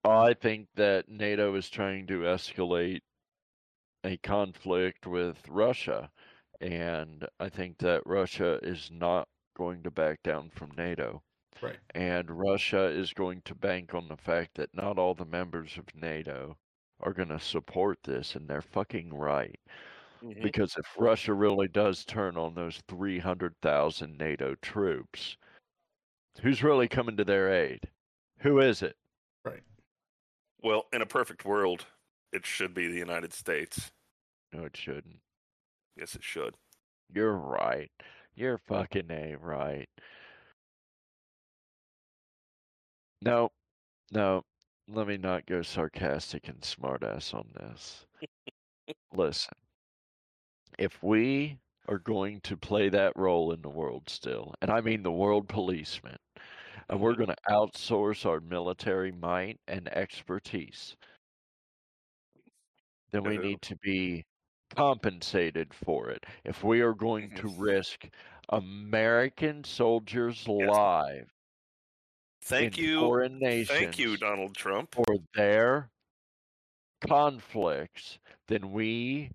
I 0.04 0.34
think 0.34 0.68
that 0.74 1.08
NATO 1.08 1.56
is 1.56 1.68
trying 1.68 2.06
to 2.06 2.20
escalate 2.20 3.00
a 4.04 4.16
conflict 4.18 5.06
with 5.08 5.48
Russia. 5.48 6.12
And 6.60 7.28
I 7.40 7.48
think 7.48 7.78
that 7.78 8.06
Russia 8.06 8.60
is 8.62 8.90
not 8.92 9.28
going 9.56 9.82
to 9.82 9.90
back 9.90 10.22
down 10.22 10.50
from 10.50 10.70
NATO. 10.70 11.24
Right. 11.60 11.80
And 11.94 12.30
Russia 12.30 12.84
is 12.86 13.14
going 13.14 13.42
to 13.44 13.54
bank 13.56 13.94
on 13.94 14.08
the 14.08 14.16
fact 14.16 14.54
that 14.56 14.74
not 14.74 14.98
all 14.98 15.14
the 15.14 15.24
members 15.26 15.78
of 15.78 15.94
NATO 15.94 16.58
are 17.00 17.14
going 17.14 17.30
to 17.30 17.40
support 17.40 18.02
this, 18.04 18.36
and 18.36 18.48
they're 18.48 18.62
fucking 18.62 19.14
right. 19.14 19.60
Mhm. 20.22 20.42
Because 20.42 20.76
if 20.78 20.98
Russia 20.98 21.34
really 21.34 21.68
does 21.68 22.04
turn 22.04 22.36
on 22.38 22.54
those 22.54 22.82
300,000 22.88 24.18
NATO 24.18 24.54
troops, 24.56 25.38
who's 26.42 26.62
really 26.62 26.88
coming 26.88 27.16
to 27.16 27.24
their 27.24 27.50
aid? 27.52 27.90
Who 28.40 28.60
is 28.60 28.82
it? 28.82 28.96
Right. 29.44 29.62
Well, 30.62 30.86
in 30.92 31.02
a 31.02 31.06
perfect 31.06 31.44
world, 31.44 31.86
it 32.32 32.46
should 32.46 32.72
be 32.74 32.86
the 32.88 32.98
United 32.98 33.32
States. 33.32 33.90
No, 34.52 34.64
it 34.64 34.76
shouldn't. 34.76 35.20
Yes, 35.96 36.14
it 36.14 36.22
should. 36.22 36.56
You're 37.12 37.36
right. 37.36 37.90
You're 38.34 38.58
fucking 38.58 39.10
A 39.10 39.36
right. 39.36 39.88
No, 43.22 43.50
no, 44.12 44.44
let 44.88 45.06
me 45.06 45.16
not 45.16 45.46
go 45.46 45.62
sarcastic 45.62 46.48
and 46.48 46.60
smartass 46.60 47.34
on 47.34 47.48
this. 47.54 48.06
Listen, 49.14 49.54
if 50.78 51.02
we 51.02 51.58
are 51.88 51.98
going 51.98 52.40
to 52.42 52.56
play 52.56 52.88
that 52.88 53.16
role 53.16 53.52
in 53.52 53.62
the 53.62 53.68
world 53.70 54.08
still, 54.08 54.54
and 54.60 54.70
I 54.70 54.80
mean 54.80 55.02
the 55.02 55.12
world 55.12 55.48
policeman, 55.48 56.16
and 56.88 57.00
we're 57.00 57.14
going 57.14 57.28
to 57.28 57.36
outsource 57.50 58.26
our 58.26 58.40
military 58.40 59.12
might 59.12 59.60
and 59.66 59.88
expertise, 59.88 60.96
then 63.10 63.24
we 63.24 63.38
need 63.38 63.60
to 63.62 63.76
be 63.76 64.24
compensated 64.74 65.72
for 65.74 66.10
it. 66.10 66.24
If 66.44 66.64
we 66.64 66.80
are 66.80 66.94
going 66.94 67.30
to 67.36 67.48
Mhm. 67.48 67.60
risk 67.60 68.08
American 68.48 69.64
soldiers' 69.64 70.46
Yes. 70.58 70.70
lives 70.70 71.30
Thank 72.42 72.76
you. 72.78 72.98
foreign 72.98 73.38
nations 73.38 73.68
Thank 73.68 73.98
you, 73.98 74.16
Donald 74.16 74.54
Trump. 74.56 74.94
for 74.94 75.16
their 75.34 75.90
conflicts, 77.00 78.18
then 78.48 78.72
we 78.72 79.30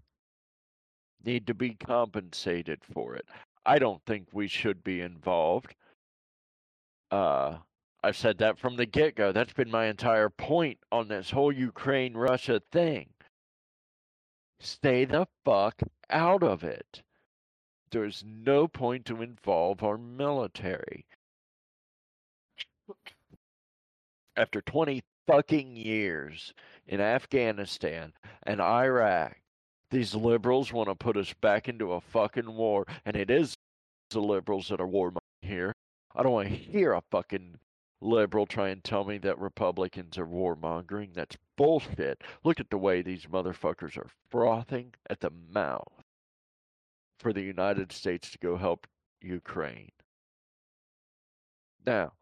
need 1.24 1.48
to 1.48 1.54
be 1.54 1.76
compensated 1.76 2.84
for 2.84 3.16
it. 3.16 3.28
I 3.66 3.80
don't 3.80 4.04
think 4.06 4.30
we 4.32 4.48
should 4.48 4.84
be 4.84 5.02
involved. 5.02 5.76
Uh, 7.12 7.58
I've 8.04 8.18
said 8.18 8.38
that 8.40 8.60
from 8.60 8.76
the 8.76 8.86
get 8.86 9.16
go. 9.16 9.32
That's 9.32 9.54
been 9.54 9.72
my 9.72 9.86
entire 9.86 10.30
point 10.30 10.80
on 10.92 11.08
this 11.08 11.32
whole 11.32 11.52
Ukraine 11.52 12.14
Russia 12.14 12.62
thing. 12.72 13.10
Stay 14.60 15.06
the 15.06 15.28
fuck 15.46 15.82
out 16.10 16.44
of 16.44 16.64
it. 16.64 17.04
There's 17.92 18.24
no 18.26 18.68
point 18.68 19.06
to 19.06 19.22
involve 19.22 19.84
our 19.84 19.98
military. 19.98 21.06
After 24.36 24.62
20 24.62 25.04
fucking 25.26 25.76
years 25.76 26.54
in 26.86 27.02
Afghanistan 27.02 28.14
and 28.44 28.62
Iraq, 28.62 29.38
these 29.90 30.14
liberals 30.14 30.74
want 30.74 30.90
to 30.90 30.96
put 30.96 31.18
us 31.18 31.34
back 31.34 31.70
into 31.70 31.94
a 31.94 32.02
fucking 32.02 32.54
war, 32.54 32.86
and 33.06 33.16
it 33.16 33.30
is 33.30 33.56
the 34.10 34.20
liberals 34.22 34.68
that 34.70 34.82
are 34.82 34.88
warmongering 34.88 35.20
here. 35.42 35.74
I 36.18 36.24
don't 36.24 36.32
want 36.32 36.50
to 36.50 36.56
hear 36.56 36.94
a 36.94 37.04
fucking 37.12 37.60
liberal 38.02 38.48
try 38.48 38.70
and 38.70 38.84
tell 38.84 39.04
me 39.04 39.20
that 39.20 39.38
Republicans 39.38 40.18
are 40.18 40.26
warmongering. 40.26 41.14
That's 41.14 41.38
bullshit. 41.56 42.24
Look 42.44 42.60
at 42.60 42.72
the 42.72 42.78
way 42.80 43.04
these 43.04 43.28
motherfuckers 43.28 43.96
are 43.98 44.10
frothing 44.32 44.96
at 45.12 45.20
the 45.20 45.30
mouth 45.30 46.04
for 47.20 47.34
the 47.34 47.44
United 47.44 47.92
States 47.92 48.32
to 48.32 48.40
go 48.40 48.58
help 48.58 48.88
Ukraine. 49.22 49.92
Now, 51.86 52.14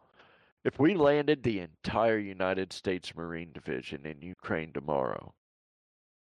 if 0.66 0.78
we 0.78 0.94
landed 0.94 1.42
the 1.42 1.62
entire 1.62 2.18
United 2.18 2.74
States 2.74 3.16
Marine 3.16 3.52
Division 3.54 4.06
in 4.06 4.22
Ukraine 4.22 4.74
tomorrow, 4.74 5.34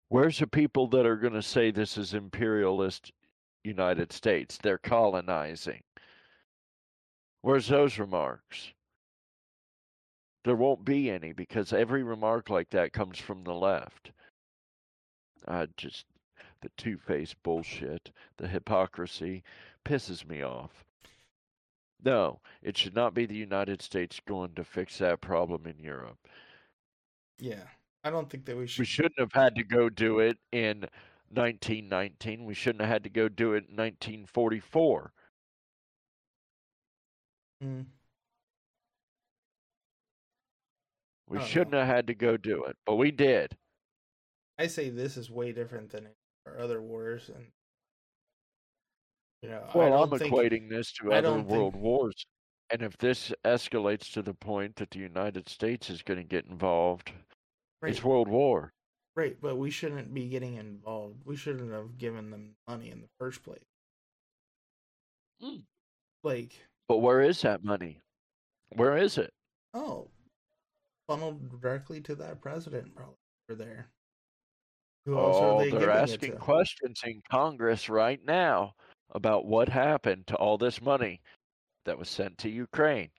where's 0.09 0.39
the 0.39 0.47
people 0.47 0.87
that 0.89 1.07
are 1.07 1.17
going 1.17 1.33
to 1.33 1.43
say 1.43 1.73
this 1.73 1.99
is 1.99 2.15
imperialist 2.15 3.13
United 3.65 4.13
States? 4.13 4.59
They're 4.63 4.79
colonizing. 4.79 5.83
Where's 7.41 7.69
those 7.69 7.99
remarks? 7.99 8.73
There 10.45 10.57
won't 10.57 10.85
be 10.85 11.11
any 11.11 11.33
because 11.33 11.73
every 11.73 12.03
remark 12.03 12.51
like 12.51 12.71
that 12.71 12.93
comes 12.93 13.19
from 13.19 13.45
the 13.45 13.55
left. 13.55 14.13
I 15.47 15.67
just, 15.77 16.07
the 16.61 16.71
two 16.77 16.97
faced 16.97 17.43
bullshit, 17.43 18.11
the 18.37 18.49
hypocrisy 18.49 19.43
pisses 19.85 20.27
me 20.27 20.43
off. 20.43 20.85
No, 22.05 22.41
it 22.63 22.77
should 22.77 22.95
not 22.95 23.15
be 23.15 23.27
the 23.27 23.35
United 23.35 23.83
States 23.83 24.21
going 24.27 24.55
to 24.55 24.65
fix 24.65 24.99
that 24.99 25.21
problem 25.21 25.67
in 25.67 25.79
Europe. 25.79 26.19
Yeah. 27.39 27.65
I 28.05 28.11
don't 28.11 28.31
think 28.31 28.45
that 28.47 28.57
we 28.57 28.67
should. 28.67 28.81
We 28.81 28.87
shouldn't 28.87 29.19
have 29.19 29.33
had 29.33 29.57
to 29.57 29.65
go 29.65 29.89
do 29.89 30.21
it 30.21 30.39
in 30.53 30.87
1919. 31.31 32.45
We 32.45 32.55
shouldn't 32.55 32.81
have 32.81 32.91
had 32.91 33.05
to 33.05 33.11
go 33.11 33.29
do 33.29 33.55
it 33.55 33.69
in 33.69 33.77
1944. 33.77 35.13
Mm, 37.63 37.87
We 41.29 41.45
shouldn't 41.45 41.73
know. 41.73 41.79
have 41.79 41.87
had 41.89 42.07
to 42.07 42.15
go 42.15 42.37
do 42.37 42.65
it, 42.65 42.77
but 42.87 42.97
we 42.97 43.11
did. 43.11 43.57
I 44.59 44.67
say 44.67 44.91
this 44.91 45.17
is 45.17 45.31
way 45.31 45.53
different 45.53 45.91
than 45.91 46.09
our 46.47 46.59
other 46.59 46.81
wars, 46.81 47.29
and 47.29 47.47
you 49.43 49.49
know, 49.51 49.69
Well, 49.75 50.03
I'm 50.03 50.19
think 50.19 50.33
equating 50.33 50.69
this 50.69 50.93
to 50.95 51.13
I 51.13 51.19
other 51.19 51.29
don't 51.29 51.39
think- 51.41 51.51
world 51.51 51.77
wars. 51.77 52.27
And 52.71 52.83
if 52.83 52.99
this 52.99 53.33
escalates 53.47 54.13
to 54.13 54.21
the 54.21 54.35
point 54.35 54.77
that 54.77 54.91
the 54.91 54.99
United 54.99 55.49
States 55.49 55.89
is 55.89 56.03
going 56.03 56.19
to 56.19 56.25
get 56.25 56.45
involved, 56.47 57.11
it's 57.83 58.05
World 58.05 58.29
War. 58.29 58.73
right, 59.15 59.41
but 59.41 59.57
we 59.57 59.71
shouldn't 59.71 60.13
be 60.13 60.29
getting 60.29 60.57
involved. 60.57 61.25
We 61.25 61.35
shouldn't 61.37 61.73
have 61.73 61.97
given 61.97 62.31
them 62.31 62.57
money 62.69 62.91
in 62.91 63.01
the 63.01 63.09
first 63.19 63.43
place. 63.43 63.65
Mm. 65.43 65.65
Like, 66.23 66.53
But 66.89 66.99
where 66.99 67.21
is 67.21 67.43
that 67.43 67.63
money? 67.65 68.01
Where 68.71 68.97
is 68.97 69.19
it? 69.19 69.33
oh, 69.75 70.09
funneled 71.07 71.61
directly 71.61 72.01
to 72.03 72.15
that 72.17 72.41
president, 72.41 72.95
probably 72.95 73.15
over 73.51 73.63
there. 73.63 73.89
Who 75.07 75.17
else 75.19 75.37
Oh, 75.39 75.57
are 75.59 75.65
they 75.65 75.71
they're 75.71 75.91
asking 75.91 76.31
it 76.31 76.33
to? 76.33 76.39
questions 76.39 77.01
in 77.05 77.23
Congress 77.31 77.89
right 77.89 78.21
now 78.25 78.75
about 79.13 79.47
what 79.47 79.69
happened 79.69 80.27
to 80.27 80.37
all 80.37 80.59
this 80.59 80.83
money 80.83 81.21
that 81.85 81.99
was 81.99 82.09
sent 82.11 82.37
to 82.39 82.51
Ukraine. 82.51 83.11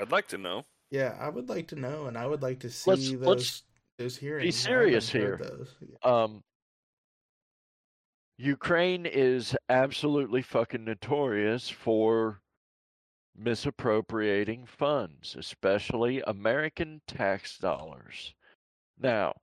I'd 0.00 0.12
like 0.12 0.28
to 0.28 0.38
know. 0.38 0.64
Yeah, 0.90 1.16
I 1.20 1.28
would 1.28 1.48
like 1.48 1.68
to 1.68 1.76
know, 1.76 2.06
and 2.06 2.16
I 2.16 2.26
would 2.26 2.42
like 2.42 2.60
to 2.60 2.70
see 2.70 2.90
Let's- 2.90 3.10
those 3.10 3.20
let's 3.26 3.62
those 3.98 4.16
hearings. 4.16 4.44
Be 4.46 4.50
serious 4.50 5.08
here. 5.10 5.38
Those. 5.42 5.74
Yeah. 5.80 5.96
Um, 6.02 6.42
Ukraine 8.36 9.06
is 9.06 9.56
absolutely 9.68 10.42
fucking 10.42 10.84
notorious 10.84 11.68
for 11.70 12.40
misappropriating 13.36 14.66
funds, 14.66 15.36
especially 15.38 16.20
American 16.22 17.00
tax 17.06 17.58
dollars. 17.58 18.34
Now, 18.98 19.34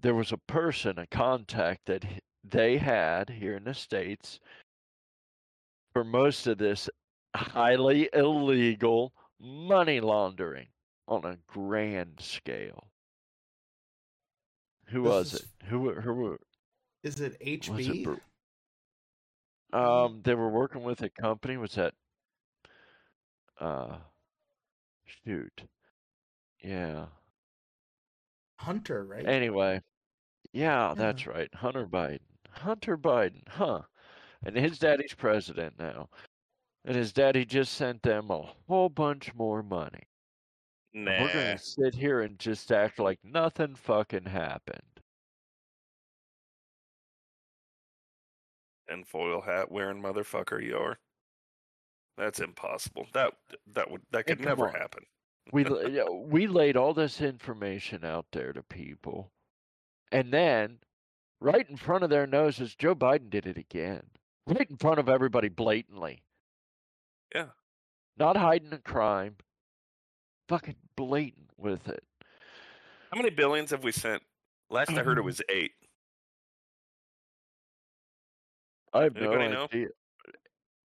there 0.00 0.14
was 0.14 0.32
a 0.32 0.36
person, 0.38 0.98
a 0.98 1.06
contact 1.06 1.86
that 1.86 2.04
they 2.42 2.76
had 2.78 3.30
here 3.30 3.56
in 3.56 3.64
the 3.64 3.74
States 3.74 4.38
for 5.92 6.04
most 6.04 6.46
of 6.46 6.58
this 6.58 6.90
highly 7.34 8.08
illegal 8.12 9.12
money 9.40 10.00
laundering 10.00 10.68
on 11.08 11.24
a 11.24 11.38
grand 11.46 12.20
scale. 12.20 12.88
Who 14.88 15.02
This 15.02 15.10
was 15.10 15.34
is- 15.34 15.40
it? 15.42 15.66
Who 15.66 15.92
who 16.00 16.12
were 16.14 16.40
Is 17.04 17.20
it 17.20 17.36
was 17.70 17.86
it 17.88 18.06
HB? 18.06 18.20
Um 19.72 20.20
they 20.24 20.34
were 20.34 20.48
working 20.48 20.82
with 20.82 21.02
a 21.02 21.10
company 21.10 21.56
was 21.56 21.74
that 21.74 21.94
Uh, 23.60 23.98
shoot. 25.06 25.62
Yeah. 26.60 27.06
Hunter, 28.58 29.04
right? 29.04 29.24
Anyway, 29.26 29.80
yeah, 30.52 30.88
Yeah. 30.88 30.94
that's 30.94 31.26
right. 31.26 31.52
Hunter 31.54 31.86
Biden. 31.86 32.20
Hunter 32.50 32.96
Biden, 32.98 33.46
huh? 33.48 33.82
And 34.44 34.56
his 34.56 34.78
daddy's 34.78 35.14
president 35.14 35.78
now. 35.78 36.08
And 36.84 36.96
his 36.96 37.12
daddy 37.12 37.44
just 37.44 37.74
sent 37.74 38.02
them 38.02 38.30
a 38.30 38.42
whole 38.66 38.88
bunch 38.88 39.32
more 39.34 39.62
money. 39.62 40.02
And 40.94 41.04
Nah. 41.04 41.22
We're 41.22 41.32
gonna 41.32 41.58
sit 41.58 41.94
here 41.94 42.20
and 42.22 42.38
just 42.38 42.72
act 42.72 42.98
like 42.98 43.22
nothing 43.24 43.74
fucking 43.74 44.24
happened. 44.26 44.93
And 48.88 49.06
foil 49.06 49.40
hat 49.40 49.70
wearing 49.70 50.02
motherfucker 50.02 50.62
you 50.62 50.76
are. 50.76 50.98
That's 52.16 52.40
impossible. 52.40 53.06
That 53.12 53.32
that 53.74 53.90
would 53.90 54.02
that 54.12 54.26
could 54.26 54.40
never 54.40 54.68
on. 54.68 54.74
happen. 54.74 55.04
We 55.52 55.64
yeah, 55.90 56.08
we 56.08 56.46
laid 56.46 56.76
all 56.76 56.94
this 56.94 57.20
information 57.20 58.04
out 58.04 58.26
there 58.32 58.52
to 58.52 58.62
people, 58.62 59.32
and 60.12 60.32
then, 60.32 60.78
right 61.40 61.68
in 61.68 61.76
front 61.76 62.04
of 62.04 62.10
their 62.10 62.26
noses, 62.26 62.74
Joe 62.74 62.94
Biden 62.94 63.30
did 63.30 63.46
it 63.46 63.58
again. 63.58 64.04
Right 64.46 64.68
in 64.68 64.76
front 64.76 64.98
of 64.98 65.08
everybody, 65.08 65.48
blatantly. 65.48 66.22
Yeah. 67.34 67.46
Not 68.16 68.36
hiding 68.36 68.72
a 68.72 68.78
crime. 68.78 69.36
Fucking 70.48 70.76
blatant 70.96 71.50
with 71.56 71.88
it. 71.88 72.04
How 73.10 73.16
many 73.16 73.30
billions 73.30 73.70
have 73.70 73.82
we 73.82 73.92
sent? 73.92 74.22
Last 74.70 74.90
I 74.90 75.02
heard 75.02 75.18
it 75.18 75.22
was 75.24 75.40
eight. 75.48 75.72
I 78.94 79.02
have 79.04 79.14
no 79.16 79.32
Anybody 79.32 79.48
know? 79.52 79.64
idea. 79.64 79.88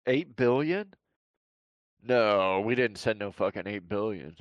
Eight 0.08 0.36
billion? 0.36 0.94
No, 2.02 2.62
we 2.62 2.74
didn't 2.76 2.98
send 2.98 3.20
no 3.20 3.32
fucking 3.32 3.68
eight 3.68 3.88
billion. 3.90 4.36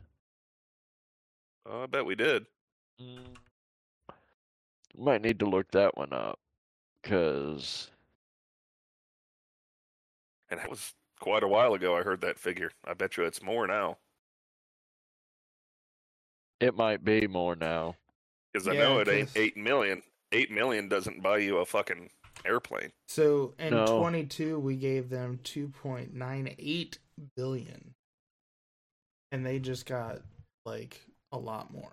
Oh, 1.69 1.83
I 1.83 1.87
bet 1.87 2.07
we 2.07 2.15
did. 2.15 2.47
Mm. 3.01 3.37
Might 4.97 5.23
need 5.23 5.41
to 5.41 5.47
look 5.47 5.71
that 5.73 5.97
one 5.97 6.13
up, 6.13 6.39
cause 7.03 7.91
And 10.49 10.61
that 10.61 10.71
was 10.71 10.95
quite 11.19 11.43
a 11.43 11.49
while 11.49 11.75
ago 11.75 11.97
I 11.97 12.03
heard 12.03 12.21
that 12.21 12.39
figure. 12.39 12.71
I 12.85 12.95
bet 12.95 13.17
you 13.17 13.25
it's 13.25 13.43
more 13.43 13.67
now. 13.67 13.99
it 16.61 16.75
might 16.75 17.05
be 17.05 17.27
more 17.27 17.55
now. 17.55 17.97
Because 18.53 18.67
I 18.69 18.73
Yeah, 18.73 18.81
know 18.85 18.99
it 19.01 19.09
ain't 19.09 19.29
'cause- 19.29 19.37
eight 19.37 19.57
million. 19.59 20.03
Eight 20.33 20.51
million 20.51 20.89
doesn't 20.89 21.21
buy 21.21 21.39
you 21.39 21.59
a 21.59 21.67
fucking 21.67 22.11
airplane. 22.45 22.93
So 23.09 23.55
in 23.59 23.71
No. 23.71 23.99
22, 23.99 24.59
we 24.59 24.77
gave 24.77 25.09
them 25.09 25.39
2.98 25.45 26.99
billion, 27.37 27.95
and 29.33 29.47
they 29.47 29.59
just 29.59 29.87
got 29.87 30.23
like 30.65 31.01
a 31.33 31.39
lot 31.39 31.73
more. 31.73 31.93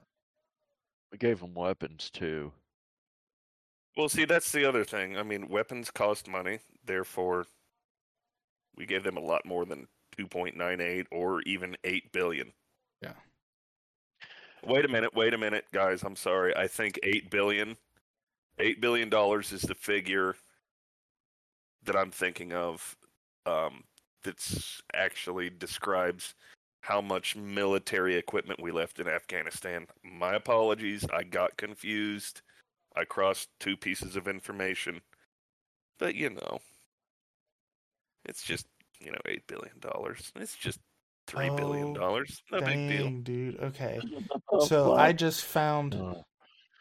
We 1.11 1.17
gave 1.17 1.39
them 1.39 1.53
weapons 1.53 2.09
too. 2.09 2.51
Well, 3.95 4.09
see, 4.09 4.25
that's 4.25 4.51
the 4.51 4.65
other 4.65 4.83
thing. 4.83 5.17
I 5.17 5.23
mean, 5.23 5.47
weapons 5.49 5.91
cost 5.91 6.27
money, 6.27 6.59
therefore, 6.83 7.45
we 8.75 8.87
gave 8.87 9.03
them 9.03 9.17
a 9.17 9.21
lot 9.21 9.45
more 9.45 9.65
than 9.65 9.87
2.98 10.17 11.05
or 11.11 11.41
even 11.43 11.77
8 11.83 12.11
billion. 12.11 12.53
Yeah. 13.01 13.13
Wait 14.65 14.85
a 14.85 14.87
minute, 14.87 15.13
wait 15.13 15.33
a 15.33 15.37
minute, 15.37 15.65
guys. 15.71 16.01
I'm 16.03 16.15
sorry. 16.15 16.55
I 16.55 16.67
think 16.67 16.99
8 17.03 17.29
billion 17.29 17.77
8 18.59 18.81
billion 18.81 19.09
dollars 19.09 19.51
is 19.51 19.61
the 19.61 19.75
figure 19.75 20.35
that 21.83 21.95
I'm 21.95 22.11
thinking 22.11 22.53
of 22.53 22.95
um 23.45 23.83
that's 24.23 24.81
actually 24.93 25.49
describes 25.49 26.33
how 26.81 27.01
much 27.01 27.35
military 27.35 28.15
equipment 28.15 28.61
we 28.61 28.71
left 28.71 28.99
in 28.99 29.07
Afghanistan. 29.07 29.87
My 30.03 30.35
apologies. 30.35 31.05
I 31.13 31.23
got 31.23 31.55
confused. 31.57 32.41
I 32.95 33.05
crossed 33.05 33.49
two 33.59 33.75
pieces 33.77 34.15
of 34.15 34.27
information. 34.27 35.01
But 35.99 36.15
you 36.15 36.29
know, 36.29 36.59
it's 38.25 38.43
just, 38.43 38.65
you 38.99 39.11
know, 39.11 39.19
8 39.25 39.47
billion 39.47 39.79
dollars. 39.79 40.31
It's 40.35 40.55
just 40.55 40.79
three 41.27 41.49
billion 41.49 41.89
Oh, 41.89 41.93
dollars. 41.93 42.41
No 42.51 42.59
big 42.59 42.89
deal. 42.89 43.03
Dang, 43.05 43.21
dude. 43.23 43.59
Okay. 43.59 43.99
So 44.67 44.93
I 44.93 45.13
just 45.13 45.45
found 45.45 45.95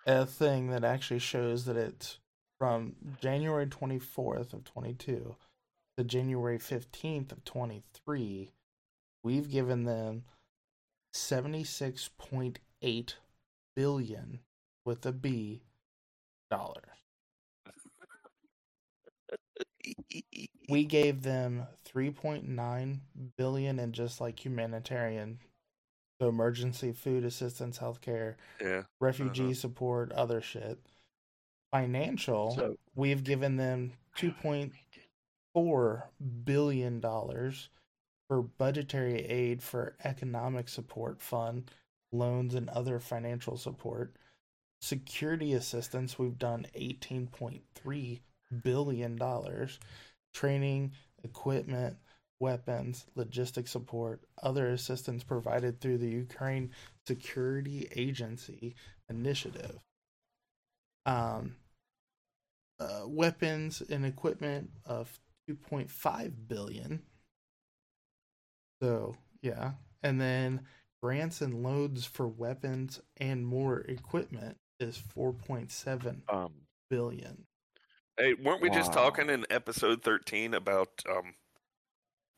a 0.06 0.26
thing 0.26 0.70
that 0.70 0.84
actually 0.84 1.20
shows 1.20 1.64
that 1.66 1.76
it's 1.76 2.18
from 2.58 2.96
January 3.20 3.66
24th 3.66 4.52
of 4.52 4.64
22 4.64 5.36
to 5.96 6.04
January 6.04 6.58
15th 6.58 7.32
of 7.32 7.44
23. 7.44 8.50
We've 9.24 9.50
given 9.50 9.84
them 9.84 10.24
76.8 11.14 13.14
billion 13.76 14.40
with 14.84 15.06
a 15.06 15.12
B 15.12 15.62
dollars. 16.50 16.84
We 20.68 20.84
gave 20.84 21.22
them 21.22 21.66
3.9 21.92 22.98
billion 23.36 23.78
in 23.78 23.92
just 23.92 24.20
like 24.20 24.44
humanitarian 24.44 25.38
so 26.22 26.28
emergency 26.28 26.92
food 26.92 27.24
assistance, 27.24 27.80
healthcare, 27.80 28.36
yeah. 28.60 28.82
refugee 29.00 29.54
support, 29.54 30.12
other 30.12 30.40
shit. 30.40 30.78
Financial, 31.72 32.52
So- 32.52 32.76
we've 32.94 33.24
given 33.24 33.56
them 33.56 33.94
two 34.14 34.30
point 34.30 34.72
four 35.52 36.10
billion 36.44 37.00
dollars 37.00 37.70
for 38.28 38.40
budgetary 38.40 39.24
aid 39.24 39.64
for 39.64 39.96
economic 40.04 40.68
support 40.68 41.20
fund, 41.20 41.68
loans 42.12 42.54
and 42.54 42.68
other 42.68 43.00
financial 43.00 43.56
support. 43.56 44.14
Security 44.80 45.54
assistance, 45.54 46.20
we've 46.20 46.38
done 46.38 46.66
eighteen 46.74 47.26
point 47.26 47.62
three 47.74 48.20
billion 48.62 49.16
dollars. 49.16 49.80
Training, 50.32 50.92
equipment, 51.24 51.96
weapons, 52.42 53.06
logistic 53.16 53.68
support, 53.68 54.20
other 54.42 54.68
assistance 54.70 55.22
provided 55.22 55.80
through 55.80 55.96
the 55.96 56.10
Ukraine 56.10 56.72
Security 57.06 57.88
Agency 57.94 58.74
initiative. 59.08 59.78
Um, 61.06 61.54
uh, 62.80 63.02
weapons 63.06 63.80
and 63.88 64.04
equipment 64.04 64.70
of 64.84 65.20
2.5 65.48 66.32
billion. 66.48 67.02
So, 68.82 69.14
yeah. 69.40 69.74
And 70.02 70.20
then 70.20 70.62
grants 71.00 71.42
and 71.42 71.62
loads 71.62 72.04
for 72.04 72.26
weapons 72.26 73.00
and 73.18 73.46
more 73.46 73.82
equipment 73.82 74.56
is 74.80 75.00
4.7 75.16 76.22
um, 76.28 76.52
billion. 76.90 77.44
Hey, 78.18 78.34
weren't 78.34 78.60
we 78.60 78.68
just 78.68 78.92
talking 78.92 79.30
in 79.30 79.46
episode 79.48 80.02
13 80.02 80.54
about 80.54 80.90
um, 81.08 81.34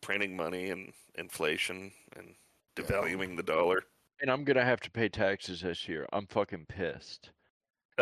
printing 0.04 0.36
money 0.36 0.68
and 0.70 0.92
inflation 1.16 1.90
and 2.16 2.36
Yeah. 2.78 2.84
devaluing 2.84 3.36
the 3.36 3.42
dollar? 3.42 3.84
and 4.20 4.30
I'm 4.30 4.44
gonna 4.44 4.64
have 4.64 4.80
to 4.80 4.90
pay 4.90 5.08
taxes 5.08 5.62
this 5.62 5.88
year. 5.88 6.06
I'm 6.12 6.26
fucking 6.26 6.66
pissed. 6.66 7.30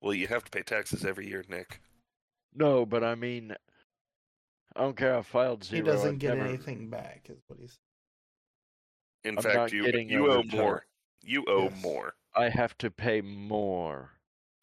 well, 0.00 0.14
you 0.14 0.26
have 0.28 0.44
to 0.44 0.50
pay 0.50 0.62
taxes 0.62 1.04
every 1.04 1.28
year, 1.28 1.44
Nick. 1.48 1.80
No, 2.54 2.84
but 2.84 3.04
I 3.04 3.14
mean, 3.14 3.54
I 4.76 4.80
don't 4.80 4.96
care. 4.96 5.16
I 5.16 5.22
filed 5.22 5.64
zero. 5.64 5.82
He 5.84 5.90
doesn't 5.90 6.14
I've 6.14 6.18
get 6.18 6.36
never- 6.36 6.48
anything 6.48 6.88
back, 6.88 7.26
is 7.28 7.38
what 7.46 7.58
he's 7.60 7.78
In 9.24 9.36
I'm 9.38 9.42
fact, 9.42 9.72
you 9.72 9.86
you 9.86 10.30
owe 10.30 10.38
return. 10.42 10.60
more. 10.60 10.86
You 11.22 11.44
owe 11.46 11.64
Yes. 11.64 11.82
more. 11.82 12.14
I 12.34 12.48
have 12.48 12.76
to 12.78 12.90
pay 12.90 13.20
more. 13.20 14.10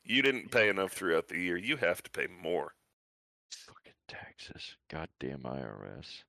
You 0.09 0.23
didn't 0.23 0.49
pay 0.49 0.69
enough 0.69 0.93
throughout 0.93 1.27
the 1.27 1.37
year. 1.37 1.55
You 1.55 1.77
have 1.77 2.01
to 2.01 2.09
pay 2.09 2.25
more. 2.41 2.73
Fucking 3.51 3.93
taxes. 4.07 4.75
Goddamn 4.89 5.41
IRS. 5.43 6.23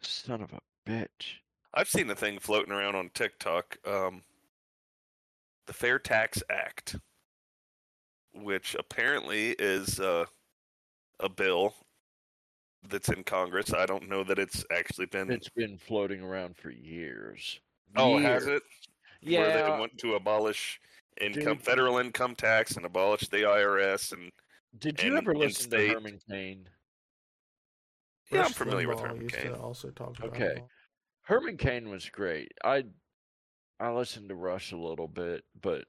Son 0.00 0.40
of 0.40 0.50
a 0.54 0.90
bitch. 0.90 1.40
I've 1.74 1.90
seen 1.90 2.08
a 2.08 2.14
thing 2.14 2.38
floating 2.38 2.72
around 2.72 2.94
on 2.94 3.10
TikTok, 3.12 3.76
um, 3.86 4.22
the 5.66 5.74
Fair 5.74 5.98
Tax 5.98 6.42
Act, 6.48 6.96
which 8.32 8.76
apparently 8.78 9.50
is 9.58 10.00
uh, 10.00 10.24
a 11.20 11.28
bill 11.28 11.74
that's 12.88 13.10
in 13.10 13.24
Congress. 13.24 13.74
I 13.74 13.84
don't 13.84 14.08
know 14.08 14.24
that 14.24 14.38
it's 14.38 14.64
actually 14.74 15.06
been. 15.06 15.30
It's 15.30 15.50
been 15.50 15.76
floating 15.76 16.22
around 16.22 16.56
for 16.56 16.70
years. 16.70 17.60
oh, 17.94 18.18
has 18.18 18.46
it? 18.46 18.62
Where 19.22 19.52
they 19.52 19.78
want 19.78 19.98
to 19.98 20.14
abolish 20.14 20.80
income, 21.20 21.56
Dude. 21.56 21.62
federal 21.62 21.98
income 21.98 22.34
tax, 22.34 22.76
and 22.76 22.84
abolish 22.86 23.28
the 23.28 23.38
IRS. 23.44 24.12
And 24.12 24.30
Did 24.78 25.02
you 25.02 25.10
and- 25.10 25.18
ever 25.18 25.30
and 25.32 25.40
listen 25.40 25.70
to 25.70 25.88
Herman 25.88 26.18
Cain? 26.28 26.68
yeah, 28.30 28.38
I'm 28.38 28.42
Rush 28.44 28.52
familiar 28.54 28.88
with 28.88 28.98
Limbaugh 28.98 29.06
Herman 29.08 29.28
Cain. 29.28 29.52
also 29.54 29.90
talk 29.90 30.18
about 30.18 30.30
Okay. 30.30 30.44
it. 30.56 30.64
Herman 31.22 31.56
Cain 31.56 31.88
was 31.88 32.08
great. 32.08 32.52
I 32.64 32.84
I 33.80 33.90
listened 33.90 34.28
to 34.28 34.36
Rush 34.36 34.70
a 34.72 34.76
little 34.76 35.08
bit, 35.08 35.44
but 35.60 35.86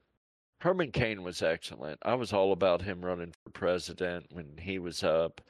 Herman 0.60 0.90
Cain 0.90 1.22
was 1.22 1.42
excellent. 1.42 1.98
I 2.02 2.14
was 2.14 2.32
all 2.32 2.50
about 2.52 2.82
him 2.82 3.04
running 3.04 3.32
for 3.32 3.50
president 3.50 4.26
when 4.32 4.56
he 4.58 4.78
was 4.80 5.04
up. 5.04 5.40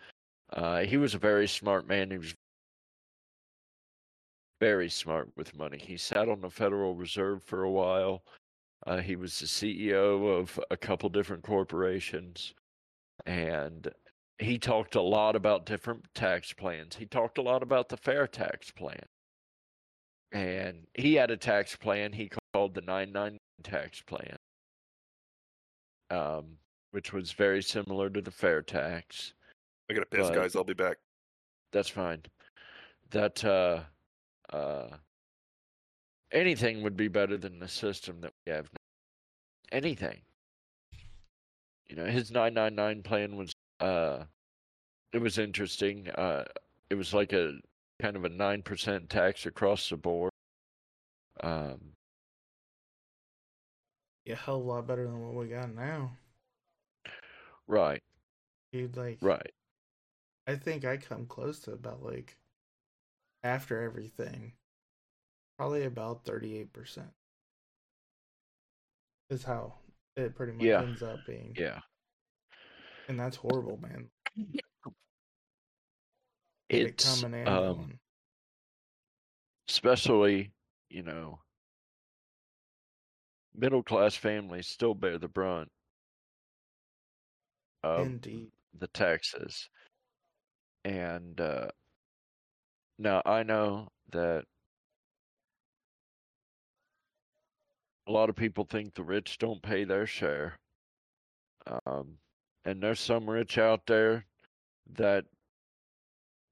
Uh, 0.50 0.80
he 0.82 0.98
was 0.98 1.14
a 1.14 1.18
very 1.18 1.48
smart 1.48 1.86
man. 1.86 2.10
He 2.10 2.18
was 2.18 2.34
very 4.60 4.88
smart 4.90 5.30
with 5.36 5.56
money. 5.56 5.78
He 5.78 5.96
sat 5.96 6.28
on 6.28 6.40
the 6.40 6.50
Federal 6.50 6.94
Reserve 6.94 7.42
for 7.42 7.62
a 7.64 7.70
while. 7.70 8.24
Uh, 8.86 8.98
he 8.98 9.16
was 9.16 9.38
the 9.38 9.46
CEO 9.46 10.38
of 10.38 10.60
a 10.70 10.76
couple 10.76 11.08
different 11.08 11.42
corporations, 11.42 12.54
and 13.24 13.88
he 14.38 14.58
talked 14.58 14.94
a 14.94 15.00
lot 15.00 15.36
about 15.36 15.64
different 15.64 16.04
tax 16.14 16.52
plans. 16.52 16.96
He 16.96 17.06
talked 17.06 17.38
a 17.38 17.42
lot 17.42 17.62
about 17.62 17.88
the 17.88 17.96
fair 17.96 18.26
tax 18.26 18.70
plan, 18.70 19.06
and 20.32 20.86
he 20.94 21.14
had 21.14 21.30
a 21.30 21.36
tax 21.36 21.76
plan 21.76 22.12
he 22.12 22.30
called 22.52 22.74
the 22.74 22.82
999 22.82 23.38
tax 23.62 24.02
plan, 24.02 24.36
um, 26.10 26.58
which 26.90 27.12
was 27.12 27.32
very 27.32 27.62
similar 27.62 28.10
to 28.10 28.20
the 28.20 28.30
fair 28.30 28.60
tax. 28.60 29.32
I 29.90 29.94
gotta 29.94 30.06
piss, 30.06 30.28
guys. 30.28 30.56
I'll 30.56 30.64
be 30.64 30.74
back. 30.74 30.98
That's 31.72 31.88
fine. 31.88 32.22
That 33.10 33.42
uh, 33.44 33.80
uh, 34.54 34.88
anything 36.34 36.82
would 36.82 36.96
be 36.96 37.08
better 37.08 37.38
than 37.38 37.58
the 37.58 37.68
system 37.68 38.20
that 38.20 38.32
we 38.44 38.52
have 38.52 38.64
now. 38.64 39.78
Anything. 39.78 40.20
You 41.88 41.96
know, 41.96 42.06
his 42.06 42.30
999 42.30 43.02
plan 43.02 43.36
was 43.36 43.52
uh, 43.80 44.24
it 45.12 45.18
was 45.18 45.38
interesting. 45.38 46.10
Uh, 46.10 46.44
it 46.90 46.96
was 46.96 47.14
like 47.14 47.32
a 47.32 47.54
kind 48.02 48.16
of 48.16 48.24
a 48.24 48.28
nine 48.28 48.62
percent 48.62 49.08
tax 49.08 49.46
across 49.46 49.88
the 49.88 49.96
board. 49.96 50.32
Um, 51.42 51.94
Yeah, 54.24 54.36
hell 54.36 54.56
of 54.56 54.64
a 54.64 54.68
lot 54.68 54.86
better 54.86 55.04
than 55.04 55.20
what 55.20 55.34
we 55.34 55.48
got 55.48 55.74
now. 55.74 56.12
right, 57.68 58.02
Dude, 58.72 58.96
like, 58.96 59.18
right. 59.20 59.52
I 60.46 60.56
think 60.56 60.84
I 60.84 60.96
come 60.96 61.26
close 61.26 61.60
to 61.60 61.72
about 61.72 62.02
like 62.02 62.38
after 63.42 63.82
everything, 63.82 64.52
probably 65.56 65.84
about 65.84 66.24
thirty 66.24 66.56
eight 66.56 66.72
percent. 66.72 67.10
Is 69.28 69.42
how 69.44 69.74
it 70.16 70.34
pretty 70.34 70.52
much 70.52 70.66
Yeah. 70.66 70.80
ends 70.80 71.02
up 71.02 71.24
being, 71.26 71.56
Yeah, 71.58 71.80
and 73.08 73.18
that's 73.18 73.36
horrible, 73.36 73.78
man. 73.78 74.08
it's 76.68 77.22
and 77.22 77.34
um, 77.46 77.98
especially 79.68 80.52
you 80.88 81.02
know 81.02 81.40
middle 83.54 83.82
class 83.82 84.14
families 84.14 84.66
still 84.66 84.94
bear 84.94 85.16
the 85.18 85.28
brunt 85.28 85.70
of 87.84 88.06
Indeed. 88.06 88.50
the 88.78 88.88
taxes 88.88 89.68
and 90.84 91.40
uh 91.40 91.68
now 92.98 93.22
i 93.24 93.42
know 93.42 93.88
that 94.10 94.44
a 98.06 98.12
lot 98.12 98.28
of 98.28 98.36
people 98.36 98.64
think 98.64 98.94
the 98.94 99.02
rich 99.02 99.38
don't 99.38 99.62
pay 99.62 99.84
their 99.84 100.06
share 100.06 100.58
um 101.86 102.18
and 102.64 102.82
there's 102.82 103.00
some 103.00 103.28
rich 103.28 103.58
out 103.58 103.86
there 103.86 104.26
that 104.94 105.24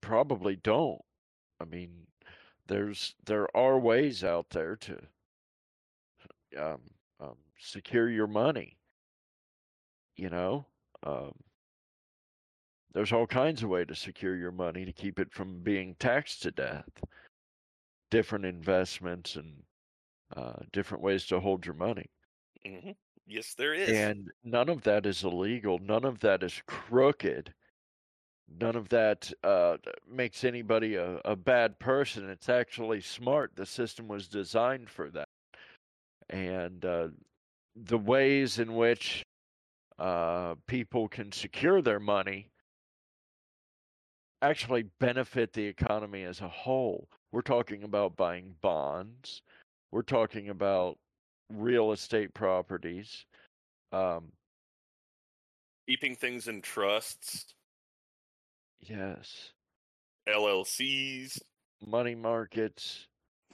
probably 0.00 0.56
don't 0.56 1.00
i 1.60 1.64
mean 1.64 2.06
there's 2.66 3.14
there 3.24 3.54
are 3.56 3.78
ways 3.78 4.24
out 4.24 4.48
there 4.50 4.76
to 4.76 4.98
um, 6.58 6.80
um, 7.20 7.36
secure 7.58 8.08
your 8.08 8.26
money. 8.26 8.76
You 10.16 10.30
know, 10.30 10.66
um, 11.04 11.32
there's 12.92 13.12
all 13.12 13.26
kinds 13.26 13.62
of 13.62 13.70
way 13.70 13.84
to 13.84 13.94
secure 13.94 14.36
your 14.36 14.52
money 14.52 14.84
to 14.84 14.92
keep 14.92 15.18
it 15.18 15.32
from 15.32 15.60
being 15.62 15.96
taxed 15.98 16.42
to 16.42 16.50
death. 16.50 16.88
Different 18.10 18.44
investments 18.44 19.36
and 19.36 19.62
uh, 20.36 20.62
different 20.72 21.02
ways 21.02 21.26
to 21.26 21.40
hold 21.40 21.66
your 21.66 21.74
money, 21.74 22.10
hmm 22.64 22.92
Yes, 23.26 23.54
there 23.54 23.74
is. 23.74 24.10
and 24.10 24.30
none 24.44 24.68
of 24.68 24.82
that 24.82 25.06
is 25.06 25.24
illegal. 25.24 25.78
None 25.78 26.04
of 26.04 26.20
that 26.20 26.42
is 26.42 26.62
crooked. 26.66 27.54
None 28.48 28.76
of 28.76 28.88
that 28.90 29.32
uh, 29.42 29.78
makes 30.08 30.44
anybody 30.44 30.94
a, 30.96 31.16
a 31.24 31.36
bad 31.36 31.78
person. 31.78 32.28
It's 32.28 32.48
actually 32.48 33.00
smart. 33.00 33.52
The 33.56 33.66
system 33.66 34.08
was 34.08 34.28
designed 34.28 34.90
for 34.90 35.10
that. 35.10 35.28
And 36.28 36.84
uh, 36.84 37.08
the 37.76 37.98
ways 37.98 38.58
in 38.58 38.74
which 38.74 39.24
uh, 39.98 40.56
people 40.66 41.08
can 41.08 41.32
secure 41.32 41.82
their 41.82 42.00
money 42.00 42.50
actually 44.42 44.82
benefit 45.00 45.52
the 45.52 45.64
economy 45.64 46.22
as 46.22 46.40
a 46.40 46.48
whole. 46.48 47.08
We're 47.30 47.42
talking 47.42 47.82
about 47.82 48.16
buying 48.16 48.56
bonds, 48.60 49.42
we're 49.92 50.02
talking 50.02 50.48
about 50.48 50.98
real 51.50 51.92
estate 51.92 52.34
properties. 52.34 53.24
Um, 53.92 54.32
Keeping 55.88 56.14
things 56.16 56.48
in 56.48 56.62
trusts, 56.62 57.54
yes, 58.80 59.52
LLCs. 60.28 61.38
money 61.86 62.14
markets, 62.14 63.06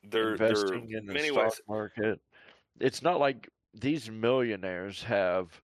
They're 0.03 0.37
they're 0.37 0.49
investing 0.49 0.91
in 0.93 1.07
the 1.07 1.19
stock 1.19 1.37
ways. 1.45 1.61
market. 1.69 2.21
It's 2.81 3.03
not 3.03 3.19
like 3.19 3.49
these 3.75 4.11
millionaires 4.11 5.03
have, 5.03 5.61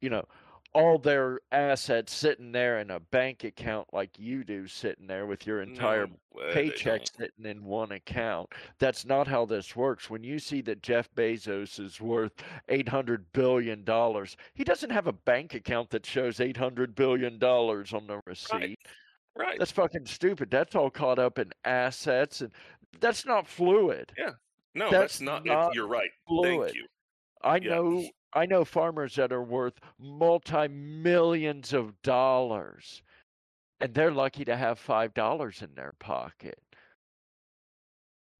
you 0.00 0.10
know, 0.10 0.24
all 0.74 0.98
their 0.98 1.40
assets 1.50 2.14
sitting 2.14 2.52
there 2.52 2.78
in 2.78 2.90
a 2.90 3.00
bank 3.00 3.44
account 3.44 3.88
like 3.92 4.18
you 4.18 4.42
do, 4.44 4.66
sitting 4.66 5.06
there 5.06 5.26
with 5.26 5.46
your 5.46 5.62
entire 5.62 6.06
No 6.06 6.12
way 6.32 6.52
paycheck 6.52 7.02
sitting 7.06 7.44
in 7.44 7.64
one 7.64 7.92
account. 7.92 8.50
That's 8.78 9.04
not 9.04 9.28
how 9.28 9.44
this 9.44 9.76
works. 9.76 10.08
When 10.08 10.24
you 10.24 10.38
see 10.38 10.62
that 10.62 10.82
Jeff 10.82 11.10
Bezos 11.14 11.78
is 11.78 12.00
worth 12.00 12.32
eight 12.68 12.88
hundred 12.88 13.30
billion 13.32 13.84
dollars, 13.84 14.36
he 14.54 14.64
doesn't 14.64 14.90
have 14.90 15.06
a 15.06 15.12
bank 15.12 15.54
account 15.54 15.90
that 15.90 16.06
shows 16.06 16.40
eight 16.40 16.56
hundred 16.56 16.94
billion 16.94 17.38
dollars 17.38 17.92
on 17.92 18.06
the 18.06 18.20
receipt. 18.26 18.78
Right. 19.36 19.58
That's 19.58 19.72
fucking 19.72 20.06
stupid. 20.06 20.50
That's 20.50 20.74
all 20.74 20.90
caught 20.90 21.18
up 21.18 21.38
in 21.38 21.50
assets, 21.64 22.40
and 22.40 22.50
that's 23.00 23.26
not 23.26 23.46
fluid. 23.46 24.12
Yeah. 24.16 24.30
No, 24.74 24.90
that's 24.90 25.18
that's, 25.18 25.20
not. 25.20 25.44
not 25.44 25.74
you're 25.74 25.86
right. 25.86 26.10
Fluid. 26.26 26.68
Thank 26.68 26.76
you. 26.76 26.86
I 27.42 27.56
Yeah. 27.56 27.70
know 27.70 28.08
I 28.34 28.46
know 28.46 28.64
farmers 28.64 29.16
that 29.16 29.32
are 29.32 29.42
worth 29.42 29.78
multi 29.98 30.68
millions 30.68 31.72
of 31.72 32.00
dollars 32.02 33.02
and 33.82 33.92
they're 33.94 34.12
lucky 34.12 34.44
to 34.44 34.56
have 34.56 34.78
five 34.78 35.12
dollars 35.12 35.60
in 35.60 35.74
their 35.74 35.92
pocket. 35.98 36.58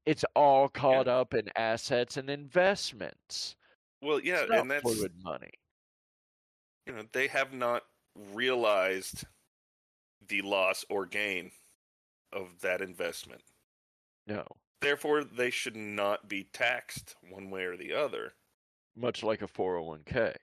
It's 0.07 0.25
all 0.35 0.69
caught 0.69 1.09
up 1.09 1.35
in 1.35 1.49
assets 1.57 2.17
and 2.17 2.31
investments. 2.31 3.57
Well, 4.01 4.21
yeah, 4.21 4.45
and 4.51 4.71
that's 4.71 4.83
fluid 4.83 5.13
money. 5.23 5.51
you 6.87 6.95
know 6.95 7.03
they 7.13 7.27
have 7.29 7.53
not 7.53 7.83
realized 8.33 9.25
the 10.29 10.43
loss 10.43 10.85
or 10.89 11.07
gain 11.07 11.51
of 12.33 12.61
that 12.61 12.81
investment. 12.81 13.43
No. 14.27 14.47
Therefore, 14.81 15.25
they 15.25 15.51
should 15.51 15.77
not 15.77 16.29
be 16.29 16.45
taxed 16.53 17.17
one 17.29 17.51
way 17.51 17.65
or 17.65 17.77
the 17.77 17.93
other. 17.93 18.35
Much 18.97 19.23
like 19.23 19.43
a 19.43 19.49
401k. 19.49 20.35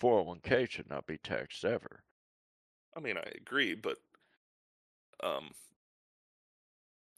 401k 0.00 0.70
should 0.70 0.88
not 0.88 1.06
be 1.06 1.18
taxed 1.18 1.64
ever. 1.64 2.02
I 2.96 3.00
mean, 3.00 3.16
I 3.16 3.28
agree, 3.36 3.74
but 3.74 3.98
um, 5.22 5.50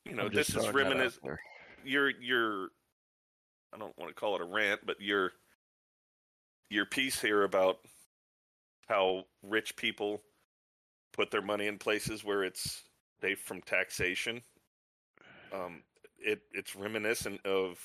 you 0.04 0.14
know, 0.14 0.28
this 0.28 0.48
is 0.48 0.54
throwing 0.54 0.66
that 0.66 0.80
out 0.80 0.90
reminiscent. 0.90 1.38
Your 1.84 2.10
your, 2.10 2.68
I 3.72 3.78
don't 3.78 3.96
want 3.98 4.10
to 4.10 4.14
call 4.14 4.34
it 4.34 4.40
a 4.40 4.44
rant, 4.44 4.80
but 4.84 5.00
your 5.00 5.32
your 6.70 6.86
piece 6.86 7.20
here 7.20 7.44
about 7.44 7.78
how 8.88 9.24
rich 9.42 9.76
people 9.76 10.22
put 11.12 11.30
their 11.30 11.42
money 11.42 11.66
in 11.66 11.78
places 11.78 12.24
where 12.24 12.42
it's 12.42 12.82
safe 13.20 13.40
from 13.40 13.60
taxation. 13.62 14.42
Um, 15.52 15.82
it 16.18 16.40
it's 16.52 16.74
reminiscent 16.74 17.44
of 17.46 17.78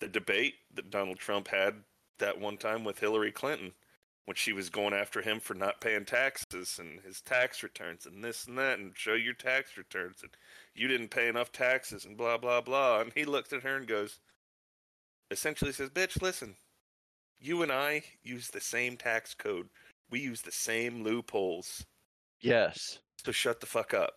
the 0.00 0.08
debate 0.08 0.54
that 0.74 0.90
Donald 0.90 1.18
Trump 1.18 1.48
had 1.48 1.74
that 2.18 2.38
one 2.40 2.56
time 2.56 2.84
with 2.84 2.98
Hillary 2.98 3.32
Clinton 3.32 3.72
when 4.26 4.34
she 4.34 4.52
was 4.52 4.68
going 4.70 4.92
after 4.94 5.22
him 5.22 5.40
for 5.40 5.54
not 5.54 5.80
paying 5.80 6.04
taxes 6.04 6.78
and 6.78 7.00
his 7.00 7.20
tax 7.20 7.62
returns 7.62 8.06
and 8.06 8.22
this 8.22 8.44
and 8.46 8.56
that 8.58 8.78
and 8.78 8.92
show 8.96 9.14
your 9.14 9.34
tax 9.34 9.76
returns 9.76 10.18
and 10.22 10.30
you 10.74 10.86
didn't 10.88 11.08
pay 11.10 11.28
enough 11.28 11.50
taxes 11.52 12.04
and 12.04 12.16
blah 12.16 12.36
blah 12.38 12.60
blah 12.60 13.00
and 13.00 13.12
he 13.14 13.24
looks 13.24 13.52
at 13.52 13.62
her 13.62 13.76
and 13.76 13.86
goes 13.88 14.20
essentially 15.30 15.72
says 15.72 15.88
bitch 15.90 16.20
listen 16.22 16.54
you 17.40 17.62
and 17.62 17.72
I 17.72 18.02
use 18.22 18.48
the 18.48 18.60
same 18.60 18.96
tax 18.96 19.34
code 19.34 19.68
we 20.10 20.20
use 20.20 20.42
the 20.42 20.52
same 20.52 21.02
loopholes 21.02 21.84
Yes. 22.40 22.98
so 23.24 23.32
shut 23.32 23.60
the 23.60 23.66
fuck 23.66 23.94
up 23.94 24.14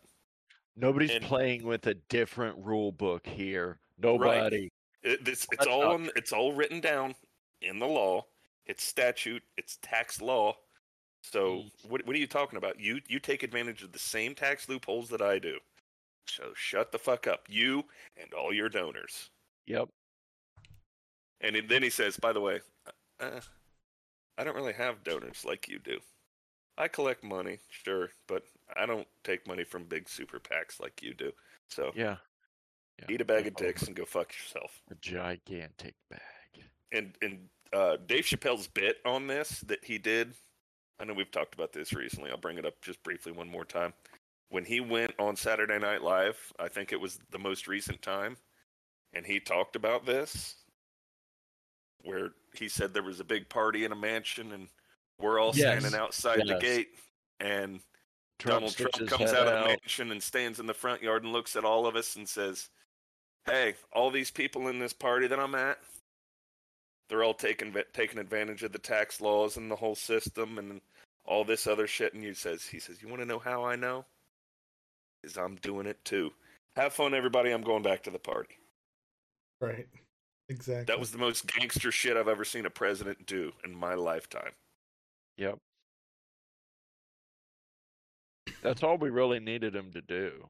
Nobody's 0.76 1.12
And- 1.12 1.24
playing 1.26 1.64
with 1.64 1.86
a 1.88 1.94
different 1.94 2.58
rule 2.58 2.92
book 2.92 3.28
here. 3.28 3.80
Nobody. 4.00 4.72
It, 5.04 5.26
this, 5.26 5.46
it's 5.52 5.66
all 5.68 5.84
on, 5.84 6.10
it's 6.16 6.32
all 6.32 6.54
written 6.54 6.80
down 6.80 7.16
in 7.62 7.80
the 7.80 7.88
law. 7.88 8.26
It's 8.66 8.84
statute. 8.84 9.44
It's 9.58 9.78
tax 9.82 10.22
law. 10.22 10.56
So 11.22 11.58
Mm. 11.58 11.72
what 11.90 12.06
what 12.06 12.16
are 12.16 12.20
you 12.20 12.28
talking 12.28 12.58
about? 12.58 12.80
You 12.80 13.00
you 13.08 13.20
take 13.20 13.44
advantage 13.44 13.82
of 13.84 13.92
the 13.92 14.00
same 14.00 14.36
tax 14.36 14.68
loopholes 14.70 15.10
that 15.10 15.22
I 15.22 15.40
do. 15.40 15.58
So 16.28 16.52
shut 16.56 16.92
the 16.92 17.00
fuck 17.00 17.28
up, 17.28 17.46
you 17.50 17.84
and 18.18 18.34
all 18.34 18.54
your 18.54 18.70
donors. 18.70 19.30
Yep. 19.68 19.90
And 21.42 21.62
then 21.68 21.84
he 21.84 21.90
says, 21.90 22.16
by 22.18 22.32
the 22.32 22.40
way, 22.40 22.62
uh, 23.20 23.42
I 24.38 24.44
don't 24.44 24.56
really 24.56 24.74
have 24.74 25.04
donors 25.04 25.44
like 25.46 25.68
you 25.68 25.80
do. 25.80 26.00
I 26.78 26.88
collect 26.88 27.24
money, 27.24 27.60
sure, 27.70 28.10
but 28.28 28.44
I 28.76 28.86
don't 28.86 29.08
take 29.24 29.46
money 29.48 29.64
from 29.66 29.84
big 29.84 30.08
super 30.10 30.40
PACs 30.40 30.80
like 30.80 31.04
you 31.04 31.14
do. 31.14 31.32
So 31.70 31.92
Yeah. 31.96 32.16
Yeah. 33.00 33.06
eat 33.10 33.22
a 33.22 33.26
bag 33.26 33.48
of 33.48 33.56
dicks 33.56 33.84
and 33.84 33.96
go 33.96 34.06
fuck 34.06 34.32
yourself. 34.34 34.82
A 34.92 34.96
gigantic 34.96 35.96
bag. 36.10 36.20
And 36.92 37.14
and 37.22 37.40
uh, 37.74 37.98
Dave 38.06 38.26
Chappelle's 38.26 38.68
bit 38.68 38.98
on 39.06 39.28
this 39.28 39.62
that 39.62 39.84
he 39.84 39.98
did. 39.98 40.34
I 41.00 41.06
know 41.06 41.14
we've 41.14 41.32
talked 41.32 41.56
about 41.56 41.74
this 41.74 41.94
recently. 41.94 42.30
I'll 42.30 42.38
bring 42.38 42.58
it 42.58 42.66
up 42.66 42.76
just 42.82 43.02
briefly 43.04 43.32
one 43.32 43.50
more 43.50 43.66
time. 43.66 43.94
When 44.50 44.64
he 44.64 44.80
went 44.80 45.14
on 45.18 45.36
Saturday 45.36 45.80
Night 45.80 46.04
Live, 46.04 46.38
I 46.60 46.68
think 46.68 46.94
it 46.94 47.02
was 47.02 47.20
the 47.32 47.40
most 47.40 47.68
recent 47.68 48.02
time, 48.04 48.38
and 49.14 49.26
he 49.26 49.40
talked 49.40 49.76
about 49.76 50.06
this, 50.06 50.56
where 52.04 52.30
he 52.56 52.70
said 52.70 52.94
there 52.94 53.02
was 53.02 53.20
a 53.20 53.26
big 53.26 53.50
party 53.50 53.86
in 53.86 53.92
a 53.92 53.96
mansion, 53.96 54.52
and 54.52 54.68
we're 55.20 55.40
all 55.40 55.52
Yes. 55.56 55.82
standing 55.82 56.00
outside 56.00 56.42
the 56.46 56.60
gate, 56.60 56.90
and 57.40 57.82
Trump 58.38 58.62
Donald 58.62 58.76
Trump 58.76 59.10
comes 59.10 59.32
head 59.32 59.40
out 59.40 59.48
of 59.48 59.64
the 59.64 59.68
mansion 59.70 60.12
and 60.12 60.22
stands 60.22 60.60
in 60.60 60.68
the 60.68 60.74
front 60.74 61.02
yard 61.02 61.24
and 61.24 61.34
looks 61.34 61.56
at 61.56 61.66
all 61.66 61.88
of 61.88 61.96
us 61.96 62.16
and 62.16 62.30
says, 62.30 62.70
"Hey, 63.46 63.76
all 63.92 64.10
these 64.12 64.32
people 64.32 64.68
in 64.68 64.80
this 64.80 64.94
party 64.94 65.28
that 65.28 65.40
I'm 65.40 65.56
at, 65.56 65.80
they're 67.10 67.24
all 67.24 67.34
taking 67.34 67.76
taking 67.94 68.20
advantage 68.20 68.64
of 68.64 68.72
the 68.72 68.80
tax 68.80 69.22
laws 69.22 69.58
and 69.58 69.70
the 69.70 69.76
whole 69.76 69.96
system 69.96 70.58
and 70.58 70.82
all 71.26 71.44
this 71.44 71.68
other 71.68 71.88
shit." 71.88 72.14
And 72.14 72.24
you 72.24 72.34
says, 72.34 72.66
"He 72.66 72.80
says, 72.80 73.02
you 73.02 73.08
want 73.08 73.22
to 73.22 73.28
know 73.28 73.40
how 73.40 73.64
I 73.64 73.76
know? 73.76 74.06
Is 75.24 75.38
I'm 75.38 75.56
doing 75.58 75.88
it 75.88 76.04
too. 76.06 76.34
Have 76.76 76.94
fun, 76.94 77.14
everybody. 77.14 77.52
I'm 77.52 77.64
going 77.64 77.84
back 77.84 78.04
to 78.04 78.12
the 78.12 78.20
party." 78.20 78.58
Right. 79.62 79.88
Exactly. 80.50 80.86
That 80.86 81.00
was 81.00 81.12
the 81.12 81.18
most 81.18 81.48
gangster 81.48 81.92
shit 81.92 82.18
I've 82.18 82.28
ever 82.28 82.44
seen 82.44 82.66
a 82.66 82.70
president 82.70 83.26
do 83.26 83.54
in 83.64 83.74
my 83.74 83.94
lifetime. 83.94 84.52
Yep. 85.38 85.58
That's 88.62 88.84
all 88.84 88.98
we 88.98 89.10
really 89.10 89.40
needed 89.40 89.76
him 89.76 89.92
to 89.94 90.02
do. 90.02 90.50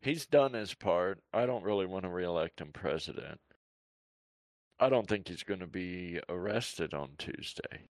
He's 0.00 0.26
done 0.26 0.52
his 0.52 0.74
part. 0.74 1.20
I 1.32 1.46
don't 1.46 1.64
really 1.64 1.86
want 1.86 2.04
to 2.04 2.10
reelect 2.10 2.60
him 2.60 2.70
president. 2.72 3.40
I 4.78 4.88
don't 4.88 5.08
think 5.08 5.28
he's 5.28 5.42
going 5.42 5.60
to 5.60 5.66
be 5.66 6.20
arrested 6.28 6.94
on 6.94 7.10
Tuesday. 7.18 7.88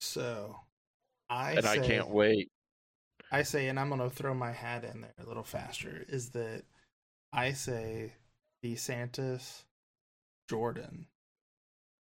so. 0.00 0.56
I 1.28 1.52
and 1.52 1.64
say, 1.64 1.70
I 1.70 1.78
can't 1.78 2.10
wait. 2.10 2.50
I 3.32 3.42
say, 3.42 3.68
and 3.68 3.80
I'm 3.80 3.88
gonna 3.88 4.08
throw 4.08 4.34
my 4.34 4.52
hat 4.52 4.84
in 4.84 5.00
there 5.00 5.14
a 5.20 5.26
little 5.26 5.42
faster. 5.42 6.04
Is 6.08 6.30
that 6.30 6.62
I 7.32 7.52
say 7.52 8.12
DeSantis, 8.64 9.64
Jordan, 10.48 11.06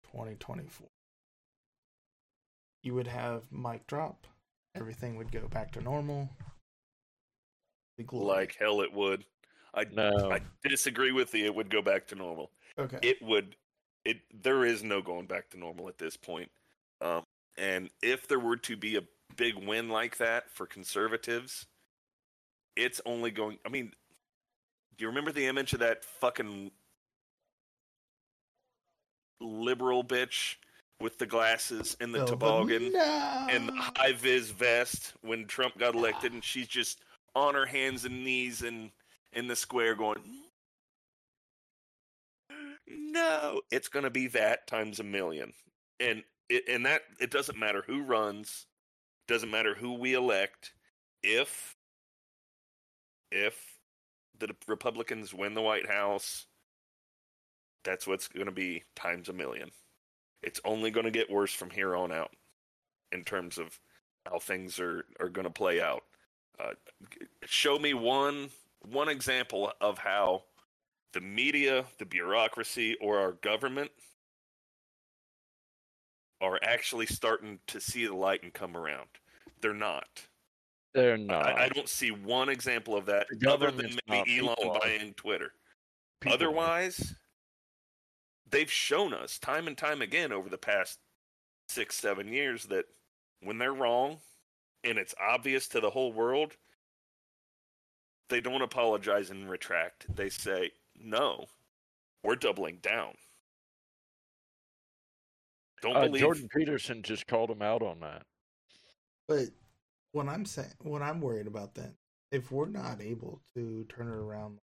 2024. 0.03 0.87
You 2.83 2.93
would 2.93 3.07
have 3.07 3.51
mic 3.51 3.87
drop. 3.87 4.27
Everything 4.75 5.15
would 5.15 5.31
go 5.31 5.47
back 5.47 5.71
to 5.71 5.81
normal. 5.81 6.29
The 7.97 8.03
glory. 8.03 8.25
Like 8.27 8.55
hell, 8.59 8.81
it 8.81 8.91
would. 8.93 9.25
I 9.73 9.85
No. 9.91 10.31
I 10.31 10.41
disagree 10.63 11.11
with 11.11 11.33
you. 11.33 11.45
It 11.45 11.55
would 11.55 11.69
go 11.69 11.81
back 11.81 12.07
to 12.07 12.15
normal. 12.15 12.51
okay. 12.77 12.99
it 13.01 13.21
would 13.21 13.55
it 14.03 14.17
there 14.43 14.63
is 14.65 14.83
no 14.83 15.01
going 15.01 15.25
back 15.25 15.49
to 15.49 15.57
normal 15.57 15.87
at 15.89 15.97
this 15.97 16.15
point 16.15 16.51
um 17.01 17.23
and 17.57 17.89
if 18.03 18.27
there 18.27 18.37
were 18.39 18.57
to 18.57 18.75
be 18.77 18.97
a 18.97 19.01
big 19.35 19.55
win 19.55 19.89
like 19.89 20.17
that 20.17 20.51
for 20.51 20.67
conservatives 20.67 21.65
it's 22.75 23.01
only 23.05 23.31
going 23.31 23.57
i 23.65 23.69
mean 23.69 23.91
do 24.97 25.03
you 25.03 25.07
remember 25.07 25.31
the 25.31 25.47
image 25.47 25.73
of 25.73 25.79
that 25.79 26.03
fucking 26.05 26.69
liberal 29.41 30.03
bitch 30.03 30.55
with 31.01 31.17
the 31.17 31.25
glasses 31.25 31.97
and 31.99 32.13
the 32.13 32.21
Oh, 32.23 32.27
toboggan 32.27 32.91
no. 32.93 33.47
and 33.49 33.67
the 33.69 33.73
high 33.95 34.13
vis 34.13 34.51
vest 34.51 35.13
when 35.21 35.45
Trump 35.45 35.77
got 35.77 35.93
elected, 35.95 36.31
and 36.33 36.43
she's 36.43 36.67
just 36.67 37.01
on 37.35 37.55
her 37.55 37.65
hands 37.65 38.05
and 38.05 38.23
knees 38.23 38.61
in 38.63 38.91
in 39.33 39.47
the 39.47 39.55
square 39.55 39.95
going, 39.95 40.19
"No, 42.87 43.61
it's 43.71 43.87
going 43.89 44.03
to 44.05 44.09
be 44.09 44.27
that 44.27 44.67
times 44.67 44.99
a 44.99 45.03
million. 45.03 45.53
and 45.99 46.23
it, 46.49 46.65
and 46.69 46.85
that 46.85 47.03
it 47.19 47.31
doesn't 47.31 47.59
matter 47.59 47.83
who 47.87 48.03
runs, 48.03 48.67
doesn't 49.27 49.51
matter 49.51 49.75
who 49.75 49.93
we 49.93 50.13
elect, 50.15 50.73
if 51.23 51.75
if 53.31 53.79
the 54.39 54.55
Republicans 54.67 55.33
win 55.33 55.53
the 55.53 55.61
White 55.61 55.87
House, 55.89 56.47
that's 57.83 58.07
what's 58.07 58.27
going 58.27 58.45
to 58.47 58.51
be 58.51 58.83
times 58.95 59.29
a 59.29 59.33
million. 59.33 59.71
It's 60.43 60.61
only 60.65 60.91
going 60.91 61.05
to 61.05 61.11
get 61.11 61.29
worse 61.31 61.53
from 61.53 61.69
here 61.71 61.95
on 61.95 62.11
out 62.11 62.31
in 63.11 63.23
terms 63.23 63.57
of 63.57 63.79
how 64.25 64.39
things 64.39 64.79
are, 64.79 65.05
are 65.19 65.29
going 65.29 65.45
to 65.45 65.51
play 65.51 65.81
out. 65.81 66.03
Uh, 66.59 66.73
show 67.45 67.77
me 67.77 67.93
one 67.93 68.49
one 68.89 69.09
example 69.09 69.71
of 69.81 69.97
how 69.97 70.43
the 71.13 71.21
media, 71.21 71.85
the 71.97 72.05
bureaucracy, 72.05 72.95
or 73.01 73.17
our 73.19 73.33
government 73.33 73.91
are 76.41 76.59
actually 76.63 77.05
starting 77.05 77.59
to 77.67 77.79
see 77.79 78.05
the 78.05 78.15
light 78.15 78.43
and 78.43 78.53
come 78.53 78.75
around. 78.75 79.07
They're 79.61 79.73
not. 79.73 80.07
They're 80.93 81.17
not. 81.17 81.45
I, 81.45 81.65
I 81.65 81.69
don't 81.69 81.89
see 81.89 82.11
one 82.11 82.49
example 82.49 82.95
of 82.95 83.05
that 83.07 83.27
other 83.47 83.71
than 83.71 83.97
maybe 84.07 84.39
Elon 84.39 84.55
people 84.55 84.79
buying 84.81 85.13
Twitter. 85.13 85.51
People. 86.21 86.35
Otherwise, 86.35 87.15
they've 88.49 88.71
shown 88.71 89.13
us 89.13 89.39
time 89.39 89.67
and 89.67 89.77
time 89.77 90.01
again 90.01 90.31
over 90.31 90.49
the 90.49 90.57
past 90.57 90.99
six, 91.67 91.95
seven 91.95 92.31
years 92.31 92.65
that 92.65 92.85
when 93.41 93.57
they're 93.57 93.73
wrong 93.73 94.17
and 94.85 94.97
it's 94.97 95.15
obvious 95.19 95.67
to 95.69 95.81
the 95.81 95.89
whole 95.89 96.13
world, 96.13 96.53
they 98.29 98.39
don't 98.39 98.61
apologize 98.61 99.29
and 99.29 99.49
retract. 99.49 100.05
They 100.15 100.29
say, 100.29 100.71
no, 100.95 101.45
we're 102.23 102.35
doubling 102.35 102.77
down. 102.81 103.15
Don't 105.81 105.95
Uh, 105.97 106.05
believe. 106.05 106.21
Jordan 106.21 106.47
Peterson 106.55 107.03
just 107.03 107.27
called 107.27 107.49
him 107.49 107.61
out 107.61 107.81
on 107.81 107.99
that. 107.99 108.25
But 109.27 109.49
what 110.11 110.27
I'm 110.27 110.45
saying, 110.45 110.73
what 110.81 111.01
I'm 111.01 111.19
worried 111.19 111.47
about 111.47 111.73
then, 111.75 111.95
if 112.31 112.51
we're 112.51 112.69
not 112.69 113.01
able 113.01 113.41
to 113.55 113.83
turn 113.85 114.07
it 114.07 114.15
around, 114.15 114.59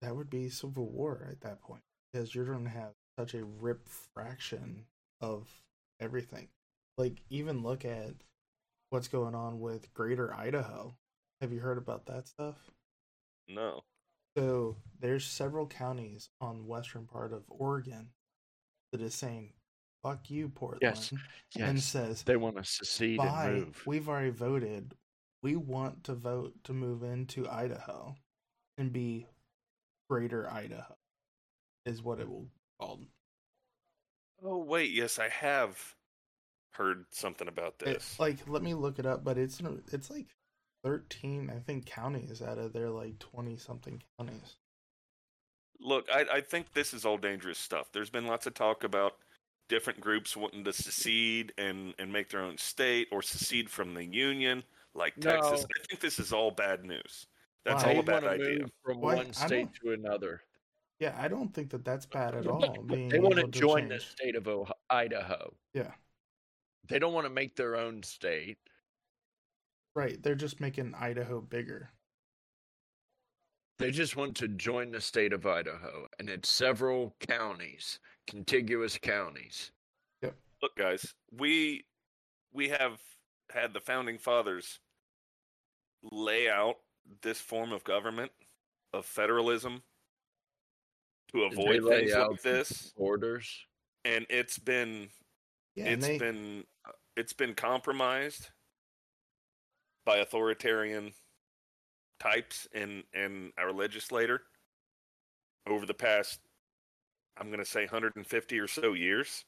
that 0.00 0.16
would 0.16 0.30
be 0.30 0.48
civil 0.48 0.88
war 0.88 1.28
at 1.30 1.40
that 1.42 1.60
point 1.60 1.82
because 2.12 2.34
you're 2.34 2.46
going 2.46 2.64
to 2.64 2.70
have 2.70 2.92
such 3.18 3.34
a 3.34 3.44
rip 3.44 3.86
fraction 4.14 4.86
of 5.20 5.48
everything. 6.00 6.48
Like 7.00 7.22
even 7.30 7.62
look 7.62 7.86
at 7.86 8.12
what's 8.90 9.08
going 9.08 9.34
on 9.34 9.58
with 9.58 9.92
Greater 9.94 10.34
Idaho. 10.34 10.94
Have 11.40 11.50
you 11.50 11.58
heard 11.60 11.78
about 11.78 12.04
that 12.06 12.28
stuff? 12.28 12.56
no. 13.48 13.80
So 14.36 14.76
there's 15.00 15.24
several 15.24 15.66
counties 15.66 16.28
on 16.42 16.58
the 16.58 16.64
western 16.64 17.06
part 17.06 17.32
of 17.32 17.42
Oregon 17.48 18.10
that 18.92 19.00
is 19.00 19.14
saying, 19.14 19.54
"Fuck 20.02 20.30
you, 20.30 20.50
Portland," 20.50 20.82
and 20.84 21.20
Yes. 21.54 21.68
and 21.70 21.82
says, 21.82 22.22
They 22.22 22.36
want 22.36 22.56
to 22.56 22.64
secede 22.64 23.16
Bye. 23.16 23.48
and 23.48 23.64
move. 23.64 23.86
We've 23.86 24.08
already 24.08 24.30
voted. 24.30 24.94
We 25.42 25.56
want 25.56 26.04
to 26.04 26.14
vote 26.14 26.52
to 26.64 26.74
move 26.74 27.02
into 27.02 27.48
Idaho 27.48 28.14
and 28.76 28.92
be 28.92 29.26
Greater 30.10 30.48
Idaho, 30.50 30.96
is 31.86 32.02
what 32.02 32.20
it 32.20 32.28
will 32.28 32.42
be 32.42 32.60
called. 32.78 33.06
Oh, 34.42 34.58
wait. 34.58 34.90
Yes, 34.92 35.18
I 35.18 35.28
have 35.30 35.96
heard 36.72 37.06
something 37.10 37.48
about 37.48 37.74
It- 37.80 37.84
this. 37.86 38.18
like, 38.18 38.36
let 38.48 38.62
me 38.62 38.74
look 38.74 38.98
it 38.98 39.06
up, 39.06 39.24
but 39.24 39.38
it's 39.38 39.60
it's 39.92 40.10
like 40.10 40.26
thirteen, 40.84 41.50
I 41.50 41.58
think, 41.58 41.86
counties 41.86 42.40
out 42.42 42.58
of 42.58 42.72
their 42.72 42.90
like 42.90 43.18
twenty 43.18 43.56
something 43.56 44.02
counties. 44.18 44.56
Look, 45.80 46.06
I, 46.12 46.26
I 46.32 46.40
think 46.42 46.72
this 46.74 46.92
is 46.92 47.04
all 47.06 47.16
dangerous 47.16 47.58
stuff. 47.58 47.90
There's 47.92 48.10
been 48.10 48.26
lots 48.26 48.46
of 48.46 48.52
talk 48.54 48.84
about 48.84 49.16
different 49.68 50.00
groups 50.00 50.36
wanting 50.36 50.62
to 50.64 50.72
secede 50.72 51.52
and, 51.56 51.94
and 51.98 52.12
make 52.12 52.28
their 52.28 52.40
own 52.42 52.58
state 52.58 53.08
or 53.10 53.22
secede 53.22 53.70
from 53.70 53.94
the 53.94 54.04
union, 54.04 54.62
like 54.94 55.14
Texas. 55.20 55.64
I 55.64 55.86
think 55.86 56.00
this 56.00 56.18
is 56.18 56.32
all 56.34 56.50
bad 56.50 56.84
news. 56.84 57.26
That's 57.64 57.82
Why? 57.84 57.90
all 57.90 57.94
they 57.94 58.00
a 58.00 58.02
bad 58.02 58.22
want 58.24 58.40
idea. 58.42 58.66
from 58.84 59.00
Why- 59.00 59.14
one 59.16 59.32
state 59.32 59.68
to 59.82 59.92
another. 59.92 60.42
Yeah, 60.98 61.16
I 61.18 61.28
don't 61.28 61.54
think 61.54 61.70
that 61.70 61.82
that's 61.82 62.04
bad 62.04 62.34
at 62.34 62.46
all. 62.46 62.60
they 62.86 63.18
want 63.18 63.34
to 63.36 63.40
able 63.40 63.48
join 63.48 63.88
the 63.88 64.00
state 64.00 64.36
of 64.36 64.46
Ohio, 64.48 64.74
Idaho. 64.90 65.54
Yeah, 65.72 65.92
They 66.90 66.98
don't 66.98 67.14
want 67.14 67.24
to 67.24 67.32
make 67.32 67.54
their 67.56 67.76
own 67.76 68.02
state. 68.02 68.58
right. 69.94 70.20
They're 70.22 70.34
just 70.34 70.60
making 70.60 70.92
Idaho 70.94 71.40
bigger. 71.40 71.90
They 73.78 73.90
just 73.92 74.16
want 74.16 74.36
to 74.38 74.48
join 74.48 74.90
the 74.90 75.00
state 75.00 75.32
of 75.32 75.46
Idaho, 75.46 76.06
and 76.18 76.28
it's 76.28 76.50
several 76.50 77.14
counties, 77.20 77.98
contiguous 78.26 78.98
counties. 78.98 79.70
Look, 80.62 80.76
guys, 80.76 81.14
we 81.32 81.86
we 82.52 82.68
have 82.68 83.00
had 83.50 83.72
the 83.72 83.80
founding 83.80 84.18
fathers 84.18 84.78
lay 86.12 86.50
out 86.50 86.76
this 87.22 87.40
form 87.40 87.72
of 87.72 87.82
government 87.84 88.30
of 88.92 89.06
federalism 89.06 89.82
to 91.32 91.44
avoid 91.44 91.82
things 91.88 92.12
like 92.12 92.42
this, 92.42 92.92
Orders. 92.96 93.48
and 94.04 94.26
it's 94.28 94.58
been 94.58 95.08
Yeah, 95.76 95.86
and 95.86 95.94
it's 95.94 96.06
they, 96.06 96.18
been 96.18 96.64
it's 97.16 97.32
been 97.32 97.54
compromised 97.54 98.50
by 100.04 100.18
authoritarian 100.18 101.12
types 102.18 102.68
in 102.74 103.02
in 103.14 103.52
our 103.58 103.72
legislator 103.72 104.42
over 105.66 105.86
the 105.86 105.94
past 105.94 106.40
I'm 107.38 107.46
going 107.46 107.60
to 107.60 107.64
say 107.64 107.82
150 107.82 108.58
or 108.58 108.68
so 108.68 108.92
years. 108.92 109.44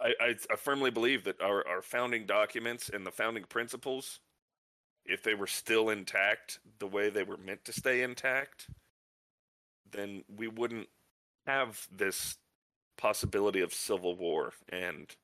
I, 0.00 0.12
I 0.20 0.34
I 0.50 0.56
firmly 0.56 0.90
believe 0.90 1.24
that 1.24 1.40
our 1.40 1.66
our 1.68 1.82
founding 1.82 2.26
documents 2.26 2.88
and 2.88 3.06
the 3.06 3.12
founding 3.12 3.44
principles 3.44 4.20
if 5.04 5.22
they 5.22 5.34
were 5.34 5.46
still 5.46 5.90
intact 5.90 6.58
the 6.78 6.86
way 6.86 7.10
they 7.10 7.22
were 7.22 7.36
meant 7.36 7.64
to 7.66 7.72
stay 7.72 8.02
intact 8.02 8.68
then 9.92 10.24
we 10.34 10.48
wouldn't 10.48 10.88
have 11.46 11.86
this 11.92 12.36
possibility 12.96 13.60
of 13.60 13.72
civil 13.74 14.16
war 14.16 14.52
and 14.70 15.14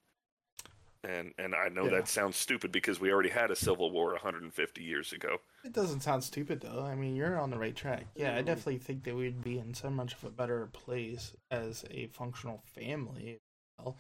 and 1.03 1.33
and 1.39 1.55
I 1.55 1.69
know 1.69 1.85
Yeah. 1.85 1.91
that 1.93 2.09
sounds 2.09 2.37
stupid 2.37 2.71
because 2.73 3.01
we 3.01 3.11
already 3.13 3.31
had 3.31 3.51
a 3.51 3.57
civil 3.57 3.91
war 3.91 4.13
150 4.13 4.83
years 4.83 5.13
ago. 5.13 5.39
it 5.65 5.73
doesn't 5.73 6.01
sound 6.01 6.23
stupid 6.25 6.61
though. 6.61 6.83
I 6.83 6.95
mean, 6.95 7.17
you're 7.17 7.39
on 7.39 7.51
the 7.51 7.59
right 7.59 7.75
track. 7.75 8.07
Yeah, 8.15 8.37
I 8.37 8.43
definitely 8.43 8.79
think 8.79 9.05
that 9.05 9.15
we'd 9.17 9.43
be 9.43 9.59
in 9.59 9.73
so 9.75 9.89
much 9.91 10.13
of 10.15 10.25
a 10.25 10.31
better 10.31 10.67
place 10.73 11.33
as 11.51 11.85
a 11.91 12.07
functional 12.09 12.63
family. 12.75 13.39
Well, 13.79 13.97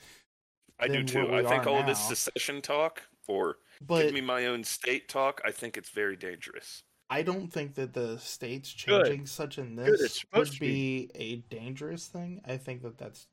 I 0.79 0.89
do 0.89 1.03
too. 1.03 1.33
I 1.35 1.43
think 1.43 1.67
all 1.67 1.81
of 1.81 1.87
this 1.87 2.01
secession 2.01 2.61
talk 2.61 3.03
or 3.29 3.57
but 3.81 4.03
give 4.05 4.15
me 4.15 4.21
my 4.21 4.47
own 4.47 4.65
state 4.65 5.09
talk, 5.09 5.41
I 5.45 5.53
think 5.53 5.77
it's 5.79 5.91
very 5.91 6.17
dangerous. 6.17 6.83
I 7.09 7.23
don't 7.23 7.53
think 7.53 7.75
that 7.75 7.93
the 7.93 8.19
states 8.19 8.73
Good. 8.85 9.07
changing 9.07 9.27
such 9.27 9.59
in 9.59 9.75
this 9.75 10.25
would 10.35 10.51
be. 10.61 11.09
be 11.09 11.11
a 11.15 11.37
dangerous 11.55 12.07
thing. 12.07 12.41
I 12.47 12.57
think 12.57 12.83
that 12.83 12.99
that's 12.99 13.27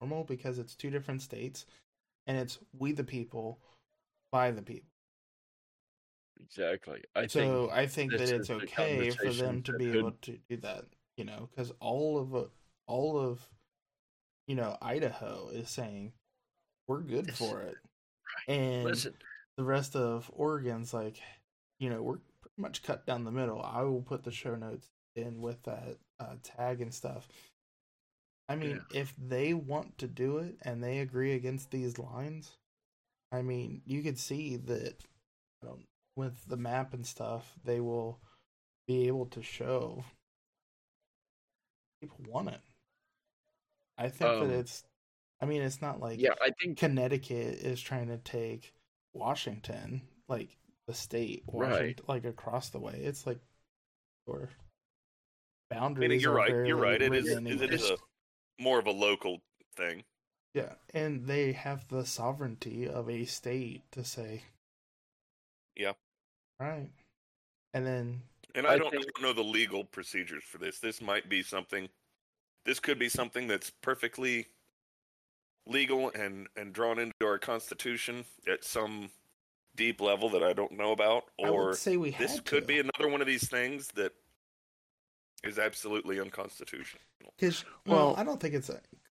normal 0.00 0.24
because 0.24 0.58
it's 0.58 0.74
two 0.74 0.90
different 0.90 1.22
states, 1.22 1.66
and 2.26 2.36
it's 2.36 2.58
we 2.78 2.92
the 2.92 3.04
people, 3.04 3.58
by 4.32 4.50
the 4.50 4.62
people. 4.62 4.88
Exactly. 6.40 7.02
I 7.16 7.26
so 7.26 7.40
think 7.40 7.72
I 7.72 7.86
think 7.86 8.12
that 8.12 8.28
it's 8.30 8.50
okay 8.50 9.10
for 9.10 9.32
them 9.32 9.62
to 9.64 9.72
be 9.72 9.86
could- 9.86 9.96
able 9.96 10.12
to 10.22 10.38
do 10.48 10.56
that. 10.58 10.84
You 11.16 11.24
know, 11.24 11.48
because 11.50 11.72
all 11.80 12.18
of 12.18 12.50
all 12.86 13.18
of 13.18 13.46
you 14.46 14.54
know 14.54 14.76
Idaho 14.80 15.48
is 15.52 15.68
saying 15.68 16.12
we're 16.86 17.00
good 17.00 17.34
for 17.34 17.62
it, 17.62 17.74
and 18.46 18.84
listen. 18.84 19.14
the 19.56 19.64
rest 19.64 19.96
of 19.96 20.30
Oregon's 20.32 20.94
like, 20.94 21.20
you 21.80 21.90
know, 21.90 22.02
we're 22.02 22.18
pretty 22.40 22.54
much 22.56 22.82
cut 22.84 23.04
down 23.04 23.24
the 23.24 23.32
middle. 23.32 23.60
I 23.60 23.82
will 23.82 24.02
put 24.02 24.22
the 24.22 24.30
show 24.30 24.54
notes 24.54 24.86
in 25.16 25.40
with 25.40 25.60
that 25.64 25.96
uh, 26.20 26.36
tag 26.44 26.80
and 26.80 26.94
stuff. 26.94 27.28
I 28.48 28.56
mean, 28.56 28.80
if 28.94 29.12
they 29.18 29.52
want 29.52 29.98
to 29.98 30.06
do 30.06 30.38
it 30.38 30.56
and 30.62 30.82
they 30.82 30.98
agree 30.98 31.34
against 31.34 31.70
these 31.70 31.98
lines, 31.98 32.52
I 33.30 33.42
mean, 33.42 33.82
you 33.84 34.02
could 34.02 34.18
see 34.18 34.56
that 34.56 34.94
I 35.62 35.66
don't, 35.66 35.84
with 36.16 36.46
the 36.46 36.56
map 36.56 36.94
and 36.94 37.06
stuff, 37.06 37.52
they 37.64 37.80
will 37.80 38.18
be 38.86 39.06
able 39.06 39.26
to 39.26 39.42
show 39.42 40.04
people 42.00 42.18
want 42.28 42.48
it. 42.48 42.60
I 43.98 44.08
think 44.08 44.30
Um, 44.30 44.48
that 44.48 44.58
it's, 44.60 44.84
I 45.40 45.46
mean, 45.46 45.62
it's 45.62 45.82
not 45.82 46.00
like 46.00 46.18
Yeah, 46.20 46.34
I 46.40 46.50
think 46.60 46.78
Connecticut 46.78 47.58
is 47.58 47.80
trying 47.80 48.08
to 48.08 48.18
take 48.18 48.72
Washington, 49.12 50.02
like 50.28 50.56
the 50.86 50.94
state, 50.94 51.44
Right. 51.48 52.00
Like 52.08 52.24
across 52.24 52.70
the 52.70 52.80
way. 52.80 52.94
It's 52.94 53.26
like 53.26 53.40
or 54.26 54.48
I 55.70 55.88
mean, 55.90 56.20
you're 56.20 56.32
right. 56.32 56.50
You're 56.50 56.76
right. 56.76 57.00
It 57.00 57.14
is. 57.14 57.28
It 57.28 57.72
is 57.74 57.90
a 57.90 57.98
more 58.58 58.78
of 58.78 58.86
a 58.86 58.90
local 58.92 59.40
thing. 59.76 60.04
yeah, 60.54 60.72
and 60.94 61.26
they 61.26 61.52
have 61.52 61.86
the 61.88 62.04
sovereignty 62.04 62.88
of 62.88 63.08
a 63.08 63.24
state 63.24 63.82
to 63.92 64.02
say, 64.04 64.42
Yeah. 65.76 65.92
right, 66.58 66.88
and 67.74 67.86
then 67.86 68.22
And 68.54 68.66
I, 68.66 68.74
I 68.74 68.78
don't, 68.78 68.90
think- 68.90 69.04
I 69.04 69.20
don't 69.20 69.22
know 69.22 69.32
the 69.42 69.48
legal 69.48 69.84
procedures 69.84 70.42
for 70.44 70.58
this. 70.58 70.78
This 70.80 71.00
might 71.00 71.28
be 71.28 71.42
something. 71.42 71.88
This 72.64 72.80
could 72.80 72.98
be 72.98 73.08
something 73.08 73.46
that's 73.46 73.70
perfectly 73.82 74.46
legal 75.66 76.10
and 76.14 76.48
and 76.56 76.72
drawn 76.72 76.98
into 76.98 77.14
our 77.22 77.38
constitution 77.38 78.24
at 78.50 78.64
some 78.64 79.10
deep 79.76 80.00
level 80.00 80.28
that 80.30 80.42
I 80.42 80.52
don't 80.54 80.72
know 80.72 80.92
about, 80.92 81.24
I 81.44 81.48
or 81.50 81.66
would 81.68 81.76
say 81.76 81.96
we 81.98 82.10
this 82.10 82.36
had 82.36 82.44
could 82.46 82.62
to. 82.62 82.66
be 82.66 82.78
another 82.80 83.08
one 83.08 83.20
of 83.20 83.26
these 83.26 83.48
things 83.48 83.88
that 83.94 84.12
is 85.44 85.58
absolutely 85.58 86.20
unconstitutional. 86.20 87.02
Because 87.36 87.64
well, 87.86 88.08
Well- 88.08 88.16
I 88.16 88.24
don't 88.24 88.40
think 88.40 88.54
it's 88.54 88.70